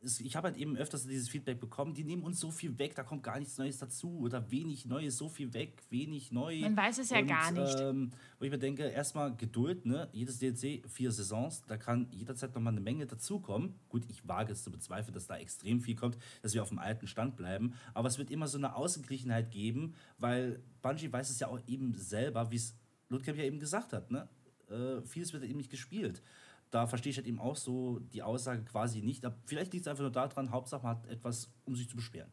ich 0.03 0.35
habe 0.35 0.47
halt 0.47 0.57
eben 0.57 0.75
öfters 0.77 1.05
dieses 1.05 1.29
Feedback 1.29 1.59
bekommen, 1.59 1.93
die 1.93 2.03
nehmen 2.03 2.23
uns 2.23 2.39
so 2.39 2.49
viel 2.49 2.77
weg, 2.79 2.95
da 2.95 3.03
kommt 3.03 3.21
gar 3.21 3.37
nichts 3.37 3.57
Neues 3.57 3.77
dazu 3.77 4.19
oder 4.19 4.49
wenig 4.49 4.85
Neues, 4.85 5.17
so 5.17 5.29
viel 5.29 5.53
weg, 5.53 5.83
wenig 5.89 6.31
neu. 6.31 6.59
Man 6.59 6.75
weiß 6.75 6.97
es 6.99 7.11
ja 7.11 7.19
Und, 7.19 7.27
gar 7.27 7.51
nicht. 7.51 7.79
Ähm, 7.79 8.09
wo 8.39 8.45
ich 8.45 8.51
mir 8.51 8.57
denke, 8.57 8.83
erstmal 8.83 9.35
Geduld, 9.35 9.85
ne? 9.85 10.09
Jedes 10.11 10.39
DLC, 10.39 10.89
vier 10.89 11.11
Saisons, 11.11 11.63
da 11.67 11.77
kann 11.77 12.07
jederzeit 12.11 12.55
nochmal 12.55 12.73
eine 12.73 12.81
Menge 12.81 13.05
dazukommen. 13.05 13.75
Gut, 13.89 14.05
ich 14.09 14.27
wage 14.27 14.53
es 14.53 14.63
zu 14.63 14.71
bezweifeln, 14.71 15.13
dass 15.13 15.27
da 15.27 15.37
extrem 15.37 15.81
viel 15.81 15.95
kommt, 15.95 16.17
dass 16.41 16.55
wir 16.55 16.63
auf 16.63 16.69
dem 16.69 16.79
alten 16.79 17.05
Stand 17.05 17.35
bleiben. 17.35 17.75
Aber 17.93 18.07
es 18.07 18.17
wird 18.17 18.31
immer 18.31 18.47
so 18.47 18.57
eine 18.57 18.75
Ausgeglichenheit 18.75 19.51
geben, 19.51 19.93
weil 20.17 20.63
Bungie 20.81 21.13
weiß 21.13 21.29
es 21.29 21.39
ja 21.39 21.47
auch 21.47 21.59
eben 21.67 21.93
selber, 21.93 22.49
wie 22.49 22.55
es 22.55 22.75
Ludkamp 23.09 23.37
ja 23.37 23.43
eben 23.43 23.59
gesagt 23.59 23.93
hat, 23.93 24.09
ne? 24.09 24.27
Äh, 24.69 25.01
vieles 25.03 25.33
wird 25.33 25.43
eben 25.43 25.57
nicht 25.57 25.69
gespielt. 25.69 26.23
Da 26.71 26.87
verstehe 26.87 27.11
ich 27.11 27.17
halt 27.17 27.27
eben 27.27 27.39
auch 27.39 27.55
so 27.57 27.99
die 27.99 28.23
Aussage 28.23 28.63
quasi 28.63 29.01
nicht. 29.01 29.25
Aber 29.25 29.35
vielleicht 29.45 29.73
liegt 29.73 29.85
es 29.85 29.87
einfach 29.89 30.01
nur 30.03 30.11
daran, 30.11 30.51
Hauptsache 30.51 30.83
man 30.83 30.97
hat 30.97 31.05
etwas, 31.07 31.51
um 31.65 31.75
sich 31.75 31.87
zu 31.89 31.97
beschweren. 31.97 32.31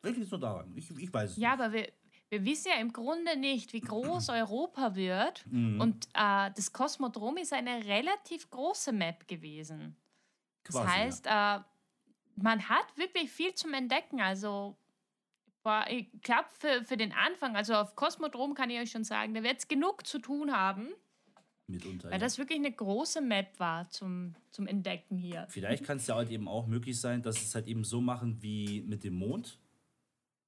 Vielleicht 0.00 0.16
liegt 0.16 0.26
es 0.26 0.30
nur 0.30 0.40
daran. 0.40 0.72
Ich, 0.76 0.88
ich 0.96 1.12
weiß 1.12 1.32
es 1.32 1.36
Ja, 1.36 1.50
nicht. 1.56 1.60
aber 1.60 1.72
wir, 1.72 1.92
wir 2.28 2.44
wissen 2.44 2.68
ja 2.72 2.80
im 2.80 2.92
Grunde 2.92 3.36
nicht, 3.36 3.72
wie 3.72 3.80
groß 3.80 4.28
Europa 4.30 4.94
wird. 4.94 5.44
Mhm. 5.50 5.80
Und 5.80 6.06
äh, 6.14 6.50
das 6.54 6.72
Kosmodrom 6.72 7.36
ist 7.36 7.52
eine 7.52 7.84
relativ 7.84 8.48
große 8.50 8.92
Map 8.92 9.26
gewesen. 9.26 9.96
Das 10.62 10.76
Quasi, 10.76 10.88
heißt, 10.88 11.26
äh, 11.26 11.58
man 12.36 12.68
hat 12.68 12.96
wirklich 12.96 13.30
viel 13.30 13.52
zum 13.54 13.74
Entdecken. 13.74 14.20
Also, 14.20 14.76
boah, 15.64 15.84
ich 15.88 16.06
glaube, 16.22 16.46
für, 16.58 16.84
für 16.84 16.96
den 16.96 17.12
Anfang, 17.12 17.56
also 17.56 17.74
auf 17.74 17.96
Kosmodrom 17.96 18.54
kann 18.54 18.70
ich 18.70 18.78
euch 18.78 18.90
schon 18.92 19.04
sagen, 19.04 19.34
da 19.34 19.42
wird 19.42 19.58
es 19.58 19.68
genug 19.68 20.06
zu 20.06 20.20
tun 20.20 20.52
haben, 20.56 20.88
Mitunter. 21.70 22.04
weil 22.10 22.12
ja. 22.12 22.18
das 22.18 22.38
wirklich 22.38 22.58
eine 22.58 22.72
große 22.72 23.20
Map 23.20 23.58
war 23.58 23.88
zum, 23.90 24.34
zum 24.50 24.66
Entdecken 24.66 25.16
hier. 25.16 25.46
Vielleicht 25.48 25.84
kann 25.84 25.98
es 25.98 26.06
ja 26.06 26.14
halt 26.14 26.30
eben 26.30 26.48
auch 26.48 26.66
möglich 26.66 27.00
sein, 27.00 27.22
dass 27.22 27.40
es 27.42 27.54
halt 27.54 27.66
eben 27.66 27.84
so 27.84 28.00
machen 28.00 28.42
wie 28.42 28.82
mit 28.82 29.04
dem 29.04 29.14
Mond. 29.14 29.58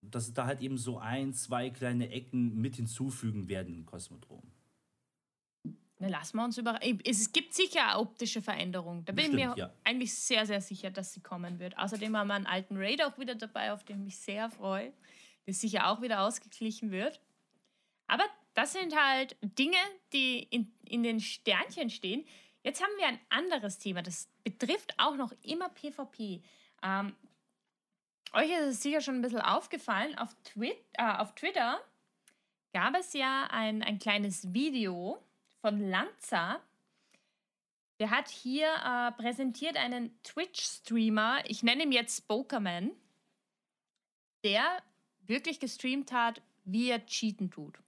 Dass 0.03 0.27
es 0.27 0.35
da 0.35 0.47
halt 0.47 0.61
eben 0.61 0.79
so 0.79 0.99
ein, 0.99 1.33
zwei 1.33 1.71
kleine 1.71 2.11
Ecken 2.11 2.61
mit 2.61 2.75
hinzufügen 2.77 3.49
werden 3.49 3.73
im 3.73 3.87
Kosmodrom. 3.87 4.43
Na, 6.03 6.09
lassen 6.09 6.37
wir 6.37 6.45
uns 6.45 6.59
überraschen. 6.59 6.99
Es 7.05 7.33
gibt 7.33 7.55
sicher 7.55 8.01
optische 8.01 8.43
Veränderungen. 8.43 9.05
Da 9.05 9.13
bin 9.13 9.27
ich 9.27 9.31
mir 9.31 9.47
Bestimmt, 9.51 9.59
ja. 9.59 9.73
eigentlich 9.85 10.13
sehr, 10.13 10.45
sehr 10.47 10.61
sicher, 10.61 10.91
dass 10.91 11.13
sie 11.13 11.21
kommen 11.21 11.61
wird. 11.61 11.79
Außerdem 11.79 12.17
haben 12.17 12.27
wir 12.27 12.35
einen 12.35 12.47
alten 12.47 12.77
Raid 12.77 13.05
auch 13.05 13.17
wieder 13.19 13.37
dabei, 13.37 13.73
auf 13.73 13.85
den 13.85 13.99
ich 13.99 14.05
mich 14.05 14.19
sehr 14.19 14.51
freue, 14.51 14.93
der 15.47 15.55
sicher 15.55 15.89
auch 15.89 16.03
wieder 16.03 16.23
ausgeglichen 16.23 16.91
wird. 16.91 17.21
Aber 18.09 18.25
das 18.55 18.73
sind 18.73 18.95
halt 18.97 19.37
Dinge, 19.41 19.79
die 20.13 20.41
in, 20.45 20.73
in 20.85 21.03
den 21.03 21.21
Sternchen 21.21 21.91
stehen. 21.91 22.27
Jetzt 22.63 22.83
haben 22.83 22.93
wir 22.99 23.07
ein 23.07 23.21
anderes 23.29 23.79
Thema, 23.79 24.03
das 24.03 24.29
betrifft 24.45 24.95
auch 24.99 25.17
noch 25.17 25.33
immer 25.43 25.69
PvP. 25.69 26.43
Ähm, 26.83 27.17
euch 28.35 28.51
ist 28.51 28.67
es 28.67 28.83
sicher 28.83 29.01
schon 29.01 29.17
ein 29.17 29.23
bisschen 29.23 29.41
aufgefallen, 29.41 30.17
auf, 30.17 30.35
Twit 30.45 30.77
äh, 30.95 31.03
auf 31.03 31.35
Twitter 31.35 31.81
gab 32.73 32.97
es 32.97 33.13
ja 33.13 33.49
ein, 33.51 33.83
ein 33.83 33.99
kleines 33.99 34.53
Video 34.53 35.23
von 35.61 35.81
Lanza. 35.91 36.61
Der 38.01 38.11
hat 38.11 38.29
hier 38.29 38.69
äh, 38.69 39.13
präsentiert 39.13 39.77
einen 39.77 40.21
Twitch-Streamer, 40.23 41.43
ich 41.47 41.63
nenne 41.63 41.85
ihn 41.85 41.93
jetzt 41.93 42.19
Spokerman, 42.19 42.91
der 44.45 44.83
wirklich 45.21 45.61
gestreamt 45.61 46.11
hat, 46.13 46.43
wie 46.65 46.91
er 46.91 47.05
cheaten 47.07 47.51
tut. 47.51 47.79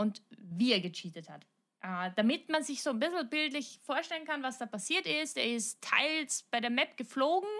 Und 0.00 0.22
wie 0.30 0.72
er 0.72 0.80
gecheatet 0.80 1.28
hat. 1.28 1.46
Äh, 1.82 2.10
damit 2.16 2.48
man 2.48 2.62
sich 2.62 2.82
so 2.82 2.88
ein 2.88 2.98
bisschen 2.98 3.28
bildlich 3.28 3.80
vorstellen 3.82 4.24
kann, 4.24 4.42
was 4.42 4.56
da 4.56 4.64
passiert 4.64 5.04
ist. 5.04 5.36
Er 5.36 5.54
ist 5.54 5.82
teils 5.82 6.42
bei 6.44 6.58
der 6.60 6.70
Map 6.70 6.96
geflogen, 6.96 7.50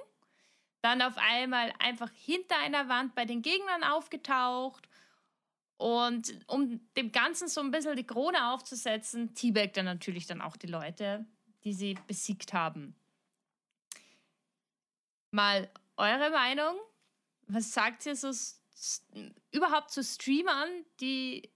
dann 0.81 1.03
auf 1.03 1.19
einmal 1.19 1.71
einfach 1.79 2.11
hinter 2.15 2.57
einer 2.59 2.89
Wand 2.89 3.15
bei 3.15 3.27
den 3.27 3.43
Gegnern 3.43 3.85
aufgetaucht. 3.85 4.89
Und 5.77 6.41
um 6.47 6.81
dem 6.97 7.13
Ganzen 7.13 7.47
so 7.49 7.61
ein 7.61 7.71
bisschen 7.71 7.95
die 7.95 8.07
Krone 8.07 8.53
aufzusetzen, 8.53 9.35
teabagt 9.35 9.77
er 9.77 9.83
natürlich 9.83 10.27
dann 10.27 10.41
auch 10.41 10.57
die 10.57 10.67
Leute, 10.67 11.27
die 11.65 11.75
sie 11.75 11.99
besiegt 12.07 12.55
haben. 12.55 12.95
Mal 15.31 15.71
eure 15.99 16.31
Meinung? 16.31 16.75
Was 17.49 17.75
sagt 17.75 18.07
ihr 18.07 18.17
so 18.17 18.31
überhaupt 19.51 19.91
zu 19.91 20.03
Streamern, 20.03 20.71
die 21.01 21.51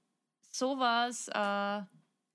sowas 0.55 1.29
äh, 1.29 1.83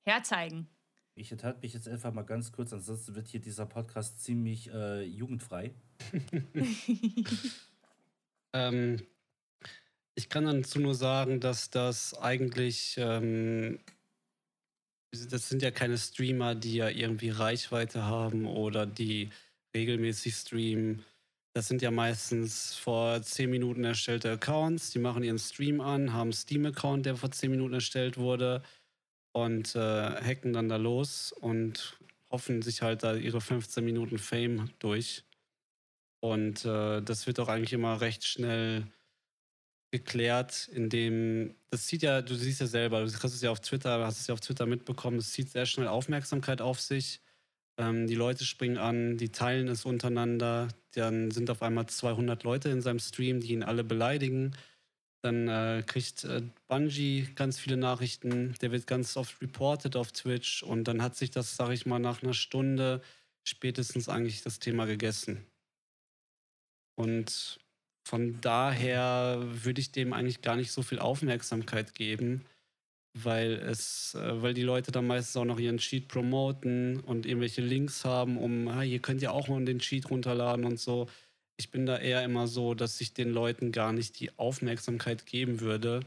herzeigen? 0.10 0.68
Ich 1.16 1.32
enthalte 1.32 1.60
mich 1.62 1.74
jetzt 1.74 1.88
einfach 1.88 2.14
mal 2.14 2.24
ganz 2.24 2.52
kurz, 2.52 2.72
ansonsten 2.72 3.16
wird 3.16 3.28
hier 3.28 3.42
dieser 3.42 3.66
Podcast 3.66 4.24
ziemlich 4.24 4.72
äh, 4.72 5.04
jugendfrei. 5.04 5.74
Ähm, 8.54 8.98
ich 10.16 10.30
kann 10.30 10.46
dazu 10.46 10.80
nur 10.80 10.96
sagen, 10.96 11.40
dass 11.40 11.70
das 11.70 12.14
eigentlich, 12.16 12.96
ähm, 12.98 13.80
das 15.12 15.50
sind 15.50 15.62
ja 15.62 15.72
keine 15.72 15.98
Streamer, 15.98 16.56
die 16.56 16.76
ja 16.76 16.90
irgendwie 16.90 17.30
Reichweite 17.30 18.04
haben 18.04 18.46
oder 18.46 18.86
die 18.86 19.30
regelmäßig 19.76 20.36
streamen. 20.36 21.04
Das 21.60 21.68
sind 21.68 21.82
ja 21.82 21.92
meistens 21.92 22.74
vor 22.74 23.22
10 23.22 23.50
Minuten 23.50 23.84
erstellte 23.84 24.32
Accounts. 24.32 24.92
Die 24.92 25.00
machen 25.00 25.24
ihren 25.24 25.40
Stream 25.40 25.82
an, 25.82 26.14
haben 26.14 26.28
einen 26.28 26.32
Steam-Account, 26.32 27.06
der 27.06 27.18
vor 27.18 27.32
10 27.32 27.52
Minuten 27.52 27.74
erstellt 27.74 28.18
wurde 28.18 28.64
und 29.34 29.76
äh, 29.76 29.80
hacken 29.80 30.54
dann 30.54 30.70
da 30.70 30.78
los 30.78 31.34
und 31.34 32.00
hoffen 32.32 32.62
sich 32.62 32.82
halt 32.82 33.04
da 33.04 33.14
ihre 33.14 33.42
15 33.42 33.84
Minuten 33.84 34.20
Fame 34.20 34.70
durch. 34.80 35.26
Und 36.22 36.64
äh, 36.64 37.02
das 37.02 37.28
wird 37.28 37.42
auch 37.42 37.50
eigentlich 37.50 37.74
immer 37.74 38.00
recht 38.00 38.26
schnell 38.26 38.88
geklärt, 39.92 40.70
indem 40.72 41.56
das 41.72 41.88
zieht 41.88 42.04
ja, 42.04 42.22
du 42.22 42.36
siehst 42.36 42.62
ja 42.62 42.68
selber, 42.68 43.04
du 43.04 43.12
hast 43.12 43.34
es 43.34 43.42
ja 43.42 43.52
auf 43.52 43.60
Twitter, 43.60 44.06
hast 44.06 44.22
es 44.22 44.28
ja 44.28 44.34
auf 44.34 44.40
Twitter 44.40 44.66
mitbekommen, 44.66 45.18
es 45.18 45.34
zieht 45.34 45.50
sehr 45.50 45.66
schnell 45.66 45.90
Aufmerksamkeit 45.90 46.62
auf 46.62 46.80
sich. 46.80 47.20
Ähm, 47.78 48.08
die 48.08 48.16
Leute 48.16 48.46
springen 48.46 48.78
an, 48.78 49.18
die 49.18 49.34
teilen 49.34 49.68
es 49.68 49.84
untereinander, 49.84 50.70
dann 50.96 51.32
sind 51.32 51.50
auf 51.50 51.62
einmal 51.62 51.88
200 51.88 52.44
Leute 52.44 52.70
in 52.70 52.82
seinem 52.82 53.00
Stream, 53.00 53.40
die 53.40 53.54
ihn 53.54 53.64
alle 53.64 53.84
beleidigen. 53.84 54.56
Dann 55.22 55.48
äh, 55.48 55.84
kriegt 55.86 56.24
äh, 56.24 56.42
Bungie 56.68 57.28
ganz 57.36 57.60
viele 57.60 57.78
Nachrichten, 57.78 58.56
der 58.62 58.72
wird 58.72 58.88
ganz 58.88 59.18
oft 59.18 59.42
reported 59.42 59.96
auf 59.96 60.14
Twitch 60.14 60.64
und 60.64 60.86
dann 60.86 61.02
hat 61.02 61.18
sich 61.18 61.30
das, 61.30 61.58
sag 61.58 61.72
ich 61.72 61.86
mal, 61.86 62.00
nach 62.00 62.24
einer 62.24 62.34
Stunde 62.34 63.02
spätestens 63.44 64.08
eigentlich 64.08 64.44
das 64.44 64.60
Thema 64.60 64.86
gegessen. 64.86 65.46
Und 66.96 67.60
von 68.08 68.40
daher 68.42 69.40
würde 69.42 69.82
ich 69.82 69.92
dem 69.92 70.14
eigentlich 70.14 70.42
gar 70.42 70.56
nicht 70.56 70.72
so 70.72 70.82
viel 70.82 71.00
Aufmerksamkeit 71.00 71.96
geben, 71.96 72.46
weil 73.14 73.54
es, 73.54 74.16
äh, 74.16 74.42
weil 74.42 74.54
die 74.54 74.64
Leute 74.64 74.92
dann 74.92 75.08
meistens 75.08 75.38
auch 75.38 75.46
noch 75.46 75.60
ihren 75.60 75.78
Cheat 75.78 76.08
promoten 76.08 77.00
und 77.00 77.26
irgendwelche 77.26 77.62
Links 77.62 78.06
haben, 78.06 78.38
um, 78.38 78.68
ah, 78.68 78.84
ihr 78.84 79.00
könnt 79.00 79.22
ja 79.22 79.32
auch 79.32 79.48
mal 79.48 79.64
den 79.66 79.80
Cheat 79.80 80.10
runterladen 80.10 80.66
und 80.66 80.80
so. 80.80 81.08
Ich 81.58 81.72
bin 81.72 81.86
da 81.86 81.98
eher 81.98 82.24
immer 82.24 82.48
so, 82.48 82.74
dass 82.74 83.02
ich 83.02 83.14
den 83.14 83.32
Leuten 83.32 83.72
gar 83.72 83.92
nicht 83.94 84.20
die 84.20 84.38
Aufmerksamkeit 84.38 85.26
geben 85.26 85.60
würde, 85.60 86.02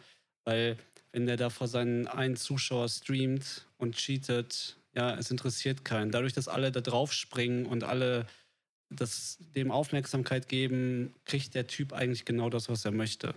weil 0.45 0.79
wenn 1.13 1.27
der 1.27 1.37
da 1.37 1.51
vor 1.51 1.69
seinen 1.69 2.07
einen 2.07 2.37
Zuschauer 2.37 2.89
streamt 2.89 3.67
und 3.77 3.97
cheatet, 3.97 4.79
ja, 4.95 5.15
es 5.17 5.31
interessiert 5.31 5.85
keinen. 5.85 6.11
Dadurch, 6.11 6.33
dass 6.33 6.49
alle 6.49 6.73
da 6.73 6.81
drauf 6.81 7.13
springen 7.13 7.67
und 7.67 7.85
alle 7.85 8.27
das, 8.91 9.39
dem 9.55 9.71
Aufmerksamkeit 9.71 10.49
geben, 10.49 11.15
kriegt 11.25 11.55
der 11.55 11.67
Typ 11.67 11.93
eigentlich 11.93 12.25
genau 12.25 12.51
das, 12.51 12.69
was 12.69 12.85
er 12.85 12.93
möchte. 12.93 13.35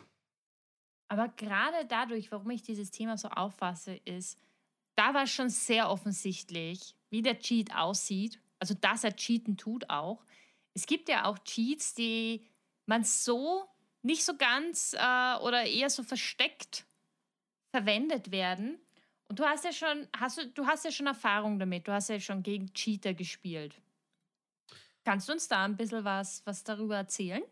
Aber 1.08 1.28
gerade 1.30 1.86
dadurch, 1.88 2.32
warum 2.32 2.50
ich 2.50 2.64
dieses 2.64 2.92
Thema 2.92 3.18
so 3.18 3.28
auffasse, 3.30 3.96
ist, 4.06 4.40
da 4.96 5.14
war 5.14 5.28
schon 5.28 5.50
sehr 5.50 5.90
offensichtlich, 5.90 6.96
wie 7.10 7.22
der 7.22 7.40
Cheat 7.40 7.76
aussieht. 7.76 8.40
Also, 8.60 8.74
dass 8.74 9.04
er 9.04 9.16
cheaten 9.16 9.58
tut 9.58 9.90
auch. 9.90 10.24
Es 10.74 10.86
gibt 10.86 11.10
ja 11.10 11.26
auch 11.26 11.38
Cheats, 11.40 11.94
die 11.94 12.46
man 12.86 13.04
so 13.04 13.70
nicht 14.02 14.24
so 14.24 14.38
ganz 14.38 14.94
äh, 14.94 15.36
oder 15.42 15.66
eher 15.66 15.90
so 15.90 16.04
versteckt 16.04 16.86
verwendet 17.72 18.32
werden. 18.32 18.80
Und 19.28 19.40
du 19.40 19.44
hast 19.44 19.66
ja 19.66 19.74
schon, 19.74 20.08
hast 20.16 20.38
du, 20.38 20.48
du 20.48 20.66
hast 20.66 20.86
ja 20.86 20.92
schon 20.92 21.08
Erfahrung 21.08 21.60
damit. 21.60 21.88
Du 21.88 21.92
hast 21.92 22.10
ja 22.10 22.20
schon 22.20 22.44
gegen 22.44 22.72
Cheater 22.74 23.14
gespielt. 23.14 23.82
Kannst 25.04 25.28
du 25.28 25.34
uns 25.34 25.48
da 25.48 25.66
ein 25.66 25.76
bisschen 25.76 26.04
was, 26.04 26.46
was 26.46 26.64
darüber 26.64 26.96
erzählen? 26.96 27.44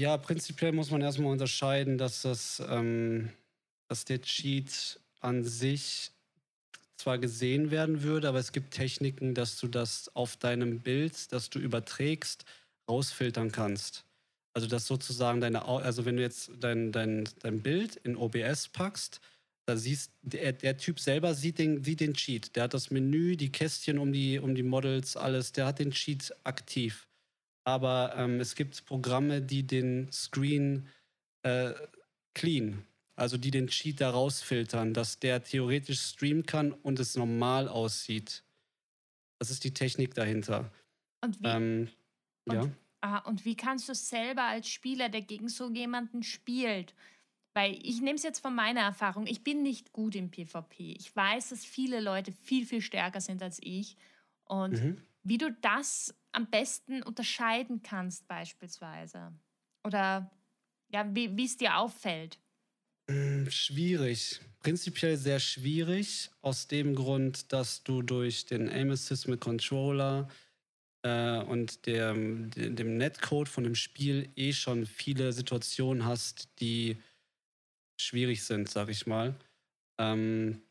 Ja, 0.00 0.16
prinzipiell 0.16 0.72
muss 0.72 0.90
man 0.90 1.02
erstmal 1.02 1.30
unterscheiden, 1.30 1.98
dass 1.98 2.22
das, 2.22 2.62
ähm, 2.66 3.28
dass 3.86 4.06
der 4.06 4.22
Cheat 4.22 4.98
an 5.20 5.44
sich 5.44 6.12
zwar 6.96 7.18
gesehen 7.18 7.70
werden 7.70 8.02
würde, 8.02 8.26
aber 8.30 8.38
es 8.38 8.52
gibt 8.52 8.70
Techniken, 8.72 9.34
dass 9.34 9.60
du 9.60 9.68
das 9.68 10.10
auf 10.16 10.38
deinem 10.38 10.80
Bild, 10.80 11.30
das 11.32 11.50
du 11.50 11.58
überträgst, 11.58 12.46
rausfiltern 12.88 13.52
kannst. 13.52 14.06
Also 14.54 14.68
dass 14.68 14.86
sozusagen 14.86 15.42
deine, 15.42 15.66
also 15.66 16.06
wenn 16.06 16.16
du 16.16 16.22
jetzt 16.22 16.50
dein, 16.58 16.92
dein, 16.92 17.28
dein 17.40 17.60
Bild 17.60 17.96
in 17.96 18.16
OBS 18.16 18.68
packst, 18.68 19.20
da 19.66 19.76
siehst 19.76 20.12
der, 20.22 20.54
der 20.54 20.78
Typ 20.78 20.98
selber 20.98 21.34
sieht 21.34 21.58
den, 21.58 21.84
sieht 21.84 22.00
den 22.00 22.14
Cheat. 22.14 22.56
Der 22.56 22.62
hat 22.62 22.72
das 22.72 22.90
Menü, 22.90 23.36
die 23.36 23.52
Kästchen 23.52 23.98
um 23.98 24.14
die, 24.14 24.38
um 24.38 24.54
die 24.54 24.62
Models, 24.62 25.18
alles. 25.18 25.52
Der 25.52 25.66
hat 25.66 25.78
den 25.78 25.90
Cheat 25.90 26.34
aktiv. 26.42 27.06
Aber 27.64 28.14
ähm, 28.16 28.40
es 28.40 28.54
gibt 28.54 28.84
Programme, 28.86 29.42
die 29.42 29.66
den 29.66 30.10
Screen 30.12 30.88
äh, 31.42 31.72
clean, 32.34 32.84
also 33.16 33.36
die 33.36 33.50
den 33.50 33.68
Cheat 33.68 34.00
da 34.00 34.10
rausfiltern, 34.10 34.94
dass 34.94 35.18
der 35.18 35.42
theoretisch 35.42 36.00
streamen 36.00 36.46
kann 36.46 36.72
und 36.72 36.98
es 36.98 37.16
normal 37.16 37.68
aussieht. 37.68 38.42
Das 39.38 39.50
ist 39.50 39.64
die 39.64 39.74
Technik 39.74 40.14
dahinter. 40.14 40.70
Und 41.22 41.40
wie, 41.40 41.46
ähm, 41.46 41.88
und, 42.46 42.54
ja. 42.54 42.70
ah, 43.02 43.18
und 43.18 43.44
wie 43.44 43.56
kannst 43.56 43.88
du 43.88 43.94
selber 43.94 44.44
als 44.44 44.68
Spieler, 44.68 45.08
der 45.08 45.22
gegen 45.22 45.48
so 45.48 45.70
jemanden 45.70 46.22
spielt, 46.22 46.94
weil 47.52 47.78
ich 47.82 48.00
nehme 48.00 48.16
es 48.16 48.22
jetzt 48.22 48.40
von 48.40 48.54
meiner 48.54 48.80
Erfahrung, 48.80 49.26
ich 49.26 49.42
bin 49.42 49.62
nicht 49.62 49.92
gut 49.92 50.14
im 50.14 50.30
PvP. 50.30 50.92
Ich 50.92 51.14
weiß, 51.14 51.50
dass 51.50 51.64
viele 51.64 52.00
Leute 52.00 52.32
viel, 52.32 52.64
viel 52.64 52.80
stärker 52.80 53.20
sind 53.20 53.42
als 53.42 53.58
ich. 53.62 53.96
Und 54.44 54.82
mhm. 54.82 54.96
wie 55.24 55.38
du 55.38 55.52
das 55.60 56.14
am 56.32 56.50
besten 56.50 57.02
unterscheiden 57.02 57.82
kannst 57.82 58.26
beispielsweise. 58.28 59.32
Oder 59.84 60.30
ja, 60.88 61.06
wie 61.14 61.44
es 61.44 61.56
dir 61.56 61.76
auffällt. 61.76 62.38
Hm, 63.10 63.50
schwierig. 63.50 64.40
Prinzipiell 64.60 65.16
sehr 65.16 65.40
schwierig, 65.40 66.30
aus 66.42 66.68
dem 66.68 66.94
Grund, 66.94 67.52
dass 67.52 67.82
du 67.82 68.02
durch 68.02 68.46
den 68.46 68.68
Aim 68.68 68.90
Assist 68.90 69.26
mit 69.26 69.40
Controller 69.40 70.28
äh, 71.02 71.38
und 71.38 71.86
der, 71.86 72.12
dem 72.12 72.96
Netcode 72.98 73.48
von 73.48 73.64
dem 73.64 73.74
Spiel 73.74 74.30
eh 74.36 74.52
schon 74.52 74.86
viele 74.86 75.32
Situationen 75.32 76.04
hast, 76.04 76.48
die 76.60 76.98
schwierig 78.00 78.44
sind, 78.44 78.68
sag 78.70 78.90
ich 78.90 79.06
mal. 79.06 79.34
Ähm, 79.98 80.62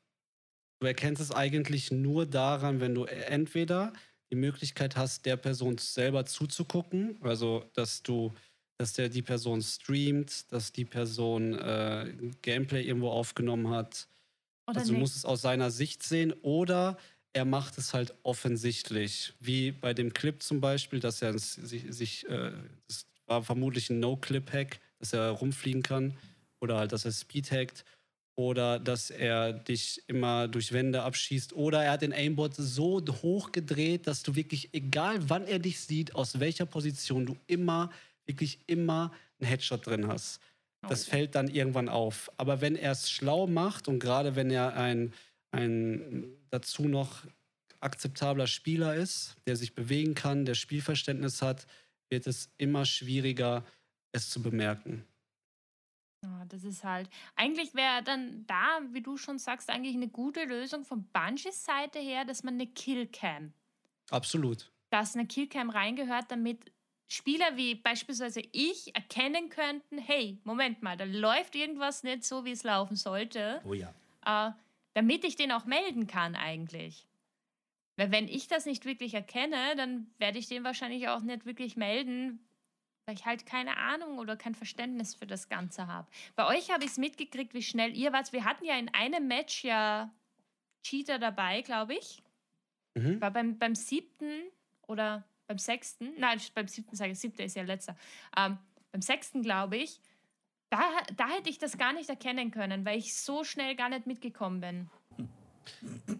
du 0.80 0.88
erkennst 0.88 1.22
es 1.22 1.32
eigentlich 1.32 1.92
nur 1.92 2.26
daran, 2.26 2.80
wenn 2.80 2.96
du 2.96 3.06
entweder 3.06 3.94
die 4.32 4.36
Möglichkeit 4.36 4.96
hast, 4.96 5.26
der 5.26 5.38
Person 5.38 5.78
selber 5.78 6.26
zuzugucken, 6.26 7.18
also 7.22 7.66
dass 7.74 8.04
du, 8.04 8.34
dass 8.78 8.94
der 8.94 9.10
die 9.10 9.22
Person 9.22 9.62
streamt, 9.62 10.52
dass 10.52 10.72
die 10.72 10.86
Person 10.86 11.56
äh, 11.56 12.14
Gameplay 12.42 12.84
irgendwo 12.84 13.10
aufgenommen 13.10 13.70
hat. 13.70 14.08
Oder 14.68 14.82
also 14.82 14.94
du 14.94 15.00
musst 15.00 15.16
es 15.16 15.26
aus 15.26 15.42
seiner 15.42 15.72
Sicht 15.72 16.04
sehen 16.04 16.34
oder 16.42 16.98
er 17.34 17.46
macht 17.46 17.78
es 17.78 17.94
halt 17.94 18.14
offensichtlich, 18.24 19.34
wie 19.40 19.72
bei 19.72 19.94
dem 19.94 20.14
Clip 20.14 20.42
zum 20.42 20.62
Beispiel, 20.62 21.00
dass 21.00 21.22
er 21.22 21.38
sich, 21.38 21.86
sich 21.90 22.28
äh, 22.28 22.52
das 22.88 23.06
war 23.26 23.44
vermutlich 23.44 23.90
ein 23.90 24.00
No-Clip-Hack, 24.00 24.80
dass 25.00 25.14
er 25.14 25.30
rumfliegen 25.30 25.84
kann 25.84 26.18
oder 26.60 26.78
halt, 26.78 26.92
dass 26.92 27.06
er 27.06 27.12
Speed 27.12 27.52
hackt 27.52 27.86
oder 28.40 28.80
dass 28.80 29.10
er 29.10 29.52
dich 29.52 30.02
immer 30.08 30.48
durch 30.48 30.72
Wände 30.72 31.02
abschießt 31.02 31.52
oder 31.52 31.84
er 31.84 31.92
hat 31.92 32.04
den 32.04 32.14
Aimbot 32.14 32.56
so 32.56 33.04
hoch 33.22 33.52
gedreht, 33.52 34.08
dass 34.08 34.24
du 34.24 34.34
wirklich, 34.34 34.74
egal 34.74 35.30
wann 35.30 35.46
er 35.46 35.60
dich 35.60 35.82
sieht, 35.82 36.16
aus 36.16 36.40
welcher 36.40 36.66
Position, 36.66 37.26
du 37.26 37.36
immer, 37.48 37.90
wirklich 38.26 38.60
immer 38.66 39.12
einen 39.42 39.50
Headshot 39.50 39.86
drin 39.86 40.08
hast. 40.08 40.40
Das 40.88 41.04
fällt 41.04 41.36
dann 41.36 41.50
irgendwann 41.50 41.90
auf. 41.90 42.32
Aber 42.38 42.62
wenn 42.62 42.78
er 42.78 42.94
es 42.94 43.12
schlau 43.12 43.46
macht 43.46 43.90
und 43.90 44.00
gerade 44.00 44.38
wenn 44.38 44.50
er 44.52 44.74
ein, 44.78 45.14
ein 45.52 46.24
dazu 46.50 46.84
noch 46.84 47.26
akzeptabler 47.82 48.48
Spieler 48.48 48.96
ist, 48.96 49.36
der 49.48 49.58
sich 49.58 49.76
bewegen 49.76 50.16
kann, 50.16 50.46
der 50.46 50.56
Spielverständnis 50.56 51.42
hat, 51.42 51.68
wird 52.10 52.26
es 52.26 52.48
immer 52.58 52.86
schwieriger, 52.86 53.66
es 54.14 54.30
zu 54.30 54.42
bemerken. 54.42 55.04
Ja, 56.24 56.46
das 56.46 56.64
ist 56.64 56.84
halt. 56.84 57.10
Eigentlich 57.36 57.74
wäre 57.76 58.04
dann 58.04 58.46
da, 58.46 58.80
wie 58.92 59.02
du 59.02 59.18
schon 59.18 59.38
sagst, 59.40 59.70
eigentlich 59.70 59.96
eine 59.96 60.10
gute 60.10 60.44
Lösung 60.44 60.84
von 60.84 61.04
Bungies 61.14 61.64
Seite 61.64 62.00
her, 62.00 62.26
dass 62.26 62.44
man 62.44 62.56
eine 62.56 62.68
Killcam. 62.68 63.54
Absolut. 64.10 64.72
Dass 64.90 65.16
eine 65.16 65.28
Killcam 65.28 65.70
reingehört, 65.70 66.30
damit 66.30 66.72
Spieler 67.08 67.56
wie 67.56 67.76
beispielsweise 67.76 68.42
ich 68.52 68.96
erkennen 68.96 69.50
könnten, 69.50 69.98
hey, 69.98 70.40
Moment 70.44 70.84
mal, 70.84 70.98
da 70.98 71.06
läuft 71.06 71.56
irgendwas 71.56 72.04
nicht 72.04 72.24
so, 72.24 72.46
wie 72.46 72.52
es 72.52 72.64
laufen 72.64 72.96
sollte. 72.96 73.62
Oh 73.66 73.74
ja. 73.74 73.94
Äh, 74.26 74.52
damit 74.94 75.24
ich 75.24 75.36
den 75.36 75.52
auch 75.52 75.66
melden 75.66 76.08
kann 76.08 76.36
eigentlich. 76.36 77.08
Weil 77.96 78.12
wenn 78.12 78.28
ich 78.28 78.48
das 78.48 78.66
nicht 78.66 78.86
wirklich 78.86 79.14
erkenne, 79.14 79.76
dann 79.76 80.08
werde 80.18 80.38
ich 80.38 80.48
den 80.48 80.64
wahrscheinlich 80.64 81.08
auch 81.08 81.22
nicht 81.22 81.46
wirklich 81.46 81.78
melden, 81.78 82.48
weil 83.10 83.16
ich 83.16 83.26
halt 83.26 83.48
keine 83.48 83.76
Ahnung 83.76 84.20
oder 84.20 84.38
kein 84.38 84.54
Verständnis 84.54 85.16
für 85.16 85.26
das 85.26 85.50
Ganze 85.50 85.88
habe. 85.88 86.08
Bei 86.36 86.46
euch 86.46 86.70
habe 86.70 86.84
ich 86.84 86.92
es 86.92 86.98
mitgekriegt, 87.00 87.56
wie 87.56 87.64
schnell 87.64 87.98
ihr 87.98 88.14
wart. 88.14 88.32
Wir 88.34 88.46
hatten 88.46 88.64
ja 88.66 88.78
in 88.78 88.88
einem 88.94 89.28
Match 89.28 89.64
ja 89.64 90.14
Cheater 90.84 91.18
dabei, 91.18 91.64
glaube 91.64 91.96
ich. 91.96 92.22
Mhm. 92.94 93.20
War 93.20 93.32
beim, 93.32 93.58
beim 93.58 93.74
siebten 93.74 94.44
oder 94.84 95.26
beim 95.48 95.58
sechsten, 95.58 96.14
nein, 96.20 96.40
beim 96.54 96.68
siebten 96.68 96.96
sage 96.96 97.14
ich, 97.14 97.20
siebter 97.20 97.44
ist 97.44 97.56
ja 97.56 97.64
letzter. 97.64 97.96
Ähm, 98.38 98.60
beim 98.92 99.02
sechsten, 99.02 99.42
glaube 99.42 99.78
ich, 99.78 100.00
da, 100.70 100.80
da 101.16 101.30
hätte 101.30 101.50
ich 101.50 101.58
das 101.58 101.80
gar 101.80 101.94
nicht 101.94 102.12
erkennen 102.12 102.52
können, 102.52 102.86
weil 102.86 103.00
ich 103.00 103.16
so 103.16 103.44
schnell 103.44 103.76
gar 103.76 103.90
nicht 103.90 104.06
mitgekommen 104.06 104.62
bin. 104.62 104.90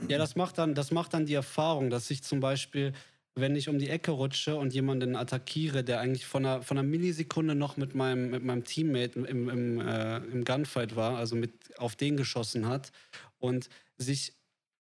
Ja, 0.08 0.18
das 0.18 0.36
macht 0.36 0.58
dann, 0.58 0.74
das 0.74 0.90
macht 0.90 1.14
dann 1.14 1.28
die 1.28 1.36
Erfahrung, 1.36 1.92
dass 1.92 2.08
sich 2.08 2.24
zum 2.24 2.40
Beispiel 2.40 2.94
wenn 3.40 3.56
ich 3.56 3.70
um 3.70 3.80
die 3.80 3.90
Ecke 3.90 4.12
rutsche 4.12 4.56
und 4.56 4.74
jemanden 4.74 5.16
attackiere, 5.16 5.84
der 5.84 6.00
eigentlich 6.00 6.26
von 6.26 6.46
einer, 6.46 6.62
von 6.62 6.78
einer 6.78 6.88
Millisekunde 6.88 7.56
noch 7.56 7.78
mit 7.78 7.96
meinem, 7.96 8.30
mit 8.32 8.44
meinem 8.44 8.64
Teammate 8.64 9.20
im, 9.20 9.50
im, 9.50 9.82
äh, 9.82 10.18
im 10.18 10.46
Gunfight 10.46 10.96
war, 10.96 11.18
also 11.18 11.36
mit 11.36 11.54
auf 11.78 11.96
den 11.96 12.18
geschossen 12.18 12.68
hat 12.68 12.92
und 13.38 13.70
sich 13.98 14.34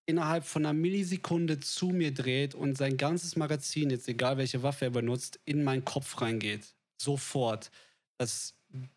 innerhalb 0.05 0.45
von 0.45 0.66
einer 0.66 0.74
Millisekunde 0.74 1.60
zu 1.60 1.89
mir 1.89 2.14
dreht 2.14 2.55
und 2.55 2.78
sein 2.78 2.97
ganzes 2.97 3.36
Magazin, 3.36 3.91
jetzt 3.91 4.07
egal 4.07 4.38
welche 4.38 4.64
Waffe 4.64 4.86
er 4.86 4.91
benutzt, 4.91 5.39
in 5.45 5.64
meinen 5.64 5.86
Kopf 5.86 6.22
reingeht. 6.22 6.74
Sofort. 6.97 7.70
Das, 8.18 8.55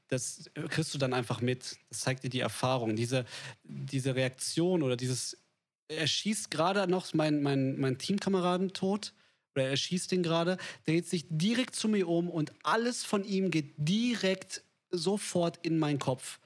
das 0.08 0.50
kriegst 0.70 0.94
du 0.94 0.98
dann 0.98 1.12
einfach 1.12 1.40
mit. 1.40 1.76
Das 1.90 2.00
zeigt 2.00 2.24
dir 2.24 2.30
die 2.30 2.40
Erfahrung. 2.40 2.96
Diese, 2.96 3.26
diese 3.62 4.14
Reaktion 4.14 4.82
oder 4.82 4.96
dieses, 4.96 5.36
er 5.88 6.06
schießt 6.06 6.50
gerade 6.50 6.90
noch 6.90 7.12
meinen 7.12 7.42
mein, 7.42 7.78
mein 7.78 7.98
Teamkameraden 7.98 8.72
tot 8.72 9.12
oder 9.54 9.68
er 9.68 9.76
schießt 9.76 10.10
den 10.12 10.22
gerade, 10.22 10.56
dreht 10.86 11.06
sich 11.06 11.26
direkt 11.28 11.74
zu 11.74 11.88
mir 11.88 12.08
um 12.08 12.30
und 12.30 12.52
alles 12.62 13.04
von 13.04 13.24
ihm 13.24 13.50
geht 13.50 13.74
direkt 13.76 14.62
sofort 14.90 15.58
in 15.62 15.78
meinen 15.78 15.98
Kopf. 15.98 16.38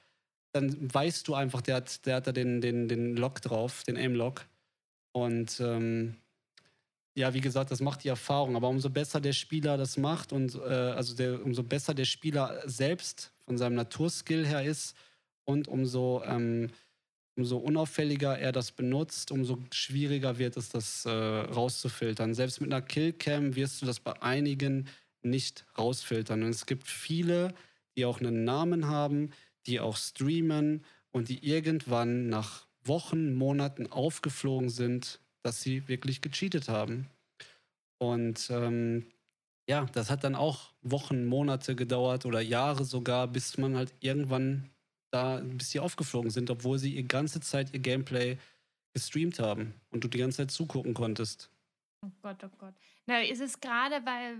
Dann 0.53 0.93
weißt 0.93 1.27
du 1.27 1.33
einfach, 1.33 1.61
der 1.61 1.75
hat, 1.75 2.05
der 2.05 2.15
hat 2.15 2.27
da 2.27 2.31
den, 2.31 2.61
den, 2.61 2.87
den 2.87 3.15
Lock 3.15 3.41
drauf, 3.41 3.83
den 3.83 3.97
Aim-Lock. 3.97 4.45
Und 5.11 5.59
ähm, 5.59 6.15
ja, 7.15 7.33
wie 7.33 7.41
gesagt, 7.41 7.71
das 7.71 7.81
macht 7.81 8.03
die 8.03 8.09
Erfahrung. 8.09 8.55
Aber 8.55 8.69
umso 8.69 8.89
besser 8.89 9.19
der 9.19 9.33
Spieler 9.33 9.77
das 9.77 9.97
macht 9.97 10.31
und 10.31 10.55
äh, 10.55 10.59
also 10.59 11.15
der, 11.15 11.43
umso 11.43 11.63
besser 11.63 11.93
der 11.93 12.05
Spieler 12.05 12.61
selbst 12.65 13.33
von 13.45 13.57
seinem 13.57 13.75
Naturskill 13.75 14.45
her 14.45 14.63
ist 14.63 14.95
und 15.43 15.67
umso 15.67 16.23
ähm, 16.25 16.69
umso 17.37 17.57
unauffälliger 17.57 18.37
er 18.37 18.51
das 18.51 18.71
benutzt, 18.71 19.31
umso 19.31 19.59
schwieriger 19.71 20.37
wird 20.39 20.57
es, 20.57 20.69
das 20.69 21.05
äh, 21.05 21.11
rauszufiltern. 21.11 22.33
Selbst 22.33 22.59
mit 22.59 22.73
einer 22.73 22.81
Killcam 22.81 23.55
wirst 23.55 23.81
du 23.81 23.85
das 23.85 23.99
bei 23.99 24.19
einigen 24.21 24.87
nicht 25.21 25.65
rausfiltern. 25.77 26.43
Und 26.43 26.49
es 26.49 26.65
gibt 26.65 26.87
viele, 26.87 27.53
die 27.95 28.05
auch 28.05 28.19
einen 28.19 28.43
Namen 28.43 28.87
haben, 28.87 29.31
die 29.67 29.79
auch 29.79 29.97
streamen 29.97 30.83
und 31.11 31.29
die 31.29 31.47
irgendwann 31.47 32.27
nach 32.27 32.65
Wochen, 32.83 33.33
Monaten 33.33 33.87
aufgeflogen 33.87 34.69
sind, 34.69 35.19
dass 35.43 35.61
sie 35.61 35.87
wirklich 35.87 36.21
gecheatet 36.21 36.69
haben. 36.69 37.07
Und 37.99 38.49
ähm, 38.49 39.07
ja, 39.67 39.85
das 39.93 40.09
hat 40.09 40.23
dann 40.23 40.35
auch 40.35 40.73
Wochen, 40.81 41.25
Monate 41.25 41.75
gedauert 41.75 42.25
oder 42.25 42.39
Jahre 42.39 42.85
sogar, 42.85 43.27
bis 43.27 43.57
man 43.57 43.75
halt 43.75 43.93
irgendwann 43.99 44.69
da, 45.11 45.39
bis 45.41 45.71
sie 45.71 45.79
aufgeflogen 45.79 46.29
sind, 46.29 46.49
obwohl 46.49 46.79
sie 46.79 46.95
die 46.95 47.07
ganze 47.07 47.39
Zeit 47.39 47.73
ihr 47.73 47.79
Gameplay 47.79 48.37
gestreamt 48.93 49.39
haben 49.39 49.73
und 49.91 50.03
du 50.03 50.07
die 50.07 50.17
ganze 50.17 50.37
Zeit 50.37 50.51
zugucken 50.51 50.93
konntest. 50.93 51.49
Oh 52.05 52.11
Gott, 52.21 52.43
oh 52.43 52.49
Gott. 52.57 52.73
Na, 53.05 53.21
ist 53.21 53.41
es 53.41 53.59
gerade, 53.59 54.05
weil 54.05 54.37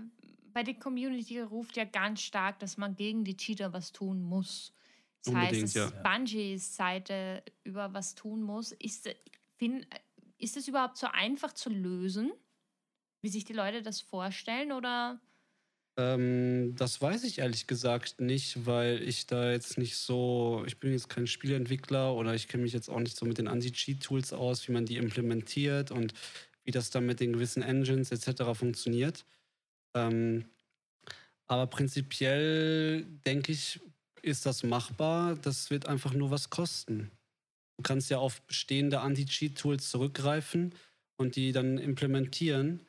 bei 0.52 0.62
der 0.62 0.74
Community 0.74 1.40
ruft 1.40 1.76
ja 1.76 1.84
ganz 1.84 2.22
stark, 2.22 2.58
dass 2.58 2.76
man 2.76 2.96
gegen 2.96 3.24
die 3.24 3.36
Cheater 3.36 3.72
was 3.72 3.92
tun 3.92 4.22
muss. 4.22 4.72
Das 5.24 5.34
Unbedingt, 5.34 5.64
heißt, 5.64 5.76
dass 5.76 5.92
ja. 5.92 6.02
Bungies 6.02 6.76
Seite 6.76 7.42
über 7.64 7.92
was 7.92 8.14
tun 8.14 8.42
muss. 8.42 8.72
Ist, 8.72 9.08
find, 9.56 9.86
ist 10.38 10.56
es 10.56 10.68
überhaupt 10.68 10.96
so 10.96 11.08
einfach 11.08 11.52
zu 11.52 11.70
lösen, 11.70 12.32
wie 13.22 13.28
sich 13.28 13.44
die 13.44 13.52
Leute 13.52 13.82
das 13.82 14.00
vorstellen? 14.00 14.72
Oder 14.72 15.20
ähm, 15.98 16.76
das 16.76 17.02
weiß 17.02 17.24
ich 17.24 17.40
ehrlich 17.40 17.66
gesagt 17.66 18.20
nicht, 18.20 18.64
weil 18.66 19.02
ich 19.02 19.26
da 19.26 19.50
jetzt 19.50 19.78
nicht 19.78 19.96
so, 19.96 20.62
ich 20.66 20.78
bin 20.78 20.92
jetzt 20.92 21.08
kein 21.08 21.26
Spielentwickler 21.26 22.14
oder 22.14 22.34
ich 22.34 22.46
kenne 22.46 22.62
mich 22.62 22.72
jetzt 22.72 22.88
auch 22.88 23.00
nicht 23.00 23.16
so 23.16 23.26
mit 23.26 23.38
den 23.38 23.48
Anti-Cheat-Tools 23.48 24.32
aus, 24.32 24.68
wie 24.68 24.72
man 24.72 24.86
die 24.86 24.96
implementiert 24.96 25.90
und 25.90 26.14
wie 26.64 26.70
das 26.70 26.90
dann 26.90 27.04
mit 27.04 27.18
den 27.18 27.32
gewissen 27.32 27.62
Engines 27.62 28.12
etc. 28.12 28.44
funktioniert. 28.54 29.24
Ähm, 29.94 30.44
aber 31.48 31.66
prinzipiell 31.66 33.04
denke 33.26 33.50
ich, 33.50 33.80
ist 34.22 34.46
das 34.46 34.62
machbar. 34.62 35.34
Das 35.34 35.70
wird 35.70 35.86
einfach 35.86 36.12
nur 36.12 36.30
was 36.30 36.48
kosten. 36.48 37.10
Du 37.76 37.82
kannst 37.82 38.08
ja 38.08 38.18
auf 38.18 38.40
bestehende 38.42 39.00
Anti-Cheat-Tools 39.00 39.90
zurückgreifen 39.90 40.74
und 41.16 41.34
die 41.34 41.50
dann 41.50 41.78
implementieren. 41.78 42.86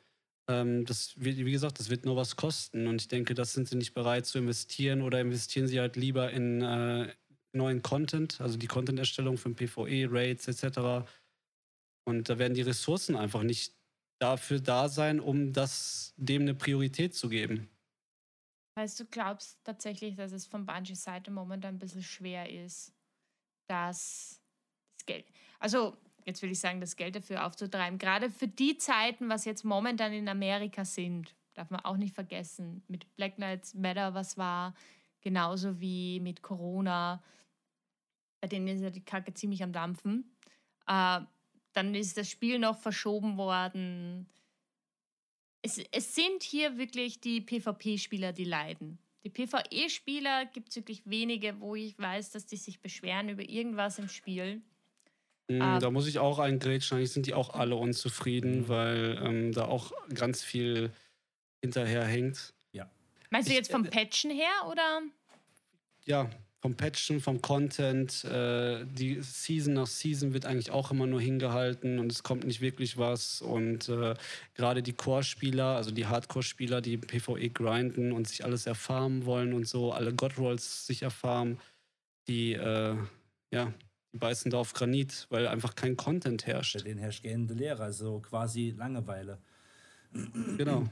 Ähm, 0.50 0.84
das 0.84 1.14
wird, 1.16 1.38
wie 1.38 1.52
gesagt, 1.52 1.78
das 1.78 1.90
wird 1.90 2.04
nur 2.04 2.16
was 2.16 2.34
kosten. 2.34 2.88
Und 2.88 3.00
ich 3.00 3.08
denke, 3.08 3.34
das 3.34 3.52
sind 3.52 3.68
sie 3.68 3.76
nicht 3.76 3.94
bereit 3.94 4.26
zu 4.26 4.38
investieren 4.38 5.02
oder 5.02 5.20
investieren 5.20 5.68
sie 5.68 5.78
halt 5.78 5.96
lieber 5.96 6.30
in 6.32 6.60
äh, 6.60 7.14
neuen 7.52 7.82
Content, 7.82 8.40
also 8.40 8.58
die 8.58 8.66
Content-Erstellung 8.66 9.38
von 9.38 9.54
PvE, 9.54 10.08
Raids 10.10 10.48
etc. 10.48 11.08
Und 12.04 12.28
da 12.28 12.38
werden 12.38 12.54
die 12.54 12.62
Ressourcen 12.62 13.16
einfach 13.16 13.42
nicht 13.42 13.74
dafür 14.20 14.60
da 14.60 14.88
sein, 14.88 15.20
um 15.20 15.52
das 15.52 16.14
dem 16.16 16.42
eine 16.42 16.54
Priorität 16.54 17.14
zu 17.14 17.28
geben. 17.28 17.70
Heißt, 18.76 18.98
du 19.00 19.04
glaubst 19.04 19.58
tatsächlich, 19.64 20.16
dass 20.16 20.32
es 20.32 20.46
von 20.46 20.66
Bungies 20.66 21.02
Seite 21.02 21.30
momentan 21.30 21.76
ein 21.76 21.78
bisschen 21.78 22.02
schwer 22.02 22.50
ist, 22.50 22.92
dass 23.68 24.40
das 24.98 25.06
Geld. 25.06 25.26
Also 25.58 25.96
jetzt 26.24 26.42
will 26.42 26.50
ich 26.50 26.60
sagen, 26.60 26.80
das 26.80 26.96
Geld 26.96 27.16
dafür 27.16 27.46
aufzutreiben. 27.46 27.98
Gerade 27.98 28.30
für 28.30 28.48
die 28.48 28.76
Zeiten, 28.76 29.28
was 29.28 29.44
jetzt 29.44 29.64
momentan 29.64 30.12
in 30.12 30.28
Amerika 30.28 30.84
sind, 30.84 31.34
darf 31.54 31.70
man 31.70 31.80
auch 31.80 31.96
nicht 31.96 32.14
vergessen, 32.14 32.82
mit 32.88 33.14
Black 33.16 33.38
Lives 33.38 33.74
Matter, 33.74 34.14
was 34.14 34.38
war, 34.38 34.74
genauso 35.20 35.80
wie 35.80 36.20
mit 36.20 36.42
Corona, 36.42 37.22
bei 38.40 38.48
denen 38.48 38.68
ist 38.68 38.80
ja 38.80 38.90
die 38.90 39.04
Kacke 39.04 39.34
ziemlich 39.34 39.62
am 39.62 39.72
Dampfen. 39.72 40.24
Äh, 40.86 41.20
dann 41.72 41.94
ist 41.94 42.16
das 42.16 42.30
Spiel 42.30 42.58
noch 42.58 42.78
verschoben 42.78 43.36
worden. 43.36 44.26
Es, 45.62 45.78
es 45.92 46.14
sind 46.14 46.42
hier 46.42 46.78
wirklich 46.78 47.20
die 47.20 47.40
PvP-Spieler, 47.40 48.32
die 48.32 48.44
leiden. 48.44 48.98
Die 49.22 49.30
PvE-Spieler 49.30 50.46
gibt 50.46 50.70
es 50.70 50.76
wirklich 50.76 51.02
wenige, 51.04 51.60
wo 51.60 51.74
ich 51.74 51.98
weiß, 51.98 52.30
dass 52.30 52.46
die 52.46 52.56
sich 52.56 52.80
beschweren 52.80 53.28
über 53.28 53.46
irgendwas 53.46 53.98
im 53.98 54.08
Spiel. 54.08 54.62
Ähm, 55.50 55.80
da 55.80 55.90
muss 55.90 56.06
ich 56.06 56.18
auch 56.18 56.38
eingrätschen. 56.38 56.98
Eigentlich 56.98 57.12
sind 57.12 57.26
die 57.26 57.34
auch 57.34 57.54
alle 57.54 57.76
unzufrieden, 57.76 58.60
mhm. 58.60 58.68
weil 58.68 59.20
ähm, 59.24 59.52
da 59.52 59.66
auch 59.66 59.92
ganz 60.14 60.42
viel 60.42 60.90
hinterher 61.60 62.04
hängt. 62.04 62.52
Ja. 62.72 62.88
Meinst 63.30 63.48
du 63.48 63.54
jetzt 63.54 63.70
vom 63.70 63.84
äh, 63.84 63.90
Patchen 63.90 64.30
her 64.30 64.66
oder? 64.68 65.02
Ja, 66.04 66.30
vom 66.60 66.76
Patchen, 66.76 67.20
vom 67.20 67.40
Content. 67.40 68.24
Äh, 68.24 68.84
die 68.84 69.20
Season 69.22 69.74
nach 69.74 69.86
Season 69.86 70.34
wird 70.34 70.44
eigentlich 70.44 70.70
auch 70.70 70.90
immer 70.90 71.06
nur 71.06 71.20
hingehalten 71.20 71.98
und 71.98 72.12
es 72.12 72.22
kommt 72.22 72.44
nicht 72.44 72.60
wirklich 72.60 72.98
was. 72.98 73.40
Und 73.40 73.88
äh, 73.88 74.14
gerade 74.54 74.82
die 74.82 74.92
Core-Spieler, 74.92 75.76
also 75.76 75.90
die 75.90 76.06
Hardcore-Spieler, 76.06 76.80
die 76.82 76.98
PvE 76.98 77.48
grinden 77.50 78.12
und 78.12 78.28
sich 78.28 78.44
alles 78.44 78.66
erfarmen 78.66 79.24
wollen 79.24 79.54
und 79.54 79.66
so, 79.66 79.92
alle 79.92 80.12
God-Rolls 80.12 80.86
sich 80.86 81.02
erfarmen, 81.02 81.58
die, 82.28 82.52
äh, 82.52 82.96
ja, 83.52 83.72
die 84.12 84.18
beißen 84.18 84.50
da 84.50 84.58
auf 84.58 84.72
Granit, 84.72 85.26
weil 85.30 85.46
einfach 85.46 85.74
kein 85.74 85.96
Content 85.96 86.46
herrscht. 86.46 86.84
Denen 86.84 86.98
herrscht 86.98 87.22
gähnende 87.22 87.54
Leere, 87.54 87.82
also 87.82 88.20
quasi 88.20 88.74
Langeweile. 88.76 89.38
Genau. 90.56 90.88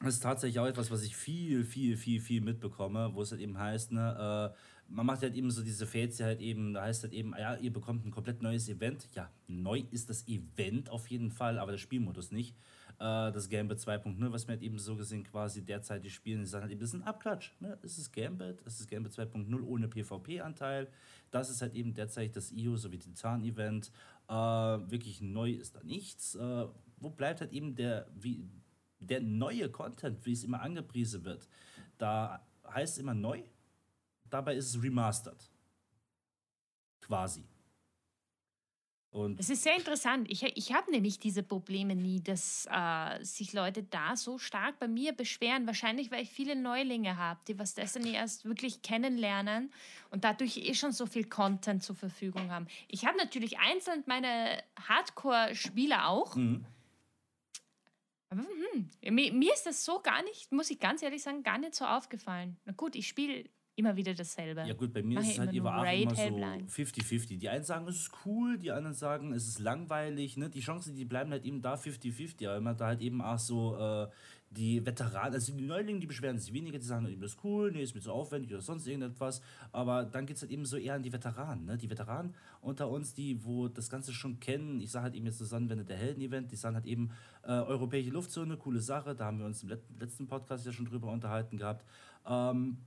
Das 0.00 0.14
ist 0.14 0.22
tatsächlich 0.22 0.58
auch 0.58 0.66
etwas, 0.66 0.90
was 0.90 1.02
ich 1.02 1.14
viel, 1.14 1.64
viel, 1.64 1.96
viel, 1.96 2.20
viel 2.20 2.40
mitbekomme, 2.40 3.10
wo 3.12 3.22
es 3.22 3.32
halt 3.32 3.40
eben 3.40 3.58
heißt, 3.58 3.92
ne, 3.92 4.54
äh, 4.54 4.58
man 4.90 5.06
macht 5.06 5.22
halt 5.22 5.34
eben 5.34 5.50
so 5.50 5.62
diese 5.62 5.86
Fäze 5.86 6.24
halt 6.24 6.40
eben, 6.40 6.74
da 6.74 6.82
heißt 6.82 7.04
halt 7.04 7.12
eben, 7.12 7.32
ja, 7.38 7.56
ihr 7.56 7.72
bekommt 7.72 8.04
ein 8.04 8.10
komplett 8.10 8.42
neues 8.42 8.68
Event. 8.68 9.08
Ja, 9.14 9.30
neu 9.46 9.84
ist 9.90 10.10
das 10.10 10.26
Event 10.26 10.90
auf 10.90 11.06
jeden 11.08 11.30
Fall, 11.30 11.58
aber 11.58 11.70
der 11.70 11.78
Spielmodus 11.78 12.32
nicht. 12.32 12.56
Äh, 13.00 13.32
das 13.32 13.48
Gambit 13.48 13.78
2.0, 13.78 14.30
was 14.30 14.46
wir 14.46 14.52
halt 14.52 14.62
eben 14.62 14.78
so 14.78 14.94
gesehen 14.94 15.24
quasi 15.24 15.64
derzeit 15.64 16.06
spielen, 16.10 16.40
die 16.40 16.46
sagen 16.46 16.64
halt 16.64 16.72
eben, 16.72 16.80
das 16.80 16.90
ist 16.90 17.00
ein 17.00 17.02
Abklatsch. 17.02 17.52
Ne? 17.58 17.78
Es 17.82 17.96
ist 17.96 18.12
Gambit, 18.12 18.60
es 18.66 18.78
ist 18.78 18.90
Gambit 18.90 19.12
2.0 19.12 19.62
ohne 19.64 19.88
PvP-Anteil. 19.88 20.86
Das 21.30 21.48
ist 21.48 21.62
halt 21.62 21.74
eben 21.74 21.94
derzeit 21.94 22.36
das 22.36 22.52
IO 22.52 22.76
sowie 22.76 22.98
Titan-Event. 22.98 23.90
Äh, 24.28 24.34
wirklich 24.34 25.22
neu 25.22 25.52
ist 25.52 25.76
da 25.76 25.82
nichts. 25.82 26.34
Äh, 26.34 26.66
wo 26.98 27.08
bleibt 27.08 27.40
halt 27.40 27.52
eben 27.52 27.74
der, 27.74 28.06
wie, 28.14 28.46
der 28.98 29.22
neue 29.22 29.70
Content, 29.70 30.26
wie 30.26 30.32
es 30.32 30.44
immer 30.44 30.60
angepriesen 30.60 31.24
wird? 31.24 31.48
Da 31.96 32.46
heißt 32.68 32.94
es 32.94 32.98
immer 32.98 33.14
neu, 33.14 33.42
dabei 34.28 34.56
ist 34.56 34.74
es 34.74 34.82
remastered. 34.82 35.50
Quasi. 37.00 37.44
Und 39.12 39.40
es 39.40 39.50
ist 39.50 39.64
sehr 39.64 39.76
interessant. 39.76 40.30
Ich, 40.30 40.44
ich 40.44 40.72
habe 40.72 40.88
nämlich 40.92 41.18
diese 41.18 41.42
Probleme 41.42 41.96
nie, 41.96 42.22
dass 42.22 42.68
äh, 42.70 43.24
sich 43.24 43.52
Leute 43.52 43.82
da 43.82 44.14
so 44.14 44.38
stark 44.38 44.78
bei 44.78 44.86
mir 44.86 45.12
beschweren. 45.12 45.66
Wahrscheinlich, 45.66 46.12
weil 46.12 46.22
ich 46.22 46.30
viele 46.30 46.54
Neulinge 46.54 47.16
habe, 47.16 47.40
die 47.48 47.58
was 47.58 47.74
Destiny 47.74 48.12
erst 48.12 48.44
wirklich 48.44 48.82
kennenlernen 48.82 49.72
und 50.10 50.22
dadurch 50.22 50.58
eh 50.58 50.74
schon 50.74 50.92
so 50.92 51.06
viel 51.06 51.24
Content 51.24 51.82
zur 51.82 51.96
Verfügung 51.96 52.52
haben. 52.52 52.68
Ich 52.86 53.04
habe 53.04 53.18
natürlich 53.18 53.58
einzeln 53.58 54.04
meine 54.06 54.62
Hardcore-Spieler 54.80 56.08
auch. 56.08 56.36
Mhm. 56.36 56.64
Aber 58.28 58.42
hm, 58.42 58.90
mir, 59.12 59.32
mir 59.32 59.52
ist 59.52 59.66
das 59.66 59.84
so 59.84 59.98
gar 59.98 60.22
nicht, 60.22 60.52
muss 60.52 60.70
ich 60.70 60.78
ganz 60.78 61.02
ehrlich 61.02 61.22
sagen, 61.22 61.42
gar 61.42 61.58
nicht 61.58 61.74
so 61.74 61.84
aufgefallen. 61.84 62.58
Na 62.64 62.72
gut, 62.72 62.94
ich 62.94 63.08
spiele 63.08 63.50
immer 63.80 63.96
wieder 63.96 64.14
dasselbe. 64.14 64.62
Ja 64.66 64.74
gut, 64.74 64.92
bei 64.92 65.02
mir 65.02 65.16
Mach 65.16 65.22
ist 65.22 65.32
es 65.32 65.38
halt 65.38 65.52
immer, 65.52 65.92
immer 65.92 66.14
so 66.14 66.22
50-50. 66.22 67.38
Die 67.38 67.48
einen 67.48 67.64
sagen, 67.64 67.86
es 67.88 67.96
ist 67.96 68.12
cool, 68.24 68.58
die 68.58 68.70
anderen 68.70 68.94
sagen, 68.94 69.32
es 69.32 69.48
ist 69.48 69.58
langweilig. 69.58 70.36
Ne? 70.36 70.48
Die 70.48 70.60
Chancen, 70.60 70.94
die 70.94 71.04
bleiben 71.04 71.30
halt 71.30 71.44
eben 71.44 71.60
da 71.60 71.74
50-50, 71.74 72.46
weil 72.46 72.60
man 72.60 72.76
da 72.76 72.86
halt 72.86 73.00
eben 73.00 73.20
auch 73.20 73.38
so 73.38 73.76
äh, 73.76 74.08
die 74.50 74.84
Veteranen, 74.84 75.34
also 75.34 75.52
die 75.52 75.64
Neulinge, 75.64 76.00
die 76.00 76.06
beschweren 76.06 76.38
sich 76.38 76.52
weniger, 76.52 76.78
die 76.78 76.84
sagen, 76.84 77.04
das 77.20 77.32
ist 77.32 77.44
cool, 77.44 77.70
nee, 77.70 77.82
ist 77.82 77.94
mir 77.94 78.00
zu 78.00 78.12
aufwendig 78.12 78.50
oder 78.52 78.60
sonst 78.60 78.86
irgendetwas. 78.86 79.40
Aber 79.70 80.04
dann 80.04 80.26
geht 80.26 80.36
es 80.36 80.42
halt 80.42 80.50
eben 80.50 80.64
so 80.64 80.76
eher 80.76 80.94
an 80.94 81.02
die 81.02 81.12
Veteranen. 81.12 81.66
Ne? 81.66 81.76
Die 81.76 81.88
Veteranen 81.88 82.34
unter 82.60 82.90
uns, 82.90 83.14
die, 83.14 83.44
wo 83.44 83.68
das 83.68 83.88
Ganze 83.88 84.12
schon 84.12 84.40
kennen, 84.40 84.80
ich 84.80 84.90
sage 84.90 85.04
halt 85.04 85.14
eben 85.14 85.26
jetzt 85.26 85.40
das 85.40 85.50
Sonnenwende 85.50 85.84
der 85.84 85.96
Helden-Event, 85.96 86.50
die 86.50 86.56
sagen 86.56 86.74
halt 86.74 86.86
eben 86.86 87.10
äh, 87.44 87.52
europäische 87.52 88.10
Luftzone, 88.10 88.56
coole 88.56 88.80
Sache, 88.80 89.14
da 89.14 89.26
haben 89.26 89.38
wir 89.38 89.46
uns 89.46 89.62
im 89.62 89.70
letzten 89.98 90.26
Podcast 90.26 90.66
ja 90.66 90.72
schon 90.72 90.86
drüber 90.86 91.12
unterhalten 91.12 91.56
gehabt. 91.56 91.84
Ähm, 92.26 92.78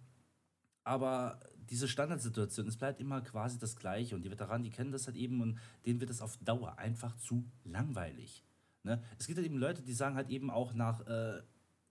aber 0.83 1.39
diese 1.69 1.87
Standardsituation, 1.87 2.67
es 2.67 2.77
bleibt 2.77 2.99
immer 2.99 3.21
quasi 3.21 3.57
das 3.57 3.75
Gleiche 3.75 4.15
und 4.15 4.23
die 4.23 4.31
Veteranen, 4.31 4.63
die 4.63 4.69
kennen 4.69 4.91
das 4.91 5.07
halt 5.07 5.15
eben 5.15 5.41
und 5.41 5.59
denen 5.85 5.99
wird 5.99 6.09
es 6.09 6.21
auf 6.21 6.37
Dauer 6.37 6.77
einfach 6.77 7.15
zu 7.17 7.49
langweilig. 7.63 8.43
Ne? 8.83 9.01
Es 9.17 9.27
gibt 9.27 9.37
halt 9.37 9.45
eben 9.45 9.57
Leute, 9.57 9.81
die 9.81 9.93
sagen 9.93 10.15
halt 10.15 10.29
eben 10.29 10.49
auch 10.49 10.73
nach 10.73 11.05
äh, 11.07 11.41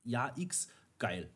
Jahr 0.05 0.37
X 0.37 0.69
geil. 0.99 1.31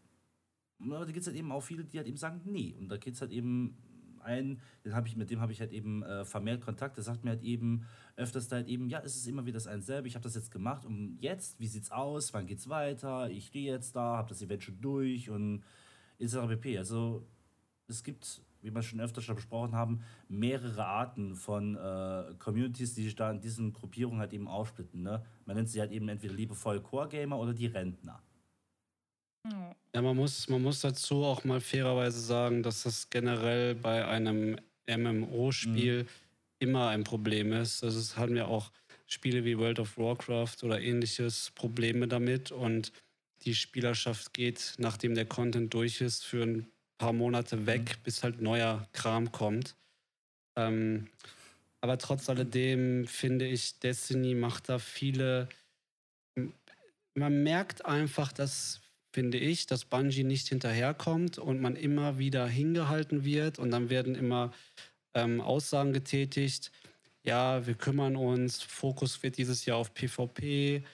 Aber 0.80 1.00
da 1.00 1.06
gibt 1.06 1.18
es 1.18 1.26
halt 1.26 1.36
eben 1.36 1.50
auch 1.52 1.62
viele, 1.62 1.84
die 1.84 1.96
halt 1.96 2.06
eben 2.06 2.18
sagen, 2.18 2.42
nee. 2.44 2.74
Und 2.78 2.88
da 2.88 2.98
geht 2.98 3.14
es 3.14 3.20
halt 3.22 3.32
eben 3.32 3.78
ein, 4.20 4.60
den 4.84 5.06
ich, 5.06 5.16
mit 5.16 5.30
dem 5.30 5.40
habe 5.40 5.52
ich 5.52 5.60
halt 5.60 5.72
eben 5.72 6.02
äh, 6.02 6.24
vermehrt 6.24 6.60
Kontakt, 6.60 6.96
der 6.96 7.04
sagt 7.04 7.24
mir 7.24 7.30
halt 7.30 7.42
eben 7.42 7.86
öfters 8.16 8.48
da 8.48 8.56
halt 8.56 8.66
eben, 8.66 8.88
ja, 8.88 9.00
es 9.00 9.16
ist 9.16 9.26
immer 9.26 9.46
wieder 9.46 9.54
das 9.54 9.66
ein 9.66 9.82
selber, 9.82 10.08
ich 10.08 10.14
habe 10.14 10.24
das 10.24 10.34
jetzt 10.34 10.50
gemacht 10.50 10.84
und 10.84 11.16
jetzt, 11.20 11.60
wie 11.60 11.68
sieht's 11.68 11.92
aus, 11.92 12.34
wann 12.34 12.46
geht's 12.46 12.68
weiter, 12.68 13.30
ich 13.30 13.46
stehe 13.46 13.72
jetzt 13.72 13.94
da, 13.94 14.16
habe 14.16 14.28
das 14.28 14.42
Event 14.42 14.64
schon 14.64 14.80
durch 14.80 15.30
und 15.30 15.62
etc. 16.18 16.38
pp. 16.48 16.78
Also 16.78 17.26
es 17.88 18.02
gibt, 18.02 18.42
wie 18.62 18.74
wir 18.74 18.82
schon 18.82 19.00
öfter 19.00 19.20
schon 19.20 19.36
besprochen 19.36 19.74
haben, 19.74 20.02
mehrere 20.28 20.84
Arten 20.84 21.34
von 21.34 21.76
äh, 21.76 22.34
Communities, 22.38 22.94
die 22.94 23.04
sich 23.04 23.14
da 23.14 23.30
in 23.30 23.40
diesen 23.40 23.72
Gruppierungen 23.72 24.20
halt 24.20 24.32
eben 24.32 24.48
aufsplitten. 24.48 25.02
Ne? 25.02 25.24
Man 25.44 25.56
nennt 25.56 25.68
sie 25.68 25.80
halt 25.80 25.92
eben 25.92 26.08
entweder 26.08 26.34
liebevoll 26.34 26.80
Core-Gamer 26.80 27.38
oder 27.38 27.52
die 27.52 27.66
Rentner. 27.66 28.22
Ja, 29.94 30.02
man 30.02 30.16
muss, 30.16 30.48
man 30.48 30.62
muss 30.62 30.80
dazu 30.80 31.24
auch 31.24 31.44
mal 31.44 31.60
fairerweise 31.60 32.20
sagen, 32.20 32.62
dass 32.62 32.82
das 32.82 33.08
generell 33.10 33.74
bei 33.76 34.06
einem 34.06 34.58
MMO-Spiel 34.88 36.02
mhm. 36.02 36.08
immer 36.58 36.88
ein 36.88 37.04
Problem 37.04 37.52
ist. 37.52 37.84
Also 37.84 37.98
es 37.98 38.16
haben 38.16 38.36
ja 38.36 38.46
auch 38.46 38.72
Spiele 39.06 39.44
wie 39.44 39.56
World 39.56 39.78
of 39.78 39.96
Warcraft 39.96 40.64
oder 40.64 40.80
ähnliches 40.80 41.52
Probleme 41.54 42.08
damit 42.08 42.50
und 42.50 42.92
die 43.44 43.54
Spielerschaft 43.54 44.34
geht, 44.34 44.74
nachdem 44.78 45.14
der 45.14 45.26
Content 45.26 45.72
durch 45.72 46.00
ist, 46.00 46.24
für 46.24 46.42
ein 46.42 46.66
paar 46.98 47.12
Monate 47.12 47.66
weg, 47.66 47.96
mhm. 47.98 48.02
bis 48.04 48.22
halt 48.22 48.40
neuer 48.40 48.86
Kram 48.92 49.32
kommt. 49.32 49.76
Ähm, 50.56 51.08
aber 51.80 51.98
trotz 51.98 52.28
alledem 52.28 53.06
finde 53.06 53.46
ich, 53.46 53.78
Destiny 53.78 54.34
macht 54.34 54.68
da 54.68 54.78
viele. 54.78 55.48
Man 57.14 57.42
merkt 57.42 57.84
einfach, 57.84 58.32
dass 58.32 58.80
finde 59.16 59.38
ich, 59.38 59.66
dass 59.66 59.86
Bungie 59.86 60.24
nicht 60.24 60.48
hinterherkommt 60.48 61.38
und 61.38 61.58
man 61.58 61.74
immer 61.74 62.18
wieder 62.18 62.46
hingehalten 62.46 63.24
wird 63.24 63.58
und 63.58 63.70
dann 63.70 63.88
werden 63.88 64.14
immer 64.14 64.52
ähm, 65.14 65.40
Aussagen 65.40 65.94
getätigt. 65.94 66.70
Ja, 67.22 67.66
wir 67.66 67.76
kümmern 67.76 68.14
uns, 68.14 68.62
Fokus 68.62 69.22
wird 69.22 69.38
dieses 69.38 69.64
Jahr 69.64 69.78
auf 69.78 69.94
PvP 69.94 70.84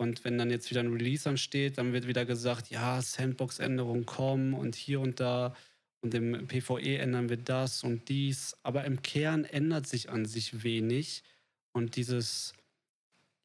und 0.00 0.24
wenn 0.24 0.38
dann 0.38 0.50
jetzt 0.50 0.70
wieder 0.70 0.80
ein 0.80 0.94
Release 0.94 1.28
ansteht, 1.28 1.76
dann 1.76 1.92
wird 1.92 2.06
wieder 2.06 2.24
gesagt, 2.24 2.70
ja, 2.70 3.02
Sandbox-Änderungen 3.02 4.06
kommen 4.06 4.54
und 4.54 4.74
hier 4.74 4.98
und 4.98 5.20
da 5.20 5.54
und 6.00 6.14
im 6.14 6.46
PvE 6.46 6.96
ändern 6.96 7.28
wir 7.28 7.36
das 7.36 7.84
und 7.84 8.08
dies. 8.08 8.56
Aber 8.62 8.86
im 8.86 9.02
Kern 9.02 9.44
ändert 9.44 9.86
sich 9.86 10.08
an 10.08 10.24
sich 10.24 10.64
wenig 10.64 11.22
und 11.72 11.96
dieses 11.96 12.54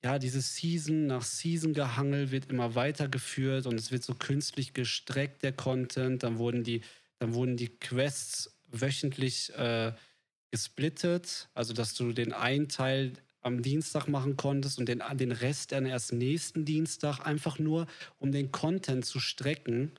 ja, 0.02 0.18
dieses 0.18 0.56
Season 0.56 1.08
nach 1.08 1.24
Season 1.24 1.74
gehangel 1.74 2.32
wird 2.32 2.50
immer 2.50 2.74
weitergeführt 2.74 3.66
und 3.66 3.78
es 3.78 3.92
wird 3.92 4.04
so 4.04 4.16
künstlich 4.16 4.74
gestreckt, 4.74 5.44
der 5.44 5.52
Content. 5.52 6.24
Dann 6.24 6.38
wurden 6.38 6.64
die, 6.64 6.82
dann 7.20 7.34
wurden 7.34 7.58
die 7.58 7.70
Quests 7.70 8.56
wöchentlich 8.68 9.52
äh, 9.58 9.92
gesplittet, 10.52 11.50
also 11.54 11.74
dass 11.74 11.96
du 11.96 12.14
den 12.14 12.32
einen 12.32 12.70
Teil 12.70 13.12
am 13.46 13.62
Dienstag 13.62 14.08
machen 14.08 14.38
konntest 14.38 14.80
und 14.80 14.90
den, 14.90 15.04
den 15.14 15.32
Rest 15.32 15.72
dann 15.72 15.86
erst 15.86 16.12
nächsten 16.14 16.66
Dienstag, 16.66 17.20
einfach 17.20 17.60
nur 17.60 17.86
um 18.18 18.32
den 18.32 18.52
Content 18.52 19.06
zu 19.06 19.20
strecken. 19.20 19.92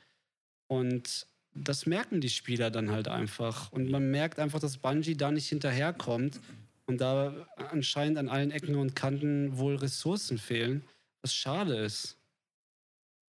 Und 0.67 1.29
das 1.55 1.87
merken 1.87 2.21
die 2.21 2.29
Spieler 2.29 2.71
dann 2.71 2.91
halt 2.91 3.07
einfach. 3.07 3.71
Und 3.71 3.89
man 3.89 4.11
merkt 4.11 4.41
einfach, 4.41 4.59
dass 4.59 4.79
Bungie 4.79 5.17
da 5.17 5.31
nicht 5.31 5.49
hinterherkommt 5.49 6.41
und 6.87 7.01
da 7.01 7.47
anscheinend 7.57 8.19
an 8.19 8.29
allen 8.29 8.51
Ecken 8.51 8.75
und 8.75 8.97
Kanten 8.97 9.57
wohl 9.57 9.77
Ressourcen 9.77 10.39
fehlen, 10.39 10.85
was 11.23 11.33
schade 11.33 11.77
ist. 11.77 12.19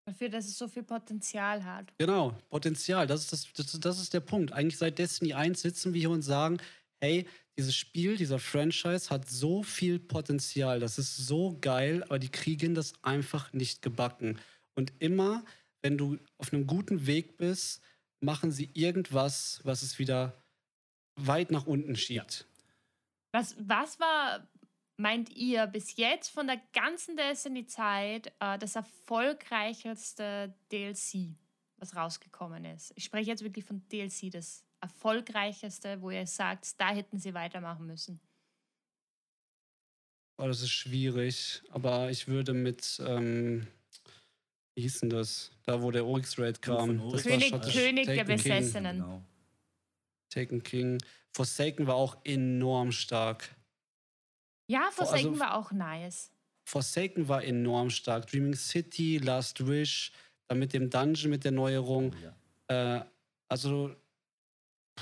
Dafür, 0.06 0.30
dass 0.30 0.46
es 0.46 0.56
so 0.56 0.66
viel 0.66 0.84
Potenzial 0.84 1.62
hat. 1.64 1.92
Genau, 1.98 2.30
Potenzial, 2.48 3.06
das 3.06 3.22
ist, 3.22 3.32
das, 3.32 3.52
das, 3.52 3.80
das 3.80 4.00
ist 4.00 4.14
der 4.14 4.20
Punkt. 4.20 4.52
Eigentlich 4.52 4.78
seit 4.78 4.98
Destiny 4.98 5.34
1 5.34 5.60
sitzen 5.60 5.92
wir 5.92 6.00
hier 6.00 6.10
und 6.10 6.22
sagen, 6.22 6.58
hey, 7.00 7.26
dieses 7.58 7.74
Spiel, 7.74 8.16
dieser 8.16 8.38
Franchise 8.38 9.10
hat 9.10 9.28
so 9.28 9.62
viel 9.62 9.98
Potenzial, 9.98 10.80
das 10.80 10.98
ist 10.98 11.16
so 11.16 11.56
geil, 11.60 12.02
aber 12.04 12.18
die 12.18 12.28
kriegen 12.28 12.74
das 12.74 12.92
einfach 13.02 13.52
nicht 13.52 13.82
gebacken. 13.82 14.38
Und 14.74 14.92
immer, 14.98 15.44
wenn 15.82 15.96
du 15.96 16.18
auf 16.38 16.52
einem 16.52 16.66
guten 16.66 17.06
Weg 17.06 17.38
bist, 17.38 17.80
machen 18.20 18.50
sie 18.50 18.70
irgendwas, 18.74 19.60
was 19.64 19.82
es 19.82 19.98
wieder 19.98 20.42
weit 21.16 21.50
nach 21.50 21.66
unten 21.66 21.96
schiebt. 21.96 22.46
Was, 23.32 23.56
was 23.58 23.98
war, 24.00 24.46
meint 24.98 25.30
ihr, 25.30 25.66
bis 25.66 25.96
jetzt 25.96 26.28
von 26.28 26.46
der 26.46 26.60
ganzen 26.74 27.16
Destiny-Zeit 27.16 28.32
äh, 28.40 28.58
das 28.58 28.76
erfolgreichste 28.76 30.54
DLC, 30.70 31.36
was 31.78 31.96
rausgekommen 31.96 32.64
ist? 32.66 32.92
Ich 32.96 33.04
spreche 33.04 33.30
jetzt 33.30 33.42
wirklich 33.42 33.64
von 33.64 33.86
DLC, 33.88 34.30
das 34.30 34.65
erfolgreichste, 34.86 36.00
wo 36.00 36.10
ihr 36.10 36.26
sagt, 36.26 36.80
da 36.80 36.90
hätten 36.94 37.18
sie 37.18 37.34
weitermachen 37.34 37.86
müssen. 37.86 38.20
Oh, 40.38 40.46
das 40.46 40.60
ist 40.60 40.70
schwierig, 40.70 41.62
aber 41.70 42.10
ich 42.10 42.28
würde 42.28 42.52
mit, 42.52 43.00
ähm, 43.06 43.66
wie 44.74 44.82
hieß 44.82 45.00
denn 45.00 45.10
das? 45.10 45.50
Da, 45.64 45.82
wo 45.82 45.90
der 45.90 46.04
Oryx-Raid 46.06 46.60
kam. 46.60 47.10
Das 47.10 47.22
König, 47.22 47.50
König 47.72 48.06
der 48.06 48.24
Besessenen. 48.24 48.98
Genau. 48.98 49.22
Taken 50.28 50.62
King. 50.62 51.02
Forsaken 51.34 51.86
war 51.86 51.94
auch 51.94 52.18
enorm 52.24 52.92
stark. 52.92 53.54
Ja, 54.70 54.90
Forsaken 54.92 55.28
also, 55.28 55.40
war 55.40 55.54
auch 55.56 55.72
nice. 55.72 56.30
Forsaken 56.68 57.28
war 57.28 57.42
enorm 57.42 57.90
stark. 57.90 58.26
Dreaming 58.26 58.54
City, 58.54 59.18
Last 59.18 59.66
Wish, 59.66 60.12
dann 60.48 60.58
mit 60.58 60.72
dem 60.72 60.90
Dungeon, 60.90 61.30
mit 61.30 61.44
der 61.44 61.52
Neuerung. 61.52 62.14
Oh, 62.14 62.72
ja. 62.72 62.98
äh, 62.98 63.04
also, 63.48 63.96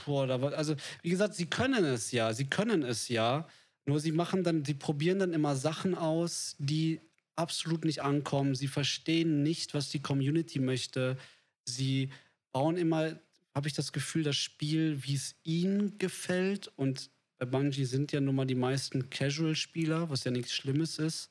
boah, 0.04 0.26
da 0.26 0.40
war, 0.40 0.52
also, 0.54 0.74
wie 1.02 1.10
gesagt, 1.10 1.34
sie 1.34 1.46
können 1.46 1.84
es 1.84 2.12
ja, 2.12 2.32
sie 2.32 2.46
können 2.46 2.82
es 2.82 3.08
ja. 3.08 3.46
Nur 3.86 4.00
sie 4.00 4.12
machen 4.12 4.44
dann, 4.44 4.64
sie 4.64 4.74
probieren 4.74 5.18
dann 5.18 5.32
immer 5.32 5.56
Sachen 5.56 5.94
aus, 5.94 6.56
die 6.58 7.00
absolut 7.36 7.84
nicht 7.84 8.02
ankommen. 8.02 8.54
Sie 8.54 8.68
verstehen 8.68 9.42
nicht, 9.42 9.74
was 9.74 9.90
die 9.90 10.00
Community 10.00 10.58
möchte. 10.58 11.18
Sie 11.66 12.10
bauen 12.52 12.76
immer 12.76 13.18
habe 13.54 13.68
ich 13.68 13.74
das 13.74 13.92
Gefühl, 13.92 14.24
das 14.24 14.36
Spiel, 14.36 15.04
wie 15.04 15.14
es 15.14 15.36
ihnen 15.44 15.96
gefällt. 15.98 16.72
Und 16.76 17.10
bei 17.38 17.46
Bungie 17.46 17.84
sind 17.84 18.12
ja 18.12 18.20
nun 18.20 18.34
mal 18.34 18.46
die 18.46 18.54
meisten 18.54 19.10
Casual-Spieler, 19.10 20.10
was 20.10 20.24
ja 20.24 20.30
nichts 20.30 20.52
Schlimmes 20.52 20.98
ist. 20.98 21.30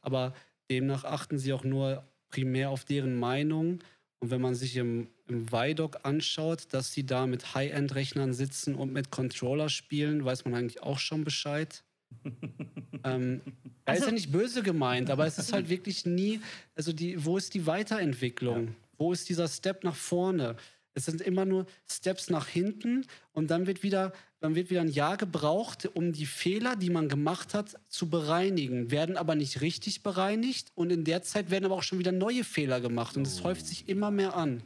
Aber 0.00 0.34
demnach 0.68 1.04
achten 1.04 1.38
sie 1.38 1.52
auch 1.52 1.64
nur 1.64 2.04
primär 2.28 2.70
auf 2.70 2.84
deren 2.84 3.16
Meinung. 3.18 3.78
Und 4.18 4.30
wenn 4.30 4.40
man 4.40 4.54
sich 4.54 4.76
im, 4.76 5.08
im 5.30 5.50
Vidoc 5.50 6.00
anschaut, 6.02 6.66
dass 6.70 6.92
sie 6.92 7.06
da 7.06 7.26
mit 7.26 7.54
High-End-Rechnern 7.54 8.34
sitzen 8.34 8.74
und 8.74 8.92
mit 8.92 9.10
Controller 9.10 9.68
spielen, 9.68 10.24
weiß 10.24 10.44
man 10.44 10.54
eigentlich 10.54 10.82
auch 10.82 10.98
schon 10.98 11.24
Bescheid. 11.24 11.82
ähm, 13.04 13.40
also, 13.84 14.02
ist 14.02 14.06
ja 14.08 14.12
nicht 14.12 14.32
böse 14.32 14.62
gemeint, 14.62 15.10
aber 15.10 15.26
es 15.26 15.38
ist 15.38 15.52
halt 15.52 15.68
wirklich 15.68 16.06
nie, 16.06 16.40
also 16.74 16.92
die, 16.92 17.24
wo 17.24 17.36
ist 17.36 17.54
die 17.54 17.66
Weiterentwicklung? 17.66 18.66
Ja. 18.66 18.72
Wo 18.98 19.12
ist 19.12 19.28
dieser 19.28 19.48
Step 19.48 19.84
nach 19.84 19.94
vorne? 19.94 20.56
Es 20.92 21.04
sind 21.04 21.20
immer 21.20 21.44
nur 21.44 21.66
Steps 21.88 22.30
nach 22.30 22.48
hinten 22.48 23.06
und 23.32 23.50
dann 23.50 23.66
wird 23.66 23.82
wieder, 23.82 24.12
dann 24.40 24.54
wird 24.54 24.70
wieder 24.70 24.80
ein 24.80 24.90
Jahr 24.90 25.16
gebraucht, 25.16 25.88
um 25.94 26.12
die 26.12 26.26
Fehler, 26.26 26.74
die 26.74 26.90
man 26.90 27.08
gemacht 27.08 27.54
hat, 27.54 27.76
zu 27.88 28.10
bereinigen. 28.10 28.90
Werden 28.90 29.16
aber 29.16 29.36
nicht 29.36 29.60
richtig 29.60 30.02
bereinigt 30.02 30.72
und 30.74 30.90
in 30.90 31.04
der 31.04 31.22
Zeit 31.22 31.50
werden 31.50 31.64
aber 31.64 31.76
auch 31.76 31.84
schon 31.84 32.00
wieder 32.00 32.12
neue 32.12 32.42
Fehler 32.42 32.80
gemacht 32.80 33.16
und 33.16 33.26
es 33.26 33.40
oh. 33.40 33.44
häuft 33.44 33.66
sich 33.66 33.88
immer 33.88 34.10
mehr 34.10 34.36
an. 34.36 34.62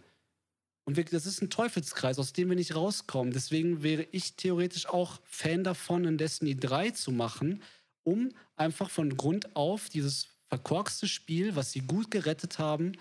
Und 0.85 0.97
wir, 0.97 1.05
das 1.05 1.27
ist 1.27 1.41
ein 1.41 1.51
Teufelskreis, 1.51 2.19
aus 2.19 2.33
dem 2.33 2.51
wir 2.51 2.57
nicht 2.57 2.75
rauskommen. 2.75 3.33
Deswegen 3.33 3.83
wäre 3.83 4.07
ich 4.13 4.37
theoretisch 4.37 4.87
auch 4.87 5.21
Fan 5.25 5.65
davon, 5.65 6.07
ein 6.07 6.19
Destiny 6.19 6.57
3 6.57 6.91
zu 6.91 7.11
machen, 7.11 7.63
um 8.03 8.31
einfach 8.57 8.91
von 8.91 9.17
Grund 9.17 9.57
auf 9.57 9.89
dieses 9.89 10.29
verkorkste 10.49 11.09
Spiel, 11.09 11.57
was 11.57 11.73
sie 11.73 11.81
gut 11.81 12.11
gerettet 12.11 12.59
haben, 12.59 12.93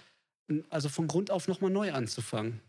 also 0.70 0.88
von 0.88 1.08
Grund 1.08 1.30
auf 1.30 1.48
nochmal 1.48 1.72
neu 1.72 1.92
anzufangen. 1.92 2.62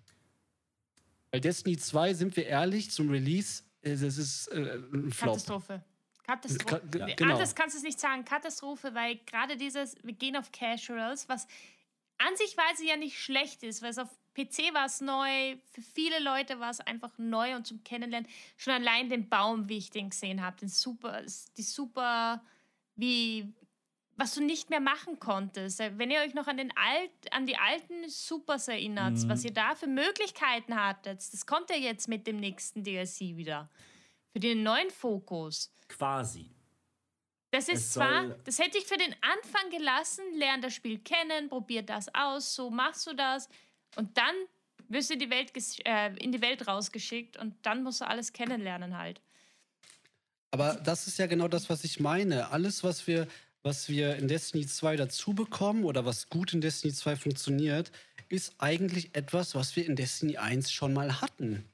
Weil 1.30 1.40
Destiny 1.40 1.76
2, 1.76 2.14
sind 2.14 2.36
wir 2.36 2.46
ehrlich, 2.46 2.90
zum 2.90 3.10
Release, 3.10 3.62
das 3.82 4.02
ist 4.02 4.48
äh, 4.48 4.78
ein 4.92 5.12
Flop. 5.12 5.34
Katastrophe. 5.34 5.84
Katastrophe. 6.24 6.98
Ka 6.98 7.06
genau. 7.06 7.34
Anders 7.34 7.54
kannst 7.54 7.74
du 7.74 7.78
es 7.78 7.84
nicht 7.84 8.00
sagen. 8.00 8.24
Katastrophe, 8.24 8.94
weil 8.94 9.16
gerade 9.26 9.56
dieses, 9.56 9.96
wir 10.02 10.14
gehen 10.14 10.36
auf 10.36 10.50
Casuals, 10.52 11.28
was 11.28 11.46
an 12.18 12.36
sich, 12.36 12.56
weil 12.56 12.76
sie 12.76 12.88
ja 12.88 12.96
nicht 12.96 13.20
schlecht 13.20 13.62
ist, 13.62 13.82
weil 13.82 13.90
es 13.90 13.98
auf 13.98 14.08
PC 14.34 14.74
war 14.74 14.86
es 14.86 15.00
neu, 15.00 15.56
für 15.72 15.82
viele 15.82 16.18
Leute 16.20 16.60
war 16.60 16.70
es 16.70 16.80
einfach 16.80 17.12
neu 17.18 17.54
und 17.54 17.66
zum 17.66 17.82
Kennenlernen. 17.84 18.28
Schon 18.56 18.74
allein 18.74 19.08
den 19.08 19.28
Baum, 19.28 19.68
wie 19.68 19.78
ich 19.78 19.90
den 19.90 20.10
gesehen 20.10 20.42
habe, 20.42 20.56
den 20.56 20.68
super, 20.68 21.22
die 21.56 21.62
super, 21.62 22.42
wie, 22.96 23.52
was 24.16 24.34
du 24.34 24.42
nicht 24.42 24.70
mehr 24.70 24.80
machen 24.80 25.18
konntest. 25.18 25.78
Wenn 25.78 26.10
ihr 26.10 26.20
euch 26.20 26.34
noch 26.34 26.46
an, 26.46 26.56
den 26.56 26.76
Alt, 26.76 27.32
an 27.32 27.46
die 27.46 27.56
alten 27.56 28.08
Supers 28.08 28.68
erinnert, 28.68 29.14
mhm. 29.14 29.28
was 29.28 29.44
ihr 29.44 29.52
da 29.52 29.74
für 29.74 29.86
Möglichkeiten 29.86 30.74
hattet, 30.74 31.18
das 31.18 31.46
kommt 31.46 31.70
ja 31.70 31.76
jetzt 31.76 32.08
mit 32.08 32.26
dem 32.26 32.36
nächsten 32.36 32.82
DLC 32.82 33.36
wieder. 33.36 33.70
Für 34.32 34.40
den 34.40 34.62
neuen 34.64 34.90
Fokus. 34.90 35.72
Quasi. 35.88 36.50
Das 37.54 37.68
ist 37.68 37.92
zwar, 37.92 38.30
das 38.44 38.58
hätte 38.58 38.78
ich 38.78 38.84
für 38.84 38.96
den 38.96 39.14
Anfang 39.20 39.70
gelassen, 39.70 40.24
lern 40.34 40.60
das 40.60 40.74
Spiel 40.74 40.98
kennen, 40.98 41.48
probier 41.48 41.82
das 41.82 42.12
aus, 42.12 42.52
so 42.52 42.68
machst 42.68 43.06
du 43.06 43.14
das. 43.14 43.48
Und 43.96 44.16
dann 44.16 44.34
wirst 44.88 45.10
du 45.10 45.14
in 45.14 45.20
die 45.20 45.30
Welt, 45.30 45.52
äh, 45.84 46.14
in 46.16 46.32
die 46.32 46.40
Welt 46.40 46.66
rausgeschickt 46.66 47.36
und 47.36 47.54
dann 47.62 47.82
musst 47.82 48.00
du 48.00 48.06
alles 48.06 48.32
kennenlernen 48.32 48.98
halt. 48.98 49.20
Aber 50.50 50.74
das 50.74 51.06
ist 51.06 51.18
ja 51.18 51.26
genau 51.26 51.48
das, 51.48 51.68
was 51.68 51.82
ich 51.84 51.98
meine. 51.98 52.50
Alles, 52.50 52.84
was 52.84 53.06
wir, 53.06 53.26
was 53.62 53.88
wir 53.88 54.16
in 54.16 54.28
Destiny 54.28 54.66
2 54.66 54.96
dazu 54.96 55.34
bekommen 55.34 55.84
oder 55.84 56.04
was 56.04 56.28
gut 56.28 56.52
in 56.52 56.60
Destiny 56.60 56.92
2 56.92 57.16
funktioniert, 57.16 57.90
ist 58.28 58.54
eigentlich 58.58 59.14
etwas, 59.14 59.54
was 59.54 59.74
wir 59.74 59.84
in 59.84 59.96
Destiny 59.96 60.36
1 60.36 60.70
schon 60.70 60.92
mal 60.92 61.20
hatten. 61.20 61.64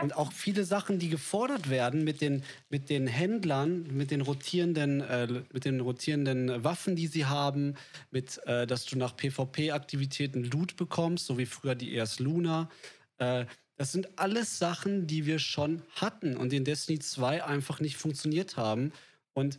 Und 0.00 0.16
auch 0.16 0.32
viele 0.32 0.64
Sachen, 0.64 0.98
die 0.98 1.08
gefordert 1.08 1.68
werden 1.68 2.04
mit 2.04 2.20
den, 2.20 2.44
mit 2.70 2.88
den 2.88 3.06
Händlern, 3.06 3.86
mit 3.90 4.10
den 4.10 4.20
rotierenden, 4.20 5.00
äh, 5.00 5.42
mit 5.52 5.64
den 5.64 5.80
rotierenden 5.80 6.64
Waffen, 6.64 6.96
die 6.96 7.06
sie 7.06 7.26
haben, 7.26 7.74
mit, 8.10 8.40
äh, 8.46 8.66
dass 8.66 8.84
du 8.84 8.96
nach 8.96 9.16
PvP-Aktivitäten 9.16 10.44
Loot 10.44 10.76
bekommst, 10.76 11.26
so 11.26 11.36
wie 11.38 11.46
früher 11.46 11.74
die 11.74 11.96
ES 11.96 12.20
Luna. 12.20 12.70
Äh, 13.18 13.46
das 13.76 13.92
sind 13.92 14.18
alles 14.18 14.58
Sachen, 14.58 15.06
die 15.06 15.26
wir 15.26 15.38
schon 15.38 15.82
hatten 15.96 16.36
und 16.36 16.52
in 16.52 16.64
Destiny 16.64 17.00
2 17.00 17.44
einfach 17.44 17.80
nicht 17.80 17.96
funktioniert 17.96 18.56
haben. 18.56 18.92
Und 19.32 19.58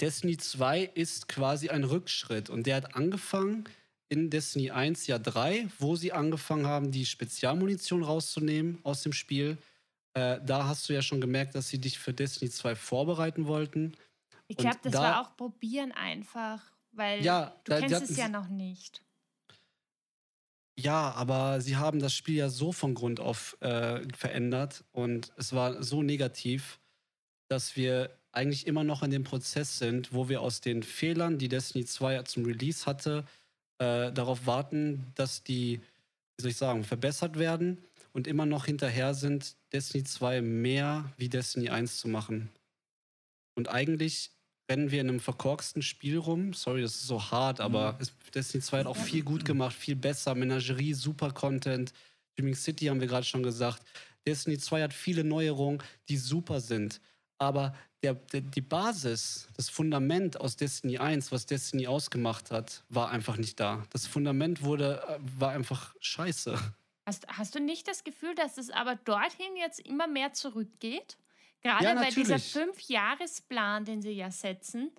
Destiny 0.00 0.36
2 0.36 0.90
ist 0.94 1.28
quasi 1.28 1.68
ein 1.68 1.84
Rückschritt 1.84 2.50
und 2.50 2.66
der 2.66 2.76
hat 2.76 2.96
angefangen 2.96 3.64
in 4.12 4.28
Destiny 4.28 4.70
1 4.70 5.06
Jahr 5.06 5.18
3, 5.18 5.68
wo 5.78 5.96
sie 5.96 6.12
angefangen 6.12 6.66
haben, 6.66 6.90
die 6.90 7.06
Spezialmunition 7.06 8.02
rauszunehmen 8.02 8.78
aus 8.82 9.02
dem 9.02 9.14
Spiel. 9.14 9.56
Äh, 10.12 10.38
da 10.44 10.66
hast 10.66 10.86
du 10.86 10.92
ja 10.92 11.00
schon 11.00 11.22
gemerkt, 11.22 11.54
dass 11.54 11.70
sie 11.70 11.78
dich 11.78 11.98
für 11.98 12.12
Destiny 12.12 12.50
2 12.50 12.74
vorbereiten 12.74 13.46
wollten. 13.46 13.94
Ich 14.48 14.58
glaube, 14.58 14.76
das 14.82 14.92
da, 14.92 15.00
war 15.00 15.22
auch 15.22 15.34
probieren 15.34 15.92
einfach, 15.92 16.60
weil 16.90 17.24
ja, 17.24 17.56
du 17.64 17.70
da, 17.70 17.80
kennst 17.80 18.10
es 18.10 18.18
ja 18.18 18.28
noch 18.28 18.48
nicht. 18.48 19.02
Ja, 20.78 21.12
aber 21.12 21.62
sie 21.62 21.76
haben 21.76 21.98
das 21.98 22.12
Spiel 22.12 22.36
ja 22.36 22.50
so 22.50 22.70
von 22.70 22.92
Grund 22.94 23.18
auf 23.18 23.56
äh, 23.60 24.06
verändert 24.14 24.84
und 24.92 25.32
es 25.38 25.54
war 25.54 25.82
so 25.82 26.02
negativ, 26.02 26.80
dass 27.48 27.76
wir 27.76 28.14
eigentlich 28.30 28.66
immer 28.66 28.84
noch 28.84 29.02
in 29.02 29.10
dem 29.10 29.24
Prozess 29.24 29.78
sind, 29.78 30.12
wo 30.12 30.28
wir 30.28 30.42
aus 30.42 30.60
den 30.60 30.82
Fehlern, 30.82 31.38
die 31.38 31.48
Destiny 31.48 31.86
2 31.86 32.22
zum 32.24 32.44
Release 32.44 32.84
hatte, 32.84 33.24
äh, 33.82 34.12
darauf 34.12 34.46
warten, 34.46 35.06
dass 35.16 35.42
die, 35.42 35.80
wie 36.36 36.42
soll 36.42 36.50
ich 36.52 36.56
sagen, 36.56 36.84
verbessert 36.84 37.36
werden 37.36 37.78
und 38.12 38.28
immer 38.28 38.46
noch 38.46 38.66
hinterher 38.66 39.12
sind, 39.12 39.56
Destiny 39.72 40.04
2 40.04 40.40
mehr 40.40 41.12
wie 41.16 41.28
Destiny 41.28 41.68
1 41.68 41.98
zu 41.98 42.06
machen. 42.06 42.50
Und 43.56 43.68
eigentlich 43.68 44.30
rennen 44.70 44.92
wir 44.92 45.00
in 45.00 45.08
einem 45.08 45.20
verkorksten 45.20 45.82
Spiel 45.82 46.16
rum. 46.18 46.52
Sorry, 46.54 46.82
das 46.82 46.94
ist 46.94 47.08
so 47.08 47.30
hart, 47.30 47.60
aber 47.60 47.94
mhm. 47.94 48.06
Destiny 48.32 48.62
2 48.62 48.78
hat 48.80 48.86
auch 48.86 48.96
viel 48.96 49.24
gut 49.24 49.44
gemacht, 49.44 49.74
viel 49.74 49.96
besser. 49.96 50.34
Menagerie, 50.36 50.94
super 50.94 51.32
Content. 51.32 51.92
Dreaming 52.36 52.54
City 52.54 52.86
haben 52.86 53.00
wir 53.00 53.08
gerade 53.08 53.26
schon 53.26 53.42
gesagt. 53.42 53.82
Destiny 54.24 54.58
2 54.58 54.82
hat 54.82 54.94
viele 54.94 55.24
Neuerungen, 55.24 55.82
die 56.08 56.16
super 56.16 56.60
sind. 56.60 57.00
Aber 57.42 57.74
der, 58.02 58.14
der, 58.14 58.40
die 58.40 58.60
Basis, 58.60 59.48
das 59.56 59.68
Fundament 59.68 60.40
aus 60.40 60.56
Destiny 60.56 60.98
1, 60.98 61.32
was 61.32 61.46
Destiny 61.46 61.88
ausgemacht 61.88 62.50
hat, 62.50 62.84
war 62.88 63.10
einfach 63.10 63.36
nicht 63.36 63.58
da. 63.58 63.84
Das 63.90 64.06
Fundament 64.06 64.62
wurde, 64.62 65.02
äh, 65.08 65.18
war 65.40 65.50
einfach 65.50 65.94
scheiße. 66.00 66.56
Hast, 67.04 67.26
hast 67.26 67.54
du 67.56 67.60
nicht 67.60 67.88
das 67.88 68.04
Gefühl, 68.04 68.34
dass 68.36 68.58
es 68.58 68.70
aber 68.70 68.94
dorthin 68.94 69.56
jetzt 69.56 69.80
immer 69.80 70.06
mehr 70.06 70.32
zurückgeht? 70.32 71.16
Gerade 71.60 71.84
ja, 71.84 71.94
bei 71.94 72.10
dieser 72.10 72.38
Fünf-Jahres-Plan, 72.38 73.84
den 73.84 74.02
sie 74.02 74.12
ja 74.12 74.30
setzen, 74.30 74.92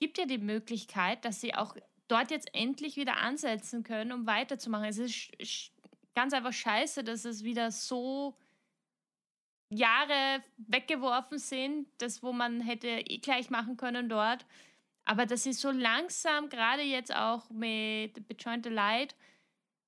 gibt 0.00 0.18
ja 0.18 0.26
die 0.26 0.38
Möglichkeit, 0.38 1.24
dass 1.24 1.40
sie 1.40 1.54
auch 1.54 1.76
dort 2.08 2.32
jetzt 2.32 2.52
endlich 2.52 2.96
wieder 2.96 3.18
ansetzen 3.18 3.84
können, 3.84 4.10
um 4.10 4.26
weiterzumachen. 4.26 4.86
Es 4.86 4.98
ist 4.98 5.70
ganz 6.16 6.32
einfach 6.32 6.52
scheiße, 6.52 7.04
dass 7.04 7.24
es 7.24 7.44
wieder 7.44 7.70
so 7.70 8.36
Jahre 9.76 10.42
weggeworfen 10.56 11.38
sind, 11.38 11.86
das, 11.98 12.22
wo 12.22 12.32
man 12.32 12.60
hätte 12.60 12.88
eh 12.88 13.18
gleich 13.18 13.50
machen 13.50 13.76
können 13.76 14.08
dort. 14.08 14.46
Aber 15.04 15.26
das 15.26 15.46
ist 15.46 15.60
so 15.60 15.70
langsam, 15.70 16.48
gerade 16.48 16.82
jetzt 16.82 17.14
auch 17.14 17.50
mit 17.50 18.26
Bejoined 18.26 18.66
Light, 18.66 19.14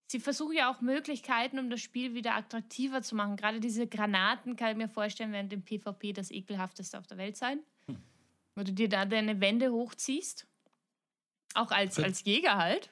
sie 0.07 0.21
versuchen 0.21 0.57
ja 0.57 0.71
auch 0.71 0.81
Möglichkeiten, 0.81 1.59
um 1.59 1.71
das 1.71 1.81
Spiel 1.81 2.15
wieder 2.15 2.35
attraktiver 2.35 3.03
zu 3.03 3.15
machen. 3.17 3.37
Gerade 3.37 3.61
diese 3.61 3.87
Granaten 3.87 4.57
kann 4.57 4.73
ich 4.73 4.77
mir 4.77 4.89
vorstellen, 4.89 5.33
werden 5.33 5.51
im 5.51 5.63
PvP 5.63 6.13
das 6.13 6.31
ekelhafteste 6.31 6.99
auf 6.99 7.07
der 7.07 7.19
Welt 7.19 7.37
sein. 7.37 7.61
Hm. 7.89 7.99
Wo 8.55 8.63
du 8.63 8.73
dir 8.73 8.89
da 8.89 9.05
deine 9.05 9.41
Wände 9.41 9.73
hochziehst. 9.73 10.47
Auch 11.55 11.71
als, 11.71 11.99
als 11.99 12.25
Jäger 12.25 12.57
halt. 12.57 12.91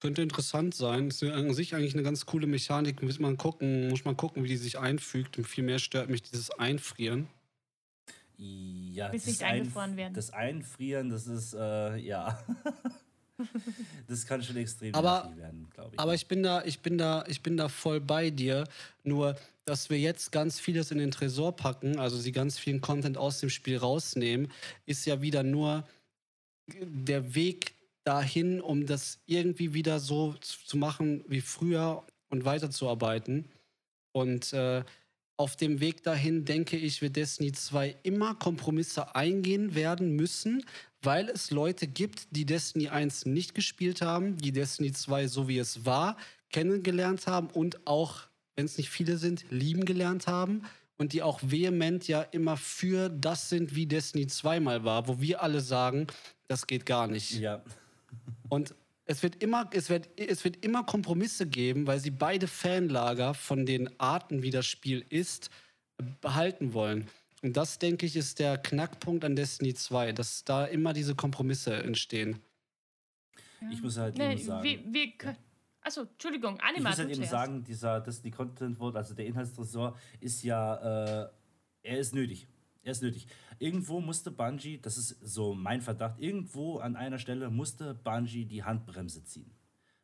Könnte 0.00 0.22
interessant 0.22 0.74
sein. 0.74 1.08
Ist 1.08 1.22
an 1.22 1.52
sich 1.52 1.74
eigentlich 1.74 1.94
eine 1.94 2.02
ganz 2.02 2.24
coole 2.24 2.46
Mechanik. 2.46 3.02
Muss 3.02 3.18
man 3.18 3.36
gucken, 3.36 3.88
muss 3.88 4.04
man 4.04 4.16
gucken, 4.16 4.44
wie 4.44 4.48
die 4.48 4.56
sich 4.56 4.78
einfügt. 4.78 5.36
Und 5.36 5.44
viel 5.46 5.62
mehr 5.62 5.78
stört 5.78 6.08
mich 6.08 6.22
dieses 6.22 6.50
Einfrieren. 6.50 7.28
Ja, 8.38 9.08
Bis 9.08 9.26
nicht 9.26 9.42
eingefroren 9.42 9.98
werden. 9.98 10.14
Das 10.14 10.30
Einfrieren, 10.30 11.10
das 11.10 11.26
ist, 11.26 11.52
äh, 11.52 11.96
ja. 11.98 12.42
das 14.08 14.26
kann 14.26 14.42
schon 14.42 14.56
extrem 14.56 14.94
aber, 14.94 15.30
werden, 15.36 15.68
glaube 15.74 15.90
ich. 15.92 16.00
Aber 16.00 16.14
ich 16.14 16.26
bin 16.26 16.42
da, 16.42 16.64
ich 16.64 16.80
bin 16.80 16.96
da, 16.96 17.24
ich 17.28 17.42
bin 17.42 17.58
da 17.58 17.68
voll 17.68 18.00
bei 18.00 18.30
dir. 18.30 18.64
Nur, 19.04 19.36
dass 19.66 19.90
wir 19.90 19.98
jetzt 19.98 20.32
ganz 20.32 20.58
vieles 20.58 20.90
in 20.90 20.96
den 20.96 21.10
Tresor 21.10 21.54
packen, 21.54 21.98
also 21.98 22.16
sie 22.16 22.32
ganz 22.32 22.58
vielen 22.58 22.80
Content 22.80 23.18
aus 23.18 23.40
dem 23.40 23.50
Spiel 23.50 23.76
rausnehmen, 23.76 24.50
ist 24.86 25.04
ja 25.04 25.20
wieder 25.20 25.42
nur 25.42 25.86
der 26.66 27.34
Weg 27.34 27.74
dahin, 28.04 28.60
um 28.60 28.86
das 28.86 29.18
irgendwie 29.26 29.74
wieder 29.74 30.00
so 30.00 30.34
zu 30.40 30.76
machen 30.76 31.24
wie 31.28 31.40
früher 31.40 32.04
und 32.28 32.44
weiterzuarbeiten. 32.44 33.46
Und 34.12 34.52
äh, 34.52 34.84
auf 35.36 35.56
dem 35.56 35.80
Weg 35.80 36.02
dahin, 36.02 36.44
denke 36.44 36.76
ich, 36.76 37.00
wird 37.00 37.16
Destiny 37.16 37.52
2 37.52 37.96
immer 38.02 38.34
Kompromisse 38.34 39.14
eingehen 39.14 39.74
werden 39.74 40.14
müssen, 40.14 40.64
weil 41.02 41.30
es 41.30 41.50
Leute 41.50 41.86
gibt, 41.86 42.36
die 42.36 42.44
Destiny 42.44 42.88
1 42.88 43.26
nicht 43.26 43.54
gespielt 43.54 44.02
haben, 44.02 44.36
die 44.36 44.52
Destiny 44.52 44.92
2 44.92 45.28
so 45.28 45.48
wie 45.48 45.58
es 45.58 45.86
war, 45.86 46.16
kennengelernt 46.50 47.26
haben 47.26 47.48
und 47.48 47.86
auch, 47.86 48.24
wenn 48.54 48.66
es 48.66 48.76
nicht 48.76 48.90
viele 48.90 49.16
sind, 49.16 49.46
lieben 49.50 49.86
gelernt 49.86 50.26
haben 50.26 50.62
und 50.98 51.14
die 51.14 51.22
auch 51.22 51.40
vehement 51.42 52.06
ja 52.06 52.20
immer 52.20 52.58
für 52.58 53.08
das 53.08 53.48
sind, 53.48 53.74
wie 53.74 53.86
Destiny 53.86 54.26
2 54.26 54.60
mal 54.60 54.84
war, 54.84 55.08
wo 55.08 55.20
wir 55.22 55.42
alle 55.42 55.62
sagen, 55.62 56.06
das 56.48 56.66
geht 56.66 56.84
gar 56.84 57.06
nicht. 57.06 57.38
Ja. 57.38 57.62
Und 58.50 58.74
es 59.06 59.22
wird, 59.22 59.42
immer, 59.42 59.68
es, 59.72 59.88
wird, 59.88 60.08
es 60.16 60.44
wird 60.44 60.64
immer 60.64 60.84
Kompromisse 60.84 61.46
geben, 61.46 61.86
weil 61.86 61.98
sie 61.98 62.10
beide 62.10 62.46
Fanlager 62.46 63.34
von 63.34 63.66
den 63.66 63.98
Arten, 63.98 64.42
wie 64.42 64.50
das 64.50 64.66
Spiel 64.66 65.04
ist, 65.08 65.50
behalten 66.20 66.74
wollen. 66.74 67.08
Und 67.42 67.56
das, 67.56 67.78
denke 67.78 68.06
ich, 68.06 68.16
ist 68.16 68.38
der 68.38 68.58
Knackpunkt 68.58 69.24
an 69.24 69.34
Destiny 69.34 69.74
2, 69.74 70.12
dass 70.12 70.44
da 70.44 70.66
immer 70.66 70.92
diese 70.92 71.14
Kompromisse 71.14 71.74
entstehen. 71.74 72.38
Ich 73.70 73.82
muss 73.82 73.96
halt 73.96 74.16
nee, 74.16 74.32
eben 74.32 74.42
sagen. 74.42 74.62
Wir, 74.62 74.92
wir 74.92 75.36
Achso, 75.82 76.02
Entschuldigung, 76.02 76.60
Anima. 76.60 76.90
Ich 76.90 76.96
muss 76.96 76.98
halt 76.98 77.10
eben 77.10 77.24
sagen, 77.24 77.64
dieser 77.64 78.00
Destiny 78.00 78.30
Content 78.30 78.78
Wort, 78.78 78.96
also 78.96 79.14
der 79.14 79.26
Inhaltstresor, 79.26 79.96
ist 80.20 80.42
ja, 80.42 81.24
äh, 81.24 81.28
er 81.82 81.98
ist 81.98 82.14
nötig. 82.14 82.46
Er 82.82 82.92
ist 82.92 83.02
nötig. 83.02 83.26
Irgendwo 83.58 84.00
musste 84.00 84.30
Bungie, 84.30 84.78
das 84.78 84.96
ist 84.96 85.18
so 85.22 85.54
mein 85.54 85.82
Verdacht, 85.82 86.18
irgendwo 86.18 86.78
an 86.78 86.96
einer 86.96 87.18
Stelle 87.18 87.50
musste 87.50 87.94
Bungie 87.94 88.46
die 88.46 88.64
Handbremse 88.64 89.24
ziehen. 89.24 89.50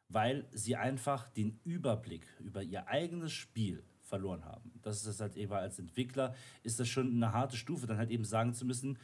Weil 0.09 0.47
sie 0.53 0.77
einfach 0.77 1.29
den 1.31 1.59
Überblick 1.65 2.27
über 2.41 2.63
ihr 2.63 2.87
eigenes 2.89 3.33
Spiel 3.33 3.83
verloren 4.03 4.45
haben. 4.45 4.73
Das 4.83 5.05
ist 5.05 5.21
halt 5.21 5.37
eben 5.37 5.53
als 5.53 5.79
Entwickler, 5.79 6.35
ist 6.63 6.79
das 6.79 6.89
schon 6.89 7.15
eine 7.17 7.33
harte 7.33 7.57
Stufe, 7.57 7.87
dann 7.87 7.99
halt 7.99 8.11
eben 8.11 8.25
sagen 8.25 8.55
zu 8.55 8.65
müssen, 8.65 8.99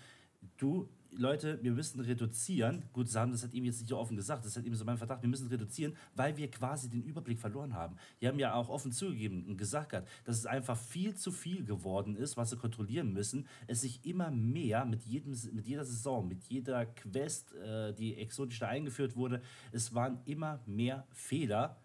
du, 0.58 0.88
Leute, 1.14 1.62
wir 1.62 1.72
müssen 1.72 2.00
reduzieren. 2.00 2.84
Gut, 2.92 3.08
sie 3.08 3.14
das 3.14 3.42
halt 3.42 3.54
eben 3.54 3.66
jetzt 3.66 3.80
nicht 3.80 3.88
so 3.88 3.98
offen 3.98 4.16
gesagt, 4.16 4.44
das 4.44 4.56
halt 4.56 4.66
eben 4.66 4.74
so 4.74 4.84
mein 4.84 4.96
Verdacht, 4.96 5.22
wir 5.22 5.28
müssen 5.28 5.48
reduzieren, 5.48 5.94
weil 6.14 6.36
wir 6.36 6.50
quasi 6.50 6.88
den 6.88 7.02
Überblick 7.02 7.38
verloren 7.38 7.74
haben. 7.74 7.96
Die 8.20 8.28
haben 8.28 8.38
ja 8.38 8.54
auch 8.54 8.68
offen 8.68 8.92
zugegeben 8.92 9.44
und 9.46 9.56
gesagt, 9.56 9.92
dass 10.24 10.38
es 10.38 10.46
einfach 10.46 10.76
viel 10.76 11.14
zu 11.14 11.30
viel 11.30 11.64
geworden 11.64 12.16
ist, 12.16 12.36
was 12.36 12.50
sie 12.50 12.56
kontrollieren 12.56 13.12
müssen. 13.12 13.46
Es 13.66 13.82
sich 13.82 14.04
immer 14.06 14.30
mehr 14.30 14.84
mit, 14.84 15.02
jedem, 15.04 15.36
mit 15.52 15.66
jeder 15.66 15.84
Saison, 15.84 16.26
mit 16.26 16.44
jeder 16.44 16.86
Quest, 16.86 17.52
äh, 17.54 17.92
die 17.92 18.16
exotisch 18.16 18.60
da 18.60 18.68
eingeführt 18.68 19.16
wurde, 19.16 19.42
es 19.72 19.94
waren 19.94 20.20
immer 20.24 20.60
mehr 20.66 21.06
Fehler. 21.10 21.76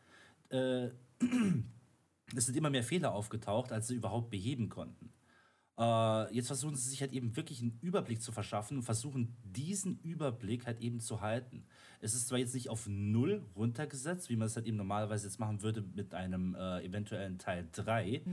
Äh, 0.50 0.90
es 2.36 2.46
sind 2.46 2.56
immer 2.56 2.70
mehr 2.70 2.84
Fehler 2.84 3.14
aufgetaucht, 3.14 3.72
als 3.72 3.88
sie 3.88 3.96
überhaupt 3.96 4.30
beheben 4.30 4.70
konnten. 4.70 5.12
Äh, 5.78 6.34
jetzt 6.34 6.48
versuchen 6.48 6.76
sie 6.76 6.90
sich 6.90 7.02
halt 7.02 7.12
eben 7.14 7.36
wirklich 7.36 7.62
einen 7.62 7.78
Überblick 7.82 8.22
zu 8.22 8.32
verschaffen 8.32 8.78
und 8.78 8.84
versuchen 8.84 9.36
diesen 9.44 10.00
Überblick 10.00 10.66
halt 10.66 10.80
eben 10.80 11.00
zu 11.00 11.22
halten. 11.22 11.66
Es 12.02 12.16
ist 12.16 12.28
zwar 12.28 12.40
jetzt 12.40 12.56
nicht 12.56 12.70
auf 12.70 12.88
null 12.88 13.46
runtergesetzt, 13.56 14.30
wie 14.30 14.36
man 14.36 14.48
es 14.48 14.56
halt 14.56 14.66
eben 14.66 14.78
normalerweise 14.78 15.28
jetzt 15.28 15.40
machen 15.40 15.62
würde 15.62 15.82
mit 15.82 16.14
einem 16.14 16.56
äh, 16.56 16.84
eventuellen 16.84 17.38
Teil 17.38 17.68
3. 17.72 18.24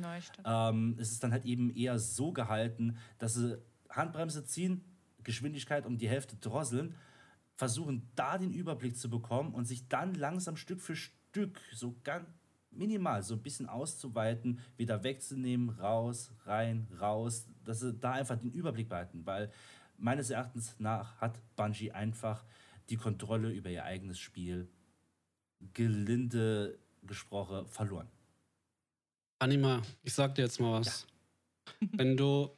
Ähm, 0.45 0.97
es 0.99 1.12
ist 1.12 1.22
dann 1.22 1.32
halt 1.32 1.45
eben 1.45 1.74
eher 1.74 1.99
so 1.99 2.32
gehalten, 2.32 2.97
dass 3.18 3.34
sie 3.34 3.59
Handbremse 3.90 4.45
ziehen, 4.45 4.82
Geschwindigkeit 5.22 5.86
um 5.86 5.99
die 5.99 6.09
Hälfte 6.09 6.36
drosseln, 6.36 6.95
versuchen 7.57 8.11
da 8.14 8.38
den 8.38 8.53
Überblick 8.53 8.97
zu 8.97 9.11
bekommen 9.11 9.55
und 9.55 9.66
sich 9.66 9.88
dann 9.88 10.14
langsam 10.14 10.57
Stück 10.57 10.80
für 10.80 10.97
Stück 10.97 11.61
so 11.72 11.95
ganz 12.05 12.26
minimal 12.77 13.22
so 13.22 13.35
ein 13.35 13.43
bisschen 13.43 13.68
auszuweiten, 13.68 14.61
wieder 14.77 15.03
wegzunehmen, 15.03 15.70
raus, 15.70 16.31
rein, 16.45 16.87
raus, 17.01 17.47
dass 17.64 17.81
sie 17.81 17.95
da 17.95 18.12
einfach 18.12 18.39
den 18.39 18.53
Überblick 18.53 18.89
behalten, 18.89 19.25
weil 19.25 19.51
meines 19.97 20.31
Erachtens 20.31 20.75
nach 20.79 21.20
hat 21.20 21.41
Bungie 21.57 21.93
einfach 21.93 22.45
die 22.91 22.97
Kontrolle 22.97 23.51
über 23.51 23.70
ihr 23.70 23.85
eigenes 23.85 24.18
Spiel 24.18 24.68
gelinde 25.72 26.79
gesprochen 27.03 27.66
verloren. 27.68 28.09
Anima, 29.39 29.83
ich 30.03 30.12
sag 30.12 30.35
dir 30.35 30.43
jetzt 30.43 30.61
mal 30.61 30.81
was. 30.81 31.07
Ja. 31.81 31.89
wenn 31.93 32.16
du 32.16 32.51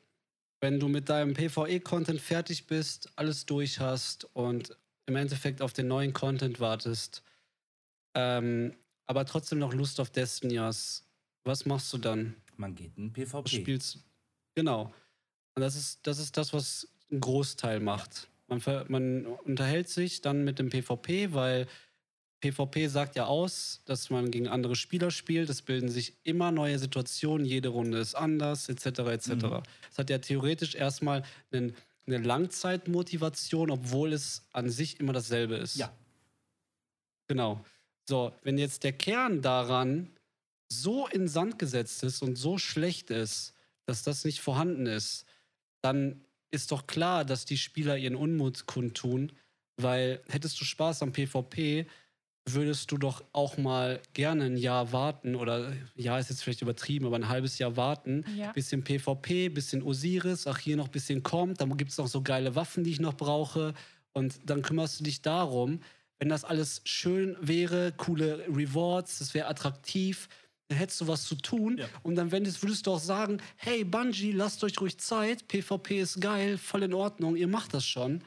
wenn 0.61 0.81
du 0.81 0.89
mit 0.89 1.09
deinem 1.09 1.35
PvE-Content 1.35 2.21
fertig 2.21 2.67
bist, 2.67 3.13
alles 3.17 3.47
durch 3.47 3.79
hast 3.79 4.25
und 4.33 4.77
im 5.07 5.17
Endeffekt 5.17 5.63
auf 5.63 5.73
den 5.73 5.87
neuen 5.87 6.13
Content 6.13 6.61
wartest, 6.61 7.23
ähm, 8.15 8.75
aber 9.07 9.25
trotzdem 9.25 9.59
noch 9.59 9.73
Lust 9.73 10.01
auf 10.01 10.11
Destiny 10.11 10.57
hast, 10.57 11.05
was 11.45 11.65
machst 11.65 11.93
du 11.93 11.99
dann? 11.99 12.35
Man 12.57 12.75
geht 12.75 12.97
in 12.97 13.13
PvP. 13.13 13.49
Spielst, 13.49 13.99
genau. 14.55 14.93
Und 15.55 15.63
das 15.63 15.77
ist, 15.77 16.07
das 16.07 16.19
ist 16.19 16.37
das, 16.37 16.53
was 16.53 16.89
ein 17.11 17.21
Großteil 17.21 17.81
macht. 17.81 18.29
Man, 18.49 18.61
man 18.89 19.27
unterhält 19.27 19.89
sich 19.89 20.21
dann 20.21 20.45
mit 20.45 20.59
dem 20.59 20.71
PvP, 20.71 21.33
weil 21.33 21.67
PvP 22.41 22.89
sagt 22.89 23.17
ja 23.17 23.27
aus, 23.27 23.81
dass 23.87 24.11
man 24.11 24.31
gegen 24.31 24.49
andere 24.49 24.77
Spieler 24.77 25.11
spielt. 25.11 25.49
Es 25.51 25.63
bilden 25.63 25.89
sich 25.89 26.15
immer 26.23 26.53
neue 26.53 26.79
Situationen, 26.79 27.47
jede 27.47 27.69
Runde 27.69 27.99
ist 27.99 28.15
anders, 28.15 28.69
etc. 28.69 28.87
etc. 28.87 29.29
Mhm. 29.29 29.63
Es 29.91 29.99
hat 29.99 30.11
ja 30.11 30.19
theoretisch 30.19 30.75
erstmal 30.75 31.25
einen, 31.51 31.75
eine 32.07 32.19
Langzeitmotivation, 32.19 33.71
obwohl 33.71 34.13
es 34.13 34.47
an 34.53 34.71
sich 34.71 35.01
immer 35.01 35.13
dasselbe 35.13 35.57
ist. 35.57 35.77
Ja. 35.77 35.93
Genau. 37.29 37.65
So, 38.09 38.33
wenn 38.43 38.59
jetzt 38.59 38.85
der 38.85 38.93
Kern 38.93 39.43
daran 39.43 40.11
so 40.69 41.07
in 41.07 41.29
Sand 41.29 41.59
gesetzt 41.59 42.03
ist 42.03 42.23
und 42.23 42.37
so 42.37 42.59
schlecht 42.59 43.11
ist, 43.11 43.55
dass 43.87 44.03
das 44.03 44.25
nicht 44.25 44.41
vorhanden 44.41 44.87
ist, 44.87 45.27
dann 45.83 46.25
ist 46.51 46.73
doch 46.73 46.87
klar, 46.87 47.25
dass 47.25 47.45
die 47.45 47.59
Spieler 47.59 47.97
ihren 47.97 48.17
Unmut 48.17 48.67
kundtun, 48.67 49.33
weil 49.77 50.21
hättest 50.29 50.61
du 50.61 50.65
Spaß 50.65 51.03
am 51.03 51.13
PvP, 51.13 51.87
würdest 52.49 52.91
du 52.93 52.99
doch 52.99 53.25
auch 53.33 53.59
mal 53.59 54.01
gerne 54.13 54.45
ein 54.45 54.57
Jahr 54.57 54.93
warten 54.93 55.35
oder 55.35 55.73
ja, 55.97 56.19
ist 56.19 56.31
jetzt 56.31 56.45
vielleicht 56.45 56.63
übertrieben, 56.63 57.07
aber 57.07 57.17
ein 57.17 57.29
halbes 57.29 57.59
Jahr 57.59 57.77
warten, 57.77 58.25
ja. 58.37 58.53
bisschen 58.53 58.85
PvP, 58.85 59.49
bisschen 59.49 59.83
Osiris, 59.83 60.47
ach 60.47 60.59
hier 60.59 60.77
noch 60.77 60.87
ein 60.87 60.93
bisschen 60.93 61.25
kommt, 61.25 61.61
dann 61.61 61.77
gibt 61.77 61.91
es 61.91 61.99
noch 61.99 62.07
so 62.07 62.23
geile 62.23 62.55
Waffen, 62.55 62.85
die 62.85 62.91
ich 62.91 63.01
noch 63.01 63.15
brauche 63.15 63.75
und 64.13 64.39
dann 64.45 64.63
kümmerst 64.63 65.01
du 65.01 65.05
dich 65.05 65.23
darum, 65.23 65.81
wenn 66.19 66.29
das 66.29 66.45
alles 66.45 66.81
schön 66.85 67.37
wäre, 67.41 67.93
coole 67.93 68.47
Rewards, 68.49 69.19
das 69.19 69.35
wäre 69.35 69.49
attraktiv, 69.49 70.29
dann 70.69 70.79
hättest 70.79 71.01
du 71.01 71.09
was 71.09 71.25
zu 71.25 71.37
tun. 71.37 71.79
Ja. 71.79 71.87
Und 72.03 72.17
dann 72.17 72.33
würdest, 72.33 72.63
würdest 72.63 72.87
du 72.87 72.93
auch 72.93 73.01
sagen, 73.01 73.41
hey 73.57 73.85
Bungie, 73.85 74.33
lasst 74.33 74.65
euch 74.65 74.81
ruhig 74.81 74.99
Zeit, 74.99 75.47
PvP 75.49 76.01
ist 76.01 76.21
geil, 76.21 76.59
voll 76.59 76.83
in 76.83 76.95
Ordnung, 76.95 77.37
ihr 77.37 77.49
macht 77.49 77.75
das 77.75 77.85
schon. 77.85 78.23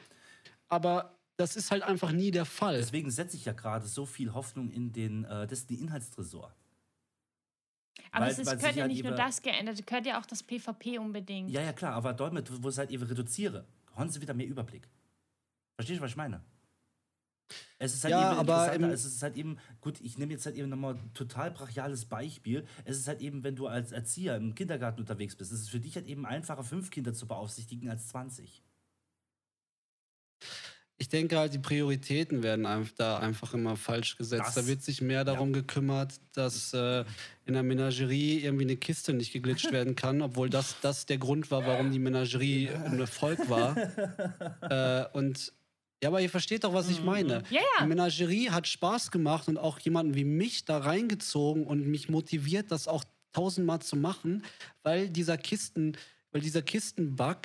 Aber 0.68 1.18
das 1.36 1.56
ist 1.56 1.70
halt 1.70 1.82
einfach 1.82 2.12
nie 2.12 2.30
der 2.30 2.44
Fall. 2.44 2.76
Deswegen 2.76 3.10
setze 3.10 3.36
ich 3.36 3.44
ja 3.44 3.52
gerade 3.52 3.86
so 3.86 4.06
viel 4.06 4.32
Hoffnung 4.34 4.70
in 4.70 4.92
den 4.92 5.24
äh, 5.24 5.46
Destiny-Inhaltstresor. 5.46 6.54
Aber 8.12 8.26
weil, 8.26 8.32
es 8.32 8.38
ist, 8.38 8.50
gehört 8.50 8.76
ja 8.76 8.82
halt 8.82 8.92
nicht 8.92 9.04
nur 9.04 9.14
das 9.14 9.42
geändert, 9.42 9.78
es 9.78 9.86
gehört 9.86 10.06
ja 10.06 10.20
auch 10.20 10.26
das 10.26 10.42
PvP 10.42 10.98
unbedingt. 10.98 11.50
Ja, 11.50 11.62
ja, 11.62 11.72
klar, 11.72 11.94
aber 11.94 12.12
damit, 12.12 12.50
wo 12.62 12.68
es 12.68 12.78
halt 12.78 12.90
eben 12.90 13.04
reduziere, 13.04 13.64
haben 13.94 14.10
sie 14.10 14.20
wieder 14.20 14.34
mehr 14.34 14.46
Überblick. 14.46 14.88
Verstehst 15.76 15.98
du, 15.98 16.02
was 16.02 16.10
ich 16.10 16.16
meine? 16.16 16.42
Es 17.78 17.94
ist 17.94 18.04
halt 18.04 18.12
ja, 18.12 18.32
eben 18.32 18.40
aber 18.40 18.92
es 18.92 19.04
ist 19.04 19.22
halt 19.22 19.36
eben, 19.36 19.58
gut, 19.80 20.00
ich 20.00 20.18
nehme 20.18 20.32
jetzt 20.32 20.46
halt 20.46 20.56
eben 20.56 20.68
nochmal 20.68 20.94
ein 20.94 21.14
total 21.14 21.50
brachiales 21.50 22.04
Beispiel. 22.04 22.64
Es 22.84 22.98
ist 22.98 23.08
halt 23.08 23.20
eben, 23.20 23.42
wenn 23.42 23.56
du 23.56 23.66
als 23.66 23.92
Erzieher 23.92 24.36
im 24.36 24.54
Kindergarten 24.54 25.00
unterwegs 25.00 25.36
bist, 25.36 25.52
es 25.52 25.60
ist 25.60 25.70
für 25.70 25.80
dich 25.80 25.96
halt 25.96 26.06
eben 26.06 26.26
einfacher, 26.26 26.62
fünf 26.62 26.90
Kinder 26.90 27.14
zu 27.14 27.26
beaufsichtigen 27.26 27.88
als 27.88 28.08
20. 28.08 28.62
Ich 30.98 31.08
denke 31.08 31.38
halt, 31.38 31.54
die 31.54 31.58
Prioritäten 31.58 32.42
werden 32.42 32.66
da 32.98 33.18
einfach 33.18 33.54
immer 33.54 33.76
falsch 33.76 34.18
gesetzt. 34.18 34.48
Das, 34.48 34.54
da 34.54 34.66
wird 34.66 34.82
sich 34.82 35.00
mehr 35.00 35.24
darum 35.24 35.54
ja. 35.54 35.60
gekümmert, 35.60 36.20
dass 36.34 36.74
äh, 36.74 37.06
in 37.46 37.54
der 37.54 37.62
Menagerie 37.62 38.40
irgendwie 38.40 38.64
eine 38.64 38.76
Kiste 38.76 39.14
nicht 39.14 39.32
geglitscht 39.32 39.72
werden 39.72 39.96
kann, 39.96 40.20
obwohl 40.20 40.50
das, 40.50 40.76
das 40.82 41.06
der 41.06 41.16
Grund 41.16 41.50
war, 41.50 41.64
warum 41.64 41.90
die 41.90 41.98
Menagerie 41.98 42.68
ein 42.68 43.00
Erfolg 43.00 43.48
war. 43.48 43.78
äh, 44.60 45.06
und 45.16 45.54
ja, 46.02 46.08
aber 46.08 46.20
ihr 46.20 46.30
versteht 46.30 46.64
doch, 46.64 46.72
was 46.72 46.88
ich 46.88 47.02
meine. 47.02 47.42
Ja, 47.50 47.60
ja. 47.60 47.82
Die 47.82 47.88
Menagerie 47.88 48.50
hat 48.50 48.66
Spaß 48.66 49.10
gemacht 49.10 49.48
und 49.48 49.58
auch 49.58 49.78
jemanden 49.80 50.14
wie 50.14 50.24
mich 50.24 50.64
da 50.64 50.78
reingezogen 50.78 51.66
und 51.66 51.86
mich 51.86 52.08
motiviert, 52.08 52.70
das 52.70 52.88
auch 52.88 53.04
tausendmal 53.32 53.80
zu 53.80 53.96
machen, 53.96 54.42
weil 54.82 55.10
dieser 55.10 55.36
Kisten, 55.36 55.96
weil 56.32 56.40
dieser 56.40 56.62
Kistenbug 56.62 57.38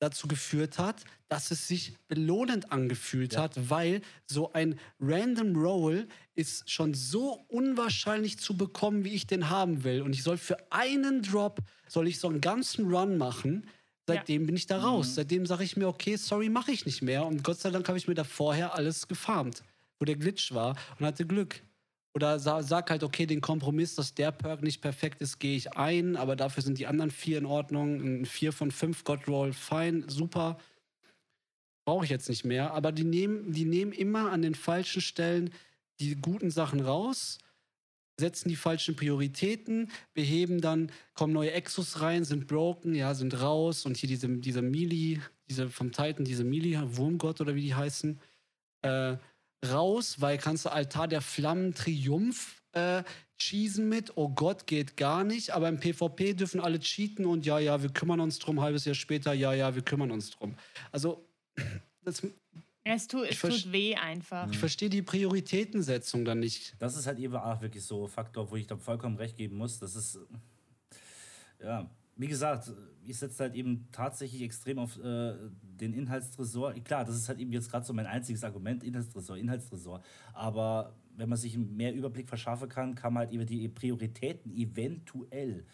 dazu 0.00 0.28
geführt 0.28 0.78
hat, 0.78 1.04
dass 1.28 1.50
es 1.50 1.66
sich 1.68 1.96
belohnend 2.06 2.72
angefühlt 2.72 3.34
ja. 3.34 3.42
hat, 3.42 3.68
weil 3.68 4.00
so 4.26 4.52
ein 4.52 4.78
Random 5.00 5.56
Roll 5.56 6.06
ist 6.34 6.70
schon 6.70 6.94
so 6.94 7.44
unwahrscheinlich 7.48 8.38
zu 8.38 8.56
bekommen, 8.56 9.04
wie 9.04 9.10
ich 9.10 9.26
den 9.26 9.50
haben 9.50 9.84
will. 9.84 10.02
Und 10.02 10.14
ich 10.14 10.22
soll 10.22 10.38
für 10.38 10.56
einen 10.70 11.22
Drop, 11.22 11.60
soll 11.88 12.06
ich 12.06 12.20
so 12.20 12.28
einen 12.28 12.40
ganzen 12.40 12.86
Run 12.94 13.18
machen 13.18 13.66
Seitdem 14.08 14.42
ja. 14.42 14.46
bin 14.46 14.56
ich 14.56 14.66
da 14.66 14.78
raus. 14.80 15.08
Mhm. 15.08 15.12
Seitdem 15.12 15.46
sage 15.46 15.64
ich 15.64 15.76
mir, 15.76 15.86
okay, 15.86 16.16
sorry, 16.16 16.48
mache 16.48 16.72
ich 16.72 16.86
nicht 16.86 17.02
mehr. 17.02 17.26
Und 17.26 17.44
Gott 17.44 17.60
sei 17.60 17.70
Dank 17.70 17.86
habe 17.88 17.98
ich 17.98 18.08
mir 18.08 18.14
da 18.14 18.24
vorher 18.24 18.74
alles 18.74 19.06
gefarmt, 19.06 19.62
wo 19.98 20.06
der 20.06 20.16
Glitch 20.16 20.52
war 20.52 20.76
und 20.98 21.06
hatte 21.06 21.26
Glück. 21.26 21.62
Oder 22.14 22.38
sag 22.40 22.90
halt, 22.90 23.04
okay, 23.04 23.26
den 23.26 23.42
Kompromiss, 23.42 23.94
dass 23.94 24.14
der 24.14 24.32
Perk 24.32 24.62
nicht 24.62 24.80
perfekt 24.80 25.20
ist, 25.20 25.38
gehe 25.38 25.56
ich 25.56 25.76
ein, 25.76 26.16
aber 26.16 26.36
dafür 26.36 26.62
sind 26.62 26.78
die 26.78 26.86
anderen 26.86 27.10
vier 27.10 27.38
in 27.38 27.46
Ordnung. 27.46 28.00
Ein 28.00 28.24
vier 28.24 28.52
von 28.52 28.70
fünf 28.70 29.04
God 29.04 29.28
Roll, 29.28 29.52
fein, 29.52 30.04
super. 30.08 30.58
Brauche 31.84 32.04
ich 32.04 32.10
jetzt 32.10 32.30
nicht 32.30 32.44
mehr. 32.44 32.72
Aber 32.72 32.92
die 32.92 33.04
nehmen, 33.04 33.52
die 33.52 33.66
nehmen 33.66 33.92
immer 33.92 34.32
an 34.32 34.40
den 34.40 34.54
falschen 34.54 35.02
Stellen 35.02 35.50
die 36.00 36.16
guten 36.16 36.50
Sachen 36.50 36.80
raus 36.80 37.38
setzen 38.18 38.48
die 38.48 38.56
falschen 38.56 38.96
Prioritäten, 38.96 39.90
beheben 40.12 40.60
dann, 40.60 40.90
kommen 41.14 41.32
neue 41.32 41.52
Exos 41.52 42.00
rein, 42.00 42.24
sind 42.24 42.46
broken, 42.46 42.94
ja, 42.94 43.14
sind 43.14 43.40
raus 43.40 43.86
und 43.86 43.96
hier 43.96 44.08
diese, 44.08 44.28
diese 44.28 44.62
Mili, 44.62 45.20
diese 45.48 45.68
vom 45.68 45.92
Titan, 45.92 46.24
diese 46.24 46.44
Mili, 46.44 46.78
Wurmgott 46.96 47.40
oder 47.40 47.54
wie 47.54 47.62
die 47.62 47.74
heißen, 47.74 48.20
äh, 48.82 49.16
raus, 49.66 50.20
weil 50.20 50.38
kannst 50.38 50.64
du 50.64 50.70
Altar 50.70 51.08
der 51.08 51.20
Flammen 51.20 51.74
Triumph 51.74 52.62
äh, 52.72 53.02
cheesen 53.38 53.88
mit, 53.88 54.16
oh 54.16 54.28
Gott, 54.28 54.66
geht 54.66 54.96
gar 54.96 55.24
nicht, 55.24 55.50
aber 55.50 55.68
im 55.68 55.78
PvP 55.78 56.34
dürfen 56.34 56.60
alle 56.60 56.80
cheaten 56.80 57.24
und 57.24 57.46
ja, 57.46 57.58
ja, 57.58 57.82
wir 57.82 57.90
kümmern 57.90 58.20
uns 58.20 58.38
drum, 58.38 58.60
halbes 58.60 58.84
Jahr 58.84 58.94
später, 58.94 59.32
ja, 59.32 59.52
ja, 59.52 59.74
wir 59.74 59.82
kümmern 59.82 60.10
uns 60.10 60.30
drum. 60.30 60.56
Also, 60.90 61.24
das 62.04 62.22
es, 62.94 63.08
tu, 63.08 63.22
es 63.22 63.38
tut 63.38 63.72
weh 63.72 63.94
einfach. 63.94 64.50
Ich 64.50 64.58
verstehe 64.58 64.90
die 64.90 65.02
Prioritätensetzung 65.02 66.24
dann 66.24 66.40
nicht. 66.40 66.74
Das 66.78 66.96
ist 66.96 67.06
halt 67.06 67.18
eben 67.18 67.34
auch 67.34 67.60
wirklich 67.60 67.84
so 67.84 68.04
ein 68.04 68.08
Faktor, 68.08 68.50
wo 68.50 68.56
ich 68.56 68.66
da 68.66 68.76
vollkommen 68.76 69.16
recht 69.16 69.36
geben 69.36 69.56
muss. 69.56 69.78
Das 69.78 69.94
ist, 69.96 70.18
ja, 71.62 71.90
wie 72.16 72.26
gesagt, 72.26 72.72
ich 73.04 73.16
setze 73.16 73.44
halt 73.44 73.54
eben 73.54 73.88
tatsächlich 73.92 74.42
extrem 74.42 74.78
auf 74.78 74.98
äh, 74.98 75.34
den 75.62 75.94
Inhaltstresor. 75.94 76.74
Klar, 76.84 77.04
das 77.04 77.16
ist 77.16 77.28
halt 77.28 77.38
eben 77.38 77.52
jetzt 77.52 77.70
gerade 77.70 77.86
so 77.86 77.92
mein 77.92 78.06
einziges 78.06 78.44
Argument, 78.44 78.84
Inhaltstresor, 78.84 79.36
Inhaltstresor. 79.36 80.02
Aber 80.34 80.94
wenn 81.16 81.28
man 81.28 81.38
sich 81.38 81.56
mehr 81.56 81.94
Überblick 81.94 82.28
verschaffen 82.28 82.68
kann, 82.68 82.94
kann 82.94 83.14
man 83.14 83.24
halt 83.24 83.32
über 83.32 83.44
die 83.44 83.68
Prioritäten 83.68 84.52
eventuell 84.52 85.64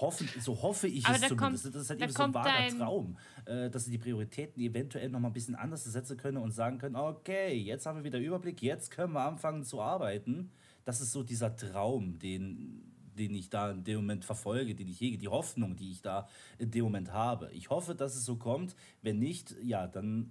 Hoffen, 0.00 0.28
so 0.40 0.60
hoffe 0.60 0.88
ich 0.88 1.06
Aber 1.06 1.14
es 1.14 1.20
da 1.20 1.28
zumindest. 1.28 1.64
kommt- 1.64 1.74
das 1.76 1.82
ist 1.82 1.90
halt 1.90 2.00
da 2.00 2.04
eben 2.04 2.12
so 2.12 2.22
ein 2.24 2.34
vager 2.34 2.48
dein- 2.50 2.78
Traum, 2.78 3.16
äh, 3.44 3.70
dass 3.70 3.84
sie 3.84 3.92
die 3.92 3.98
Prioritäten 3.98 4.60
eventuell 4.60 5.08
noch 5.08 5.20
mal 5.20 5.28
ein 5.28 5.32
bisschen 5.32 5.54
anders 5.54 5.84
setzen 5.84 6.16
können 6.16 6.38
und 6.38 6.50
sagen 6.50 6.78
können, 6.78 6.96
okay, 6.96 7.54
jetzt 7.56 7.86
haben 7.86 7.98
wir 7.98 8.04
wieder 8.04 8.18
Überblick, 8.18 8.60
jetzt 8.62 8.90
können 8.90 9.12
wir 9.12 9.20
anfangen 9.24 9.62
zu 9.64 9.80
arbeiten. 9.80 10.50
Das 10.84 11.00
ist 11.00 11.12
so 11.12 11.22
dieser 11.22 11.54
Traum, 11.54 12.18
den, 12.18 12.82
den 13.16 13.34
ich 13.36 13.48
da 13.50 13.70
in 13.70 13.84
dem 13.84 13.96
Moment 14.00 14.24
verfolge, 14.24 14.74
den 14.74 14.88
ich 14.88 15.00
hege, 15.00 15.16
die 15.16 15.28
Hoffnung, 15.28 15.76
die 15.76 15.92
ich 15.92 16.02
da 16.02 16.28
in 16.58 16.72
dem 16.72 16.82
Moment 16.84 17.12
habe. 17.12 17.50
Ich 17.52 17.70
hoffe, 17.70 17.94
dass 17.94 18.16
es 18.16 18.24
so 18.24 18.34
kommt. 18.36 18.74
Wenn 19.02 19.20
nicht, 19.20 19.54
ja, 19.62 19.86
dann 19.86 20.30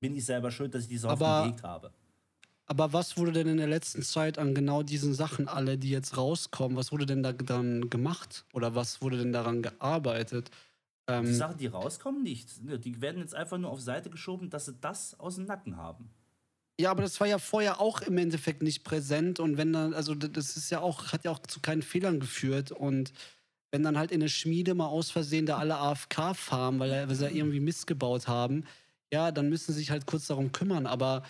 bin 0.00 0.16
ich 0.16 0.24
selber 0.24 0.50
schuld, 0.50 0.74
dass 0.74 0.84
ich 0.84 0.88
diese 0.88 1.08
Hoffnung 1.08 1.28
Aber- 1.28 1.46
gehegt 1.46 1.62
habe. 1.62 1.92
Aber 2.66 2.92
was 2.92 3.16
wurde 3.16 3.32
denn 3.32 3.46
in 3.46 3.58
der 3.58 3.68
letzten 3.68 4.02
Zeit 4.02 4.38
an 4.38 4.54
genau 4.54 4.82
diesen 4.82 5.14
Sachen 5.14 5.46
alle, 5.48 5.78
die 5.78 5.90
jetzt 5.90 6.16
rauskommen, 6.16 6.76
was 6.76 6.90
wurde 6.90 7.06
denn 7.06 7.22
da 7.22 7.32
dann 7.32 7.88
gemacht? 7.90 8.44
Oder 8.52 8.74
was 8.74 9.00
wurde 9.00 9.18
denn 9.18 9.32
daran 9.32 9.62
gearbeitet? 9.62 10.50
Ähm, 11.06 11.26
Die 11.26 11.34
Sachen, 11.34 11.58
die 11.58 11.66
rauskommen, 11.68 12.24
nicht. 12.24 12.48
Die 12.84 13.00
werden 13.00 13.20
jetzt 13.20 13.34
einfach 13.34 13.58
nur 13.58 13.70
auf 13.70 13.80
Seite 13.80 14.10
geschoben, 14.10 14.50
dass 14.50 14.66
sie 14.66 14.74
das 14.80 15.18
aus 15.20 15.36
dem 15.36 15.44
Nacken 15.44 15.76
haben. 15.76 16.10
Ja, 16.78 16.90
aber 16.90 17.02
das 17.02 17.18
war 17.20 17.26
ja 17.26 17.38
vorher 17.38 17.80
auch 17.80 18.02
im 18.02 18.18
Endeffekt 18.18 18.62
nicht 18.62 18.84
präsent 18.84 19.40
und 19.40 19.56
wenn 19.56 19.72
dann, 19.72 19.94
also 19.94 20.14
das 20.14 20.56
ist 20.58 20.70
ja 20.70 20.80
auch, 20.80 21.12
hat 21.12 21.24
ja 21.24 21.30
auch 21.30 21.38
zu 21.38 21.60
keinen 21.60 21.80
Fehlern 21.80 22.20
geführt 22.20 22.70
und 22.70 23.12
wenn 23.70 23.82
dann 23.82 23.96
halt 23.96 24.10
in 24.12 24.20
der 24.20 24.28
Schmiede 24.28 24.74
mal 24.74 24.86
aus 24.86 25.10
Versehen 25.10 25.46
da 25.46 25.56
alle 25.56 25.76
AFK 25.78 26.34
farmen, 26.34 26.78
weil, 26.78 27.08
weil 27.08 27.14
sie 27.14 27.24
ja 27.24 27.30
irgendwie 27.30 27.60
Mist 27.60 27.86
gebaut 27.86 28.28
haben, 28.28 28.64
ja, 29.10 29.32
dann 29.32 29.48
müssen 29.48 29.72
sie 29.72 29.78
sich 29.78 29.90
halt 29.90 30.06
kurz 30.06 30.26
darum 30.26 30.52
kümmern, 30.52 30.86
aber 30.86 31.22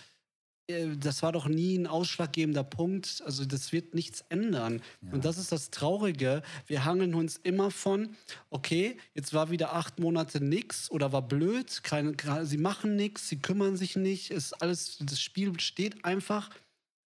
das 0.69 1.23
war 1.23 1.31
doch 1.31 1.47
nie 1.47 1.79
ein 1.79 1.87
ausschlaggebender 1.87 2.64
Punkt. 2.64 3.23
Also 3.25 3.45
das 3.45 3.73
wird 3.73 3.95
nichts 3.95 4.25
ändern. 4.29 4.83
Und 5.12 5.25
das 5.25 5.39
ist 5.39 5.53
das 5.53 5.71
Traurige. 5.71 6.43
Wir 6.67 6.85
hangeln 6.85 7.14
uns 7.14 7.37
immer 7.37 7.71
von, 7.71 8.17
okay, 8.51 8.99
jetzt 9.14 9.33
war 9.33 9.51
wieder 9.51 9.75
acht 9.75 10.01
Monate 10.01 10.43
nix 10.43 10.91
oder 10.91 11.12
war 11.12 11.23
blöd, 11.23 11.83
keine, 11.85 12.17
sie 12.45 12.59
machen 12.59 12.97
nichts, 12.97 13.29
sie 13.29 13.39
kümmern 13.39 13.77
sich 13.77 13.95
nicht, 13.97 14.31
ist 14.31 14.55
alles, 14.55 14.99
das 15.01 15.21
Spiel 15.21 15.59
steht 15.61 16.05
einfach, 16.05 16.51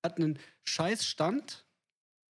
hat 0.02 0.16
einen 0.16 0.38
Scheißstand 0.64 1.64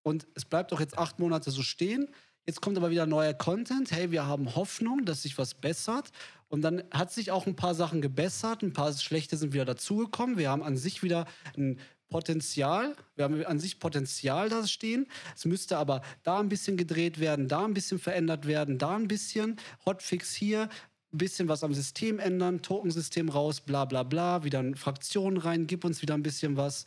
und 0.03 0.27
es 0.35 0.45
bleibt 0.45 0.73
auch 0.73 0.81
jetzt 0.81 0.99
acht 0.99 1.21
Monate 1.21 1.51
so 1.51 1.63
stehen. 1.63 2.09
Jetzt 2.47 2.61
kommt 2.61 2.77
aber 2.77 2.91
wieder 2.91 3.07
neuer 3.07 3.35
Content. 3.35 3.93
Hey, 3.93 4.11
wir 4.11 4.27
haben 4.27 4.57
Hoffnung, 4.57 5.05
dass 5.05 5.23
sich 5.23 5.39
was 5.39 5.55
bessert. 5.55 6.11
Und 6.51 6.63
dann 6.63 6.83
hat 6.91 7.13
sich 7.13 7.31
auch 7.31 7.47
ein 7.47 7.57
paar 7.57 7.75
Sachen 7.75 8.03
gebessert, 8.03 8.63
ein 8.63 8.73
paar 8.73 8.93
schlechte 8.93 9.37
sind 9.37 9.55
wieder 9.55 9.65
dazugekommen. 9.65 10.37
Wir 10.37 10.51
haben 10.51 10.65
an 10.65 10.77
sich 10.77 11.03
wieder 11.03 11.27
ein 11.57 11.79
Potenzial. 12.11 12.97
Wir 13.15 13.25
haben 13.25 13.47
an 13.47 13.61
sich 13.61 13.79
Potenzial 13.79 14.49
da 14.49 14.67
stehen. 14.67 15.07
Es 15.37 15.45
müsste 15.45 15.79
aber 15.79 16.03
da 16.25 16.41
ein 16.41 16.49
bisschen 16.49 16.77
gedreht 16.77 17.21
werden, 17.21 17.47
da 17.47 17.65
ein 17.65 17.73
bisschen 17.73 18.01
verändert 18.01 18.49
werden, 18.49 18.79
da 18.79 18.97
ein 18.97 19.07
bisschen 19.07 19.57
Hotfix 19.87 20.35
hier, 20.35 20.69
ein 21.13 21.19
bisschen 21.19 21.49
was 21.49 21.65
am 21.65 21.75
System 21.75 22.19
ändern, 22.19 22.63
Tokensystem 22.63 23.29
raus, 23.29 23.61
bla 23.61 23.85
bla 23.85 24.03
bla, 24.05 24.45
wieder 24.45 24.61
eine 24.61 24.77
Fraktion 24.77 25.37
rein, 25.37 25.67
gib 25.67 25.85
uns 25.85 26.03
wieder 26.03 26.15
ein 26.15 26.23
bisschen 26.23 26.57
was. 26.57 26.85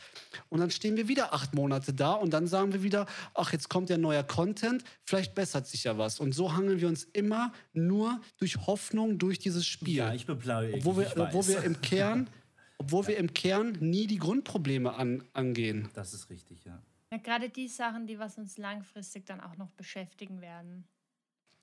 Und 0.49 0.59
dann 0.59 0.71
stehen 0.71 0.95
wir 0.95 1.07
wieder 1.07 1.33
acht 1.33 1.53
Monate 1.53 1.93
da 1.93 2.13
und 2.13 2.31
dann 2.31 2.47
sagen 2.47 2.71
wir 2.73 2.83
wieder, 2.83 3.05
ach, 3.33 3.51
jetzt 3.51 3.69
kommt 3.69 3.89
ja 3.89 3.97
neuer 3.97 4.23
Content, 4.23 4.83
vielleicht 5.03 5.35
bessert 5.35 5.67
sich 5.67 5.83
ja 5.83 5.97
was. 5.97 6.19
Und 6.19 6.33
so 6.33 6.53
hangeln 6.53 6.79
wir 6.79 6.87
uns 6.87 7.03
immer 7.03 7.51
nur 7.73 8.21
durch 8.37 8.65
Hoffnung 8.65 9.17
durch 9.17 9.39
dieses 9.39 9.65
Spiel. 9.65 9.95
Ja, 9.95 10.13
ich 10.13 10.25
blau. 10.25 10.63
obwohl, 10.73 10.97
wir, 10.97 11.13
obwohl 11.17 11.47
wir 11.47 11.63
im 11.63 11.81
Kern, 11.81 12.29
obwohl 12.77 13.07
wir 13.07 13.17
im 13.17 13.33
Kern 13.33 13.77
nie 13.81 14.07
die 14.07 14.17
Grundprobleme 14.17 14.93
an, 14.93 15.23
angehen. 15.33 15.89
Das 15.93 16.13
ist 16.13 16.29
richtig, 16.29 16.63
ja. 16.63 16.81
Ja, 17.11 17.17
gerade 17.19 17.49
die 17.49 17.67
Sachen, 17.67 18.07
die 18.07 18.17
was 18.17 18.39
uns 18.39 18.57
langfristig 18.57 19.25
dann 19.25 19.39
auch 19.39 19.55
noch 19.57 19.69
beschäftigen 19.71 20.41
werden. 20.41 20.87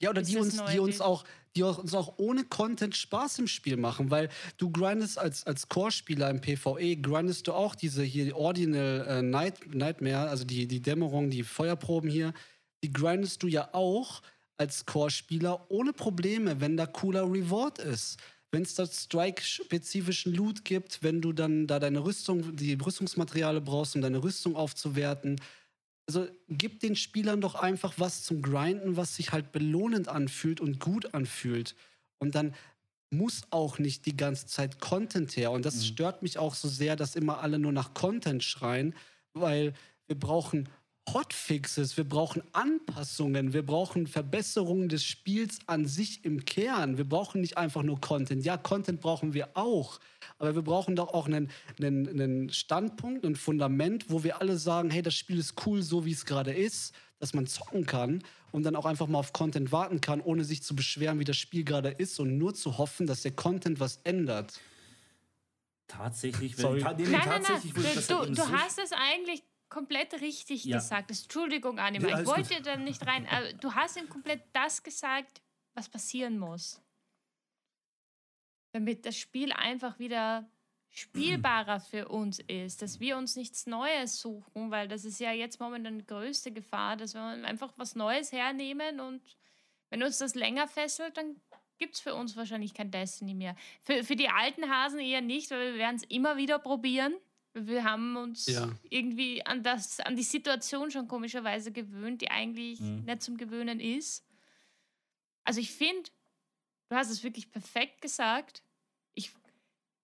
Ja, 0.00 0.10
oder 0.10 0.22
die 0.22 0.36
uns, 0.38 0.56
die 0.72 0.78
uns 0.78 1.00
auch, 1.00 1.24
die 1.56 1.62
auch- 1.64 1.78
uns 1.78 1.94
auch 1.94 2.14
ohne 2.18 2.44
Content 2.44 2.96
Spaß 2.96 3.38
im 3.40 3.46
Spiel 3.48 3.76
machen, 3.76 4.10
weil 4.10 4.28
du 4.56 4.70
grindest 4.70 5.18
als, 5.18 5.46
als 5.46 5.68
Core-Spieler 5.68 6.30
im 6.30 6.40
PvE, 6.40 6.96
grindest 6.96 7.46
du 7.48 7.52
auch 7.52 7.74
diese 7.74 8.02
hier 8.02 8.24
die 8.24 8.32
Ordinal 8.32 9.06
äh, 9.06 9.22
Night, 9.22 9.74
Nightmare, 9.74 10.30
also 10.30 10.44
die, 10.44 10.66
die 10.66 10.80
Dämmerung, 10.80 11.28
die 11.30 11.42
Feuerproben 11.42 12.08
hier, 12.08 12.32
die 12.82 12.92
grindest 12.92 13.42
du 13.42 13.46
ja 13.46 13.68
auch 13.74 14.22
als 14.56 14.86
Core-Spieler 14.86 15.66
ohne 15.70 15.92
Probleme, 15.92 16.60
wenn 16.60 16.76
da 16.76 16.86
cooler 16.86 17.24
Reward 17.24 17.78
ist. 17.78 18.18
Wenn 18.52 18.62
es 18.62 18.74
da 18.74 18.84
Strike-spezifischen 18.86 20.34
Loot 20.34 20.64
gibt, 20.64 21.02
wenn 21.02 21.20
du 21.20 21.32
dann 21.32 21.66
da 21.66 21.78
deine 21.78 22.04
Rüstung, 22.04 22.56
die 22.56 22.74
Rüstungsmaterialien 22.74 23.64
brauchst, 23.64 23.94
um 23.96 24.02
deine 24.02 24.22
Rüstung 24.22 24.56
aufzuwerten, 24.56 25.36
also 26.10 26.28
gib 26.48 26.80
den 26.80 26.96
Spielern 26.96 27.40
doch 27.40 27.54
einfach 27.54 27.94
was 27.98 28.24
zum 28.24 28.42
Grinden, 28.42 28.96
was 28.96 29.14
sich 29.14 29.30
halt 29.30 29.52
belohnend 29.52 30.08
anfühlt 30.08 30.60
und 30.60 30.80
gut 30.80 31.14
anfühlt. 31.14 31.76
Und 32.18 32.34
dann 32.34 32.52
muss 33.10 33.42
auch 33.50 33.78
nicht 33.78 34.06
die 34.06 34.16
ganze 34.16 34.46
Zeit 34.46 34.80
Content 34.80 35.36
her. 35.36 35.52
Und 35.52 35.64
das 35.64 35.86
stört 35.86 36.22
mich 36.22 36.36
auch 36.36 36.56
so 36.56 36.66
sehr, 36.66 36.96
dass 36.96 37.14
immer 37.14 37.38
alle 37.40 37.60
nur 37.60 37.70
nach 37.70 37.94
Content 37.94 38.42
schreien, 38.42 38.92
weil 39.34 39.72
wir 40.08 40.18
brauchen 40.18 40.68
Hotfixes, 41.08 41.96
wir 41.96 42.04
brauchen 42.04 42.42
Anpassungen, 42.52 43.52
wir 43.52 43.64
brauchen 43.64 44.06
Verbesserungen 44.06 44.88
des 44.88 45.02
Spiels 45.04 45.58
an 45.66 45.86
sich 45.86 46.24
im 46.24 46.44
Kern. 46.44 46.98
Wir 46.98 47.08
brauchen 47.08 47.40
nicht 47.40 47.56
einfach 47.56 47.82
nur 47.82 48.00
Content. 48.00 48.44
Ja, 48.44 48.56
Content 48.56 49.00
brauchen 49.00 49.34
wir 49.34 49.56
auch. 49.56 49.98
Aber 50.38 50.54
wir 50.54 50.62
brauchen 50.62 50.96
doch 50.96 51.12
auch 51.12 51.26
einen, 51.26 51.50
einen, 51.80 52.08
einen 52.08 52.50
Standpunkt, 52.50 53.24
ein 53.24 53.34
Fundament, 53.34 54.06
wo 54.08 54.22
wir 54.22 54.40
alle 54.40 54.56
sagen, 54.56 54.90
hey, 54.90 55.02
das 55.02 55.14
Spiel 55.14 55.38
ist 55.38 55.66
cool, 55.66 55.82
so 55.82 56.04
wie 56.04 56.12
es 56.12 56.26
gerade 56.26 56.52
ist, 56.52 56.94
dass 57.18 57.34
man 57.34 57.46
zocken 57.46 57.86
kann 57.86 58.22
und 58.52 58.62
dann 58.62 58.76
auch 58.76 58.86
einfach 58.86 59.06
mal 59.06 59.18
auf 59.18 59.32
Content 59.32 59.72
warten 59.72 60.00
kann, 60.00 60.20
ohne 60.20 60.44
sich 60.44 60.62
zu 60.62 60.76
beschweren, 60.76 61.18
wie 61.18 61.24
das 61.24 61.36
Spiel 61.36 61.64
gerade 61.64 61.90
ist 61.90 62.20
und 62.20 62.38
nur 62.38 62.54
zu 62.54 62.78
hoffen, 62.78 63.06
dass 63.06 63.22
der 63.22 63.32
Content 63.32 63.80
was 63.80 64.00
ändert. 64.04 64.60
Tatsächlich, 65.86 66.56
wenn, 66.56 66.62
Sorry. 66.62 66.80
ta 66.80 66.92
nee, 66.92 67.02
nee, 67.02 67.10
Nein, 67.10 67.20
nein, 67.20 67.28
nein. 67.28 67.42
tatsächlich 67.42 67.74
würde 67.74 67.88
ich 67.88 67.94
das 67.96 68.06
Du, 68.06 68.24
du, 68.24 68.48
hast 68.48 68.78
es 68.78 68.92
eigentlich 68.92 69.42
komplett 69.70 70.20
richtig 70.20 70.64
Ja. 70.64 70.76
gesagt. 70.76 71.10
Entschuldigung, 71.10 71.78
Anima. 71.78 72.08
Nee, 72.14 72.22
ich 72.22 72.26
wollte 72.26 72.56
gut. 72.56 72.66
da 72.66 72.76
nicht 72.76 73.06
rein. 73.06 73.26
Aber 73.28 73.52
du 73.54 73.74
hast 73.74 73.96
ihm 73.96 74.08
komplett 74.08 74.42
das 74.52 74.82
gesagt, 74.82 75.40
was 75.74 75.88
passieren 75.88 76.38
muss. 76.38 76.82
Damit 78.72 79.06
das 79.06 79.16
Spiel 79.16 79.52
einfach 79.52 79.98
wieder 79.98 80.48
spielbarer 80.90 81.80
für 81.80 82.08
uns 82.08 82.40
ist, 82.40 82.82
dass 82.82 82.98
wir 82.98 83.16
uns 83.16 83.36
nichts 83.36 83.66
Neues 83.66 84.20
suchen, 84.20 84.70
weil 84.72 84.88
das 84.88 85.04
ist 85.04 85.20
ja 85.20 85.30
jetzt 85.32 85.60
momentan 85.60 86.00
die 86.00 86.06
größte 86.06 86.50
Gefahr, 86.52 86.96
dass 86.96 87.14
wir 87.14 87.22
einfach 87.22 87.72
was 87.76 87.94
Neues 87.94 88.32
hernehmen 88.32 88.98
und 88.98 89.22
wenn 89.88 90.02
uns 90.02 90.18
das 90.18 90.34
länger 90.34 90.66
fesselt, 90.66 91.16
dann 91.16 91.40
gibt 91.78 91.94
es 91.94 92.00
für 92.00 92.14
uns 92.14 92.36
wahrscheinlich 92.36 92.74
kein 92.74 92.90
Destiny 92.90 93.34
mehr. 93.34 93.54
Für, 93.80 94.02
für 94.04 94.16
die 94.16 94.28
alten 94.28 94.68
Hasen 94.68 94.98
eher 95.00 95.20
nicht, 95.20 95.50
weil 95.52 95.72
wir 95.72 95.78
werden 95.78 95.96
es 95.96 96.04
immer 96.04 96.36
wieder 96.36 96.58
probieren. 96.58 97.14
Wir 97.52 97.82
haben 97.84 98.16
uns 98.16 98.46
Ja. 98.46 98.70
irgendwie 98.90 99.44
an, 99.44 99.62
das, 99.62 99.98
an 100.00 100.14
die 100.16 100.22
Situation 100.22 100.90
schon 100.90 101.08
komischerweise 101.08 101.72
gewöhnt, 101.72 102.22
die 102.22 102.30
eigentlich 102.30 102.80
Mhm. 102.80 103.04
nicht 103.04 103.22
zum 103.22 103.36
Gewöhnen 103.36 103.80
ist. 103.80 104.24
Also 105.44 105.60
ich 105.60 105.72
finde, 105.72 106.10
du 106.90 106.96
hast 106.96 107.10
es 107.10 107.24
wirklich 107.24 107.50
perfekt 107.50 108.00
gesagt. 108.02 108.62
Ich, 109.14 109.32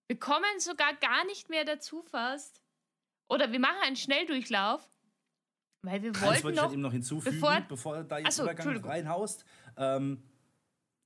wir 0.07 0.19
kommen 0.19 0.59
sogar 0.59 0.93
gar 0.95 1.25
nicht 1.25 1.49
mehr 1.49 1.63
dazu 1.63 2.01
fast. 2.01 2.61
Oder 3.29 3.51
wir 3.51 3.59
machen 3.59 3.77
einen 3.83 3.95
Schnelldurchlauf, 3.95 4.89
weil 5.83 6.01
wir 6.01 6.09
Eins 6.09 6.21
wollten 6.21 6.43
wollte 6.43 6.49
ich 6.49 6.55
noch 6.55 6.63
halt 6.63 6.73
eben 6.73 6.81
noch 6.81 6.91
hinzufügen, 6.91 7.37
bevor- 7.39 7.61
bevor, 7.61 8.03
da 8.03 8.17
jetzt 8.19 8.35
so, 8.35 8.43
Übergang 8.43 8.77
reinhaust. 8.85 9.45
Ähm, 9.77 10.21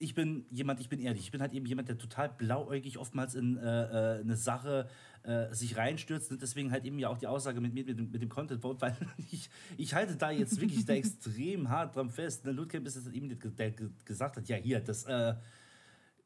ich 0.01 0.15
bin 0.15 0.45
jemand, 0.49 0.79
ich 0.79 0.89
bin 0.89 0.99
ehrlich, 0.99 1.21
ich 1.23 1.31
bin 1.31 1.41
halt 1.41 1.53
eben 1.53 1.65
jemand, 1.65 1.87
der 1.87 1.97
total 1.97 2.29
blauäugig 2.29 2.97
oftmals 2.97 3.35
in 3.35 3.57
äh, 3.57 4.17
äh, 4.17 4.19
eine 4.21 4.35
Sache 4.35 4.89
äh, 5.23 5.53
sich 5.53 5.77
reinstürzt 5.77 6.31
und 6.31 6.41
deswegen 6.41 6.71
halt 6.71 6.85
eben 6.85 6.97
ja 6.97 7.09
auch 7.09 7.17
die 7.19 7.27
Aussage 7.27 7.61
mit, 7.61 7.73
mir, 7.73 7.85
mit, 7.85 7.99
dem, 7.99 8.09
mit 8.11 8.21
dem 8.21 8.29
Content 8.29 8.61
Vote, 8.61 8.81
weil 8.81 8.97
ich, 9.31 9.49
ich 9.77 9.93
halte 9.93 10.15
da 10.15 10.31
jetzt 10.31 10.59
wirklich 10.59 10.85
da 10.85 10.93
extrem 10.93 11.69
hart 11.69 11.95
dran 11.95 12.09
fest. 12.09 12.45
Der 12.45 12.53
Ludkamp 12.53 12.87
ist 12.87 12.95
es 12.95 13.07
eben, 13.07 13.29
der, 13.29 13.37
der 13.37 13.71
ge- 13.71 13.89
gesagt 14.03 14.37
hat, 14.37 14.47
ja 14.49 14.57
hier, 14.57 14.79
das 14.79 15.03
äh, 15.05 15.35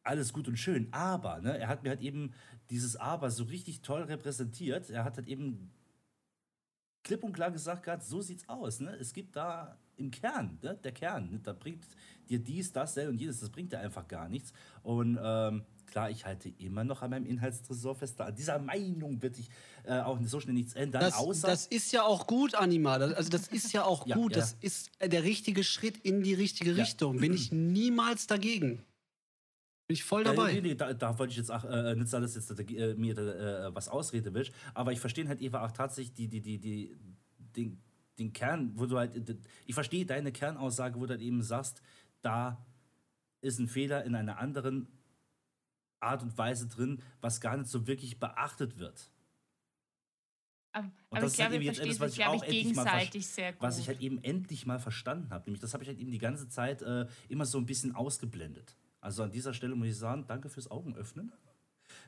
alles 0.03 0.31
gut 0.31 0.47
und 0.47 0.57
schön, 0.57 0.87
aber 0.91 1.41
ne, 1.41 1.57
er 1.57 1.67
hat 1.67 1.83
mir 1.83 1.89
halt 1.89 2.01
eben 2.01 2.31
dieses 2.69 2.95
Aber 2.95 3.29
so 3.29 3.43
richtig 3.43 3.81
toll 3.81 4.03
repräsentiert. 4.03 4.89
Er 4.89 5.03
hat 5.03 5.17
halt 5.17 5.27
eben 5.27 5.71
klipp 7.03 7.23
und 7.23 7.33
klar 7.33 7.51
gesagt 7.51 7.83
gehabt, 7.83 8.03
so 8.03 8.21
sieht's 8.21 8.47
aus. 8.47 8.79
Ne? 8.79 8.95
Es 8.95 9.13
gibt 9.13 9.35
da 9.35 9.77
im 9.97 10.11
Kern, 10.11 10.57
ne? 10.61 10.77
der 10.83 10.91
Kern, 10.91 11.31
ne? 11.31 11.39
da 11.39 11.53
bringt 11.53 11.85
dir 12.29 12.39
dies, 12.39 12.71
das, 12.71 12.97
und 12.97 13.17
jenes, 13.19 13.39
das 13.39 13.49
bringt 13.49 13.71
dir 13.71 13.79
einfach 13.79 14.07
gar 14.07 14.29
nichts. 14.29 14.51
Und 14.83 15.17
ähm, 15.21 15.63
klar, 15.85 16.09
ich 16.09 16.25
halte 16.25 16.49
immer 16.49 16.83
noch 16.83 17.01
an 17.01 17.11
meinem 17.11 17.25
Inhaltstresor 17.25 17.95
fest. 17.95 18.19
An 18.19 18.35
dieser 18.35 18.59
Meinung 18.59 19.21
wird 19.21 19.35
sich 19.35 19.49
äh, 19.83 19.99
auch 19.99 20.19
so 20.23 20.39
schnell 20.39 20.55
nichts 20.55 20.73
ändern, 20.73 21.01
Das, 21.01 21.15
außer 21.15 21.47
das 21.47 21.67
ist 21.67 21.91
ja 21.91 22.03
auch 22.03 22.27
gut, 22.27 22.55
Anima. 22.55 22.97
Das, 22.97 23.13
also 23.13 23.29
das 23.29 23.47
ist 23.47 23.73
ja 23.73 23.83
auch 23.85 24.05
Ja, 24.07 24.15
gut. 24.15 24.33
ja. 24.35 24.41
Das 24.41 24.53
ist 24.61 24.91
der 25.01 25.23
richtige 25.23 25.63
Schritt 25.63 25.97
in 25.97 26.23
die 26.23 26.33
richtige 26.33 26.71
Ja. 26.71 26.83
Richtung. 26.83 27.19
Bin 27.19 27.33
ich 27.33 27.51
niemals 27.51 28.27
dagegen. 28.27 28.83
Bin 29.87 29.93
ich 29.93 30.03
voll 30.03 30.23
dabei. 30.23 30.53
nee, 30.53 30.61
nee, 30.61 30.75
da, 30.75 30.93
da 30.93 31.17
wollte 31.19 31.31
ich 31.31 31.37
jetzt 31.37 31.51
auch 31.51 31.63
äh, 31.63 31.93
nicht 31.95 32.07
sagen, 32.09 32.23
dass 32.23 32.33
jetzt 32.33 32.49
äh, 32.59 32.95
mir 32.95 33.15
äh, 33.17 33.75
was 33.75 33.87
ausreden 33.87 34.33
will, 34.33 34.49
aber 34.73 34.91
ich 34.91 34.99
verstehe 34.99 35.27
halt 35.27 35.41
eben 35.41 35.55
auch 35.55 35.71
tatsächlich 35.71 36.13
die, 36.15 36.27
die, 36.27 36.41
die, 36.41 36.57
die, 36.57 36.97
den 37.37 37.79
den 38.17 38.33
Kern, 38.33 38.71
wo 38.75 38.85
du 38.85 38.97
halt, 38.97 39.37
ich 39.65 39.73
verstehe 39.73 40.05
deine 40.05 40.31
Kernaussage, 40.31 40.99
wo 40.99 41.05
du 41.05 41.11
halt 41.11 41.21
eben 41.21 41.41
sagst, 41.41 41.81
da 42.21 42.65
ist 43.41 43.59
ein 43.59 43.67
Fehler 43.67 44.03
in 44.03 44.15
einer 44.15 44.39
anderen 44.39 44.87
Art 45.99 46.23
und 46.23 46.37
Weise 46.37 46.67
drin, 46.67 47.01
was 47.21 47.41
gar 47.41 47.57
nicht 47.57 47.69
so 47.69 47.87
wirklich 47.87 48.19
beachtet 48.19 48.77
wird. 48.77 49.11
Aber, 50.71 50.91
aber 51.09 51.19
ich 51.21 51.25
ist 51.27 51.35
glaube, 51.35 51.51
halt 51.51 51.61
wir 51.61 51.71
eben 51.71 51.75
jetzt 51.75 51.79
etwas, 51.79 51.99
was 52.01 52.13
ich 52.13 52.25
auch 52.25 52.43
ich, 52.43 52.49
endlich 52.49 52.75
mal 52.75 52.83
gegenseitig 52.83 53.27
sehr 53.27 53.53
gut. 53.53 53.61
Was 53.61 53.79
ich 53.79 53.87
halt 53.87 54.01
eben 54.01 54.21
endlich 54.23 54.65
mal 54.65 54.79
verstanden 54.79 55.29
habe. 55.29 55.45
Nämlich, 55.45 55.61
das 55.61 55.73
habe 55.73 55.83
ich 55.83 55.87
halt 55.87 55.99
eben 55.99 56.11
die 56.11 56.17
ganze 56.17 56.49
Zeit 56.49 56.81
äh, 56.81 57.07
immer 57.29 57.45
so 57.45 57.57
ein 57.57 57.65
bisschen 57.65 57.95
ausgeblendet. 57.95 58.75
Also 58.99 59.23
an 59.23 59.31
dieser 59.31 59.53
Stelle 59.53 59.75
muss 59.75 59.87
ich 59.87 59.97
sagen, 59.97 60.25
danke 60.27 60.49
fürs 60.49 60.69
Augenöffnen. 60.69 61.31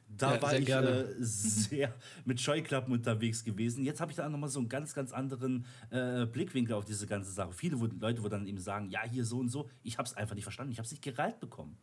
Da 0.09 0.35
Ja, 0.35 0.41
war 0.41 0.49
sehr 0.51 0.59
ich 0.59 0.65
gerne. 0.65 0.89
äh, 0.89 1.15
sehr 1.19 1.93
mit 2.25 2.39
Scheuklappen 2.39 2.93
unterwegs 2.93 3.43
gewesen. 3.43 3.83
Jetzt 3.83 3.99
habe 4.01 4.11
ich 4.11 4.15
da 4.17 4.27
nochmal 4.29 4.49
so 4.49 4.59
einen 4.59 4.69
ganz, 4.69 4.93
ganz 4.93 5.11
anderen 5.11 5.65
äh, 5.89 6.25
Blickwinkel 6.25 6.75
auf 6.75 6.85
diese 6.85 7.05
ganze 7.07 7.31
Sache. 7.31 7.51
Viele 7.53 7.75
Leute, 7.99 8.23
wo 8.23 8.27
dann 8.29 8.47
eben 8.47 8.57
sagen, 8.59 8.89
ja, 8.89 9.03
hier 9.03 9.25
so 9.25 9.37
und 9.39 9.49
so. 9.49 9.69
Ich 9.83 9.97
habe 9.97 10.07
es 10.07 10.15
einfach 10.15 10.33
nicht 10.35 10.45
verstanden. 10.45 10.71
Ich 10.71 10.77
habe 10.79 10.85
es 10.85 10.91
nicht 10.91 11.03
gereilt 11.03 11.39
bekommen. 11.39 11.77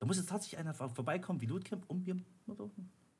Da 0.00 0.06
muss 0.06 0.16
jetzt 0.16 0.28
tatsächlich 0.28 0.58
einer 0.58 0.74
vor- 0.74 0.90
vorbeikommen 0.90 1.40
wie 1.40 1.46
Lootcamp, 1.46 1.84
um 1.88 2.02
mir... 2.02 2.16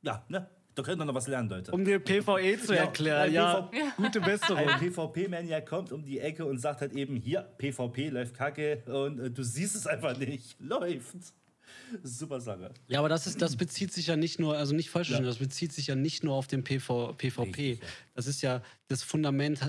Ja, 0.02 0.24
ne? 0.28 0.48
Da 0.74 0.82
könnt 0.82 1.00
ihr 1.00 1.04
noch 1.04 1.14
was 1.14 1.28
lernen, 1.28 1.48
Leute. 1.48 1.70
Um 1.70 1.84
dir 1.84 2.00
PvE 2.00 2.58
zu 2.60 2.74
Ja, 2.74 2.80
erklären, 2.80 3.32
ja, 3.32 3.62
PvP 3.62 3.82
gute 3.96 4.20
Besserung. 4.20 4.58
ein 4.68 4.80
PvP-Maniac 4.80 5.64
kommt 5.66 5.92
um 5.92 6.04
die 6.04 6.18
Ecke 6.18 6.44
und 6.44 6.58
sagt 6.58 6.80
halt 6.80 6.92
eben, 6.94 7.14
hier, 7.14 7.42
PvP 7.58 8.08
läuft 8.08 8.34
kacke 8.34 8.82
und 8.86 9.20
äh, 9.20 9.30
du 9.30 9.44
siehst 9.44 9.76
es 9.76 9.86
einfach 9.86 10.18
nicht. 10.18 10.56
Läuft. 10.58 11.14
Super 12.02 12.40
Sache. 12.40 12.72
Ja, 12.88 12.98
aber 12.98 13.08
das, 13.08 13.26
ist, 13.26 13.40
das 13.40 13.56
bezieht 13.56 13.92
sich 13.92 14.08
ja 14.08 14.16
nicht 14.16 14.38
nur, 14.38 14.56
also 14.56 14.74
nicht 14.74 14.90
falsch 14.90 15.10
Ja. 15.10 15.20
das 15.20 15.38
bezieht 15.38 15.72
sich 15.72 15.86
ja 15.86 15.94
nicht 15.94 16.24
nur 16.24 16.34
auf 16.34 16.46
den 16.46 16.64
PV, 16.64 17.12
PvP. 17.14 17.42
Richtig, 17.44 17.80
ja. 17.80 17.86
Das 18.14 18.26
ist 18.26 18.42
ja, 18.42 18.62
das 18.88 19.02
Fundament 19.02 19.60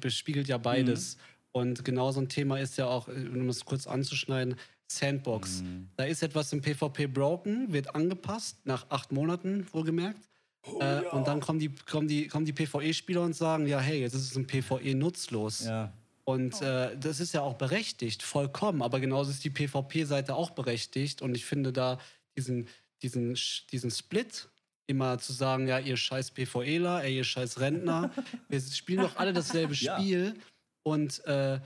bespiegelt 0.00 0.48
ja 0.48 0.58
beides. 0.58 1.16
Mhm. 1.16 1.20
Und 1.52 1.84
genau 1.84 2.12
so 2.12 2.20
ein 2.20 2.28
Thema 2.28 2.58
ist 2.58 2.76
ja 2.76 2.86
auch, 2.86 3.08
äh, 3.08 3.12
um 3.12 3.48
es 3.48 3.64
kurz 3.64 3.86
anzuschneiden, 3.86 4.56
Sandbox. 4.88 5.62
Mhm. 5.62 5.88
Da 5.96 6.04
ist 6.04 6.22
etwas 6.22 6.52
im 6.52 6.60
PvP 6.60 7.06
broken, 7.06 7.72
wird 7.72 7.94
angepasst, 7.94 8.58
nach 8.64 8.86
acht 8.90 9.10
Monaten 9.12 9.66
wohlgemerkt. 9.72 10.20
Oh, 10.64 10.80
äh, 10.80 11.02
Und 11.12 11.26
dann 11.26 11.40
kommen 11.40 11.58
die, 11.58 11.70
kommen 11.70 12.08
die, 12.08 12.26
kommen 12.28 12.44
die 12.44 12.52
PvE-Spieler 12.52 13.22
und 13.22 13.34
sagen, 13.34 13.66
ja, 13.66 13.78
hey, 13.80 14.00
jetzt 14.00 14.14
ist 14.14 14.30
es 14.30 14.36
im 14.36 14.46
PvE 14.46 14.94
nutzlos. 14.94 15.64
Ja. 15.64 15.92
Und 16.28 16.60
äh, 16.60 16.96
das 16.98 17.20
ist 17.20 17.34
ja 17.34 17.42
auch 17.42 17.54
berechtigt, 17.54 18.20
vollkommen. 18.24 18.82
Aber 18.82 18.98
genauso 18.98 19.30
ist 19.30 19.44
die 19.44 19.50
PvP-Seite 19.50 20.34
auch 20.34 20.50
berechtigt. 20.50 21.22
Und 21.22 21.36
ich 21.36 21.44
finde 21.44 21.72
da 21.72 22.00
diesen, 22.36 22.66
diesen, 23.00 23.38
diesen 23.70 23.92
Split 23.92 24.48
immer 24.88 25.18
zu 25.18 25.32
sagen, 25.32 25.68
ja, 25.68 25.78
ihr 25.78 25.96
scheiß 25.96 26.32
PvEler, 26.32 27.04
ey, 27.04 27.16
ihr 27.16 27.24
scheiß 27.24 27.60
Rentner, 27.60 28.10
wir 28.48 28.60
spielen 28.60 29.02
doch 29.02 29.16
alle 29.16 29.32
dasselbe 29.32 29.74
Ja. 29.74 29.98
Spiel. 29.98 30.34
Und 30.82 31.24
äh, 31.26 31.60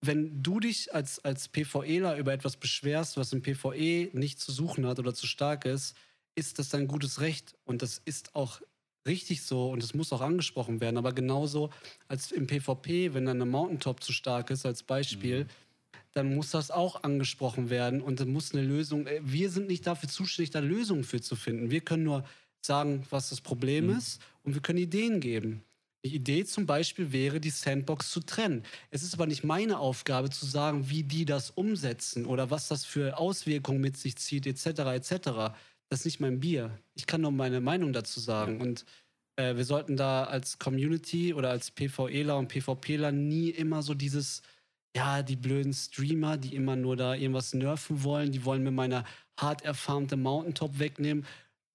wenn 0.00 0.42
du 0.42 0.58
dich 0.58 0.92
als, 0.92 1.24
als 1.24 1.46
PvEler 1.48 2.16
über 2.16 2.32
etwas 2.32 2.56
beschwerst, 2.56 3.16
was 3.16 3.32
im 3.32 3.42
PvE 3.42 4.10
nicht 4.12 4.40
zu 4.40 4.50
suchen 4.50 4.86
hat 4.86 4.98
oder 4.98 5.14
zu 5.14 5.28
stark 5.28 5.66
ist, 5.66 5.96
ist 6.34 6.58
das 6.58 6.68
dein 6.70 6.88
gutes 6.88 7.20
Recht. 7.20 7.54
Und 7.64 7.82
das 7.82 8.02
ist 8.04 8.34
auch 8.34 8.60
richtig 9.06 9.42
so 9.42 9.70
und 9.70 9.82
es 9.82 9.94
muss 9.94 10.12
auch 10.12 10.20
angesprochen 10.20 10.80
werden. 10.80 10.96
Aber 10.96 11.12
genauso 11.12 11.70
als 12.08 12.32
im 12.32 12.46
PvP, 12.46 13.14
wenn 13.14 13.26
dann 13.26 13.36
eine 13.36 13.50
Mountaintop 13.50 14.02
zu 14.02 14.12
stark 14.12 14.50
ist, 14.50 14.66
als 14.66 14.82
Beispiel, 14.82 15.46
dann 16.12 16.34
muss 16.34 16.50
das 16.50 16.70
auch 16.70 17.02
angesprochen 17.02 17.70
werden 17.70 18.00
und 18.00 18.20
dann 18.20 18.32
muss 18.32 18.52
eine 18.52 18.62
Lösung. 18.62 19.06
äh, 19.06 19.20
Wir 19.22 19.50
sind 19.50 19.68
nicht 19.68 19.86
dafür 19.86 20.08
zuständig, 20.08 20.50
da 20.50 20.58
Lösungen 20.58 21.04
für 21.04 21.20
zu 21.20 21.36
finden. 21.36 21.70
Wir 21.70 21.80
können 21.80 22.02
nur 22.02 22.24
sagen, 22.62 23.06
was 23.10 23.30
das 23.30 23.40
Problem 23.40 23.90
ist 23.90 24.20
und 24.42 24.54
wir 24.54 24.60
können 24.60 24.78
Ideen 24.78 25.20
geben. 25.20 25.62
Die 26.04 26.14
Idee 26.14 26.44
zum 26.46 26.64
Beispiel 26.64 27.12
wäre, 27.12 27.40
die 27.40 27.50
Sandbox 27.50 28.10
zu 28.10 28.20
trennen. 28.20 28.62
Es 28.90 29.02
ist 29.02 29.12
aber 29.12 29.26
nicht 29.26 29.44
meine 29.44 29.78
Aufgabe 29.78 30.30
zu 30.30 30.46
sagen, 30.46 30.88
wie 30.88 31.02
die 31.02 31.26
das 31.26 31.50
umsetzen 31.50 32.24
oder 32.24 32.50
was 32.50 32.68
das 32.68 32.86
für 32.86 33.18
Auswirkungen 33.18 33.82
mit 33.82 33.98
sich 33.98 34.16
zieht, 34.16 34.46
etc. 34.46 34.66
etc. 34.66 35.54
Das 35.90 36.00
ist 36.00 36.04
nicht 36.04 36.20
mein 36.20 36.38
Bier. 36.38 36.78
Ich 36.94 37.06
kann 37.06 37.20
nur 37.20 37.32
meine 37.32 37.60
Meinung 37.60 37.92
dazu 37.92 38.20
sagen. 38.20 38.60
Und 38.60 38.84
äh, 39.36 39.56
wir 39.56 39.64
sollten 39.64 39.96
da 39.96 40.24
als 40.24 40.58
Community 40.58 41.34
oder 41.34 41.50
als 41.50 41.72
PvEler 41.72 42.38
und 42.38 42.48
PvPler 42.48 43.10
nie 43.10 43.50
immer 43.50 43.82
so 43.82 43.94
dieses, 43.94 44.42
ja, 44.94 45.22
die 45.22 45.36
blöden 45.36 45.72
Streamer, 45.72 46.36
die 46.36 46.54
immer 46.54 46.76
nur 46.76 46.96
da 46.96 47.14
irgendwas 47.14 47.54
nerven 47.54 48.04
wollen, 48.04 48.30
die 48.30 48.44
wollen 48.44 48.62
mir 48.62 48.70
meine 48.70 49.04
hart 49.38 49.62
erfarmte 49.62 50.16
Mountaintop 50.16 50.78
wegnehmen. 50.78 51.26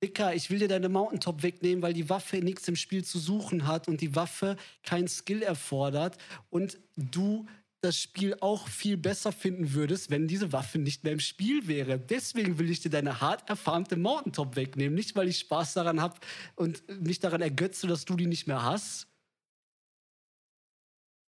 Dicker, 0.01 0.33
ich 0.33 0.49
will 0.49 0.59
dir 0.59 0.67
deine 0.67 0.87
Mountaintop 0.87 1.43
wegnehmen, 1.43 1.81
weil 1.81 1.93
die 1.93 2.09
Waffe 2.09 2.37
nichts 2.37 2.67
im 2.69 2.75
Spiel 2.75 3.03
zu 3.03 3.19
suchen 3.19 3.67
hat 3.67 3.87
und 3.87 3.99
die 3.99 4.15
Waffe 4.15 4.55
kein 4.83 5.07
Skill 5.07 5.41
erfordert 5.41 6.17
und 6.49 6.77
du 6.95 7.47
das 7.85 7.99
Spiel 7.99 8.35
auch 8.41 8.67
viel 8.67 8.97
besser 8.97 9.31
finden 9.31 9.73
würdest, 9.73 10.09
wenn 10.09 10.27
diese 10.27 10.51
Waffe 10.51 10.79
nicht 10.79 11.03
mehr 11.03 11.13
im 11.13 11.19
Spiel 11.19 11.67
wäre. 11.67 11.99
Deswegen 11.99 12.57
will 12.57 12.69
ich 12.69 12.81
dir 12.81 12.89
deine 12.89 13.21
hart 13.21 13.47
erfarmte 13.49 13.95
Mountaintop 13.95 14.55
wegnehmen. 14.55 14.95
Nicht, 14.95 15.15
weil 15.15 15.27
ich 15.27 15.39
Spaß 15.39 15.73
daran 15.73 16.01
habe 16.01 16.19
und 16.55 16.83
mich 17.01 17.19
daran 17.19 17.41
ergötze, 17.41 17.87
dass 17.87 18.05
du 18.05 18.15
die 18.15 18.25
nicht 18.25 18.47
mehr 18.47 18.63
hast. 18.63 19.07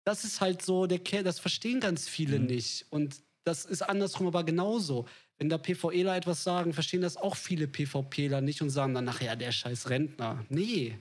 Das 0.05 0.23
ist 0.23 0.39
halt 0.39 0.61
so, 0.61 0.85
der 0.85 0.99
Kerl, 0.99 1.23
das 1.23 1.39
verstehen 1.39 1.79
ganz 1.79 2.07
viele 2.07 2.39
Mhm. 2.39 2.45
nicht. 2.45 2.85
Und 2.91 3.21
das 3.43 3.65
ist 3.65 3.81
andersrum 3.81 4.27
aber 4.27 4.43
genauso. 4.43 5.07
Wenn 5.37 5.49
da 5.49 5.57
PvEler 5.57 6.15
etwas 6.15 6.43
sagen, 6.43 6.73
verstehen 6.73 7.01
das 7.01 7.17
auch 7.17 7.35
viele 7.35 7.67
PvPler 7.67 8.39
nicht 8.39 8.61
und 8.61 8.69
sagen 8.69 8.93
dann 8.93 9.05
nachher, 9.05 9.35
der 9.35 9.51
scheiß 9.51 9.89
Rentner. 9.89 10.45
Nee, 10.49 10.97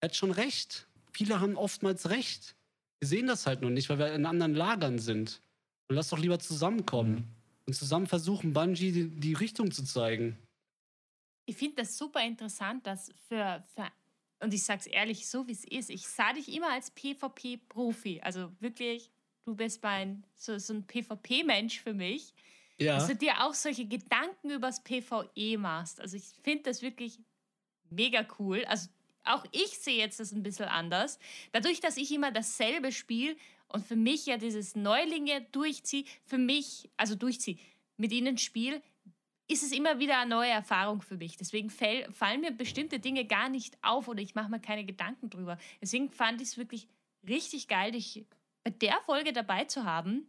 er 0.00 0.08
hat 0.08 0.16
schon 0.16 0.32
recht. 0.32 0.88
Viele 1.12 1.40
haben 1.40 1.56
oftmals 1.56 2.10
recht. 2.10 2.55
Wir 3.00 3.08
sehen 3.08 3.26
das 3.26 3.46
halt 3.46 3.60
nur 3.62 3.70
nicht, 3.70 3.88
weil 3.88 3.98
wir 3.98 4.12
in 4.12 4.26
anderen 4.26 4.54
Lagern 4.54 4.98
sind. 4.98 5.40
Und 5.88 5.96
lass 5.96 6.08
doch 6.08 6.18
lieber 6.18 6.38
zusammenkommen 6.38 7.14
Mhm. 7.14 7.24
und 7.66 7.74
zusammen 7.74 8.06
versuchen, 8.06 8.52
Bungie 8.52 8.92
die, 8.92 9.08
die 9.08 9.34
Richtung 9.34 9.70
zu 9.70 9.84
zeigen. 9.84 10.36
Ich 11.46 11.56
finde 11.56 11.76
das 11.76 11.96
super 11.96 12.24
interessant, 12.24 12.86
dass 12.86 13.12
für, 13.28 13.62
für 13.74 13.86
und 14.40 14.52
ich 14.52 14.64
sag's 14.64 14.86
ehrlich, 14.86 15.28
so 15.28 15.46
wie 15.46 15.52
es 15.52 15.64
ist, 15.64 15.88
ich 15.90 16.06
sah 16.06 16.32
dich 16.32 16.52
immer 16.52 16.70
als 16.72 16.90
PvP-Profi. 16.90 18.20
Also 18.22 18.52
wirklich, 18.60 19.10
du 19.44 19.54
bist 19.54 19.82
mein, 19.82 20.24
so, 20.34 20.58
so 20.58 20.74
ein 20.74 20.86
PvP-Mensch 20.86 21.80
für 21.80 21.94
mich. 21.94 22.34
Ja. 22.78 22.96
Dass 22.96 23.06
du 23.06 23.16
dir 23.16 23.42
auch 23.42 23.54
solche 23.54 23.86
Gedanken 23.86 24.50
übers 24.50 24.82
PvE 24.82 25.56
machst. 25.56 26.00
Also 26.00 26.16
ich 26.18 26.24
finde 26.42 26.64
das 26.64 26.82
wirklich 26.82 27.18
mega 27.88 28.26
cool. 28.38 28.64
Also 28.66 28.88
auch 29.26 29.44
ich 29.52 29.78
sehe 29.78 29.98
jetzt 29.98 30.20
das 30.20 30.32
ein 30.32 30.42
bisschen 30.42 30.66
anders. 30.66 31.18
Dadurch, 31.52 31.80
dass 31.80 31.96
ich 31.96 32.12
immer 32.12 32.30
dasselbe 32.30 32.92
spiele 32.92 33.36
und 33.68 33.86
für 33.86 33.96
mich 33.96 34.26
ja 34.26 34.36
dieses 34.36 34.76
Neulinge 34.76 35.42
durchziehe, 35.52 36.04
für 36.24 36.38
mich, 36.38 36.88
also 36.96 37.14
durchziehe, 37.14 37.58
mit 37.96 38.12
ihnen 38.12 38.38
spiele, 38.38 38.82
ist 39.48 39.62
es 39.62 39.72
immer 39.72 39.98
wieder 39.98 40.18
eine 40.18 40.30
neue 40.30 40.50
Erfahrung 40.50 41.02
für 41.02 41.16
mich. 41.16 41.36
Deswegen 41.36 41.70
fäll, 41.70 42.10
fallen 42.12 42.40
mir 42.40 42.50
bestimmte 42.50 42.98
Dinge 42.98 43.24
gar 43.24 43.48
nicht 43.48 43.78
auf 43.82 44.08
oder 44.08 44.20
ich 44.20 44.34
mache 44.34 44.50
mir 44.50 44.60
keine 44.60 44.84
Gedanken 44.84 45.30
drüber. 45.30 45.58
Deswegen 45.80 46.10
fand 46.10 46.40
ich 46.40 46.48
es 46.48 46.58
wirklich 46.58 46.88
richtig 47.26 47.68
geil, 47.68 47.92
dich 47.92 48.24
bei 48.64 48.70
der 48.70 49.00
Folge 49.04 49.32
dabei 49.32 49.64
zu 49.64 49.84
haben. 49.84 50.28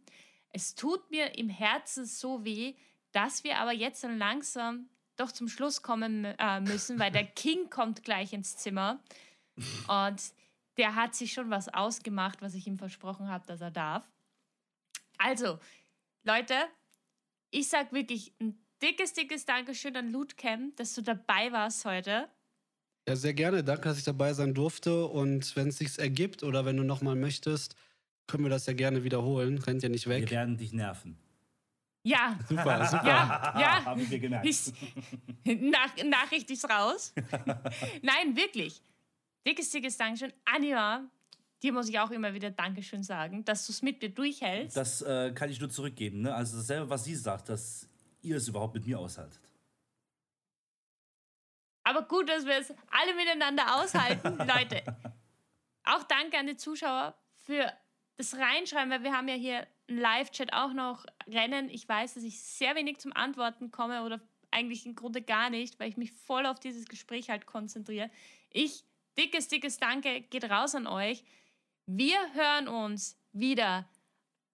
Es 0.50 0.74
tut 0.74 1.10
mir 1.10 1.36
im 1.36 1.48
Herzen 1.48 2.06
so 2.06 2.44
weh, 2.44 2.74
dass 3.12 3.42
wir 3.44 3.58
aber 3.58 3.72
jetzt 3.72 4.04
dann 4.04 4.18
langsam 4.18 4.88
doch 5.20 5.32
zum 5.32 5.48
Schluss 5.48 5.82
kommen 5.82 6.24
äh, 6.24 6.60
müssen, 6.60 6.98
weil 6.98 7.10
der 7.10 7.24
King 7.42 7.70
kommt 7.70 8.02
gleich 8.04 8.32
ins 8.32 8.56
Zimmer 8.56 9.00
und 9.88 10.22
der 10.76 10.94
hat 10.94 11.14
sich 11.14 11.32
schon 11.32 11.50
was 11.50 11.68
ausgemacht, 11.68 12.40
was 12.40 12.54
ich 12.54 12.66
ihm 12.66 12.78
versprochen 12.78 13.28
habe, 13.28 13.46
dass 13.46 13.60
er 13.60 13.70
darf. 13.72 14.04
Also, 15.18 15.58
Leute, 16.22 16.54
ich 17.50 17.68
sag 17.68 17.92
wirklich 17.92 18.32
ein 18.40 18.56
dickes, 18.80 19.12
dickes 19.12 19.44
Dankeschön 19.44 19.96
an 19.96 20.12
Lootcamp, 20.12 20.76
dass 20.76 20.94
du 20.94 21.02
dabei 21.02 21.50
warst 21.50 21.84
heute. 21.84 22.28
Ja, 23.08 23.16
sehr 23.16 23.34
gerne. 23.34 23.64
Danke, 23.64 23.88
dass 23.88 23.98
ich 23.98 24.04
dabei 24.04 24.34
sein 24.34 24.54
durfte. 24.54 25.06
Und 25.06 25.56
wenn 25.56 25.68
es 25.68 25.78
sich 25.78 25.98
ergibt 25.98 26.42
oder 26.42 26.64
wenn 26.64 26.76
du 26.76 26.84
nochmal 26.84 27.16
möchtest, 27.16 27.74
können 28.26 28.44
wir 28.44 28.50
das 28.50 28.66
ja 28.66 28.74
gerne 28.74 29.02
wiederholen. 29.02 29.58
Rennt 29.58 29.82
ja 29.82 29.88
nicht 29.88 30.06
Wir 30.06 30.20
weg. 30.20 30.30
werden 30.30 30.58
dich 30.58 30.72
nerven. 30.72 31.18
Ja, 32.08 32.38
Super, 32.48 32.86
super. 32.86 33.06
ja, 33.06 33.60
ja. 33.60 33.84
Haben 33.84 34.10
wir 34.10 34.18
gemerkt. 34.18 34.46
Ist, 34.46 34.72
nach, 35.44 35.94
Nachricht 36.04 36.50
ist 36.50 36.64
raus. 36.68 37.12
Nein, 38.02 38.34
wirklich. 38.34 38.80
Dickes, 39.46 39.70
dickes 39.70 39.98
Dankeschön. 39.98 40.32
Anima, 40.46 41.02
dir 41.62 41.72
muss 41.74 41.86
ich 41.90 41.98
auch 41.98 42.10
immer 42.10 42.32
wieder 42.32 42.50
Dankeschön 42.50 43.02
sagen, 43.02 43.44
dass 43.44 43.66
du 43.66 43.72
es 43.72 43.82
mit 43.82 44.00
mir 44.00 44.08
durchhältst. 44.08 44.74
Das 44.74 45.02
äh, 45.02 45.32
kann 45.34 45.50
ich 45.50 45.60
nur 45.60 45.68
zurückgeben. 45.68 46.22
Ne? 46.22 46.34
Also 46.34 46.56
dasselbe, 46.56 46.88
was 46.88 47.04
sie 47.04 47.14
sagt, 47.14 47.50
dass 47.50 47.86
ihr 48.22 48.36
es 48.36 48.48
überhaupt 48.48 48.72
mit 48.74 48.86
mir 48.86 48.98
aushaltet. 48.98 49.42
Aber 51.84 52.02
gut, 52.08 52.26
dass 52.30 52.46
wir 52.46 52.56
es 52.56 52.72
alle 52.90 53.14
miteinander 53.16 53.76
aushalten. 53.76 54.38
Leute, 54.38 54.82
auch 55.84 56.04
danke 56.04 56.38
an 56.38 56.46
die 56.46 56.56
Zuschauer 56.56 57.14
für 57.44 57.70
das 58.16 58.34
Reinschreiben, 58.34 58.90
weil 58.90 59.02
wir 59.02 59.12
haben 59.12 59.28
ja 59.28 59.34
hier 59.34 59.66
einen 59.88 59.98
Live-Chat 59.98 60.52
auch 60.52 60.72
noch 60.72 61.06
rennen. 61.26 61.68
Ich 61.70 61.88
weiß, 61.88 62.14
dass 62.14 62.24
ich 62.24 62.40
sehr 62.40 62.74
wenig 62.74 62.98
zum 62.98 63.12
Antworten 63.14 63.70
komme 63.70 64.04
oder 64.04 64.20
eigentlich 64.50 64.86
im 64.86 64.94
Grunde 64.94 65.22
gar 65.22 65.50
nicht, 65.50 65.78
weil 65.78 65.88
ich 65.88 65.96
mich 65.96 66.12
voll 66.12 66.46
auf 66.46 66.60
dieses 66.60 66.86
Gespräch 66.86 67.30
halt 67.30 67.46
konzentriere. 67.46 68.10
Ich, 68.50 68.84
dickes, 69.18 69.48
dickes 69.48 69.78
Danke 69.78 70.22
geht 70.22 70.44
raus 70.44 70.74
an 70.74 70.86
euch. 70.86 71.24
Wir 71.86 72.18
hören 72.34 72.68
uns 72.68 73.18
wieder 73.32 73.88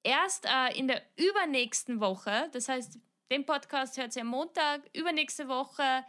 erst 0.02 0.46
äh, 0.46 0.76
in 0.78 0.88
der 0.88 1.02
übernächsten 1.16 2.00
Woche. 2.00 2.48
Das 2.52 2.68
heißt, 2.68 2.98
den 3.30 3.46
Podcast 3.46 3.96
hört 3.96 4.14
ihr 4.16 4.22
am 4.22 4.28
Montag, 4.28 4.82
übernächste 4.92 5.48
Woche. 5.48 6.04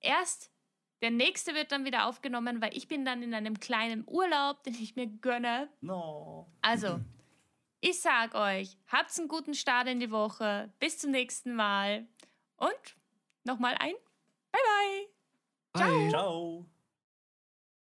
Erst 0.00 0.52
der 1.00 1.10
nächste 1.10 1.54
wird 1.54 1.70
dann 1.70 1.84
wieder 1.84 2.06
aufgenommen, 2.06 2.60
weil 2.60 2.76
ich 2.76 2.88
bin 2.88 3.04
dann 3.04 3.22
in 3.22 3.32
einem 3.32 3.60
kleinen 3.60 4.04
Urlaub, 4.06 4.62
den 4.64 4.74
ich 4.74 4.96
mir 4.96 5.06
gönne. 5.06 5.68
No. 5.80 6.48
Also, 6.60 7.00
ich 7.80 8.00
sag 8.00 8.34
euch, 8.34 8.76
habt 8.88 9.16
einen 9.18 9.28
guten 9.28 9.54
Start 9.54 9.88
in 9.88 10.00
die 10.00 10.10
Woche. 10.10 10.72
Bis 10.78 10.98
zum 10.98 11.10
nächsten 11.10 11.54
Mal. 11.54 12.06
Und 12.56 12.96
nochmal 13.44 13.76
ein 13.78 13.94
Bye 14.52 14.60
bye. 15.72 15.88
Bye. 15.88 16.08
Ciao. 16.10 16.66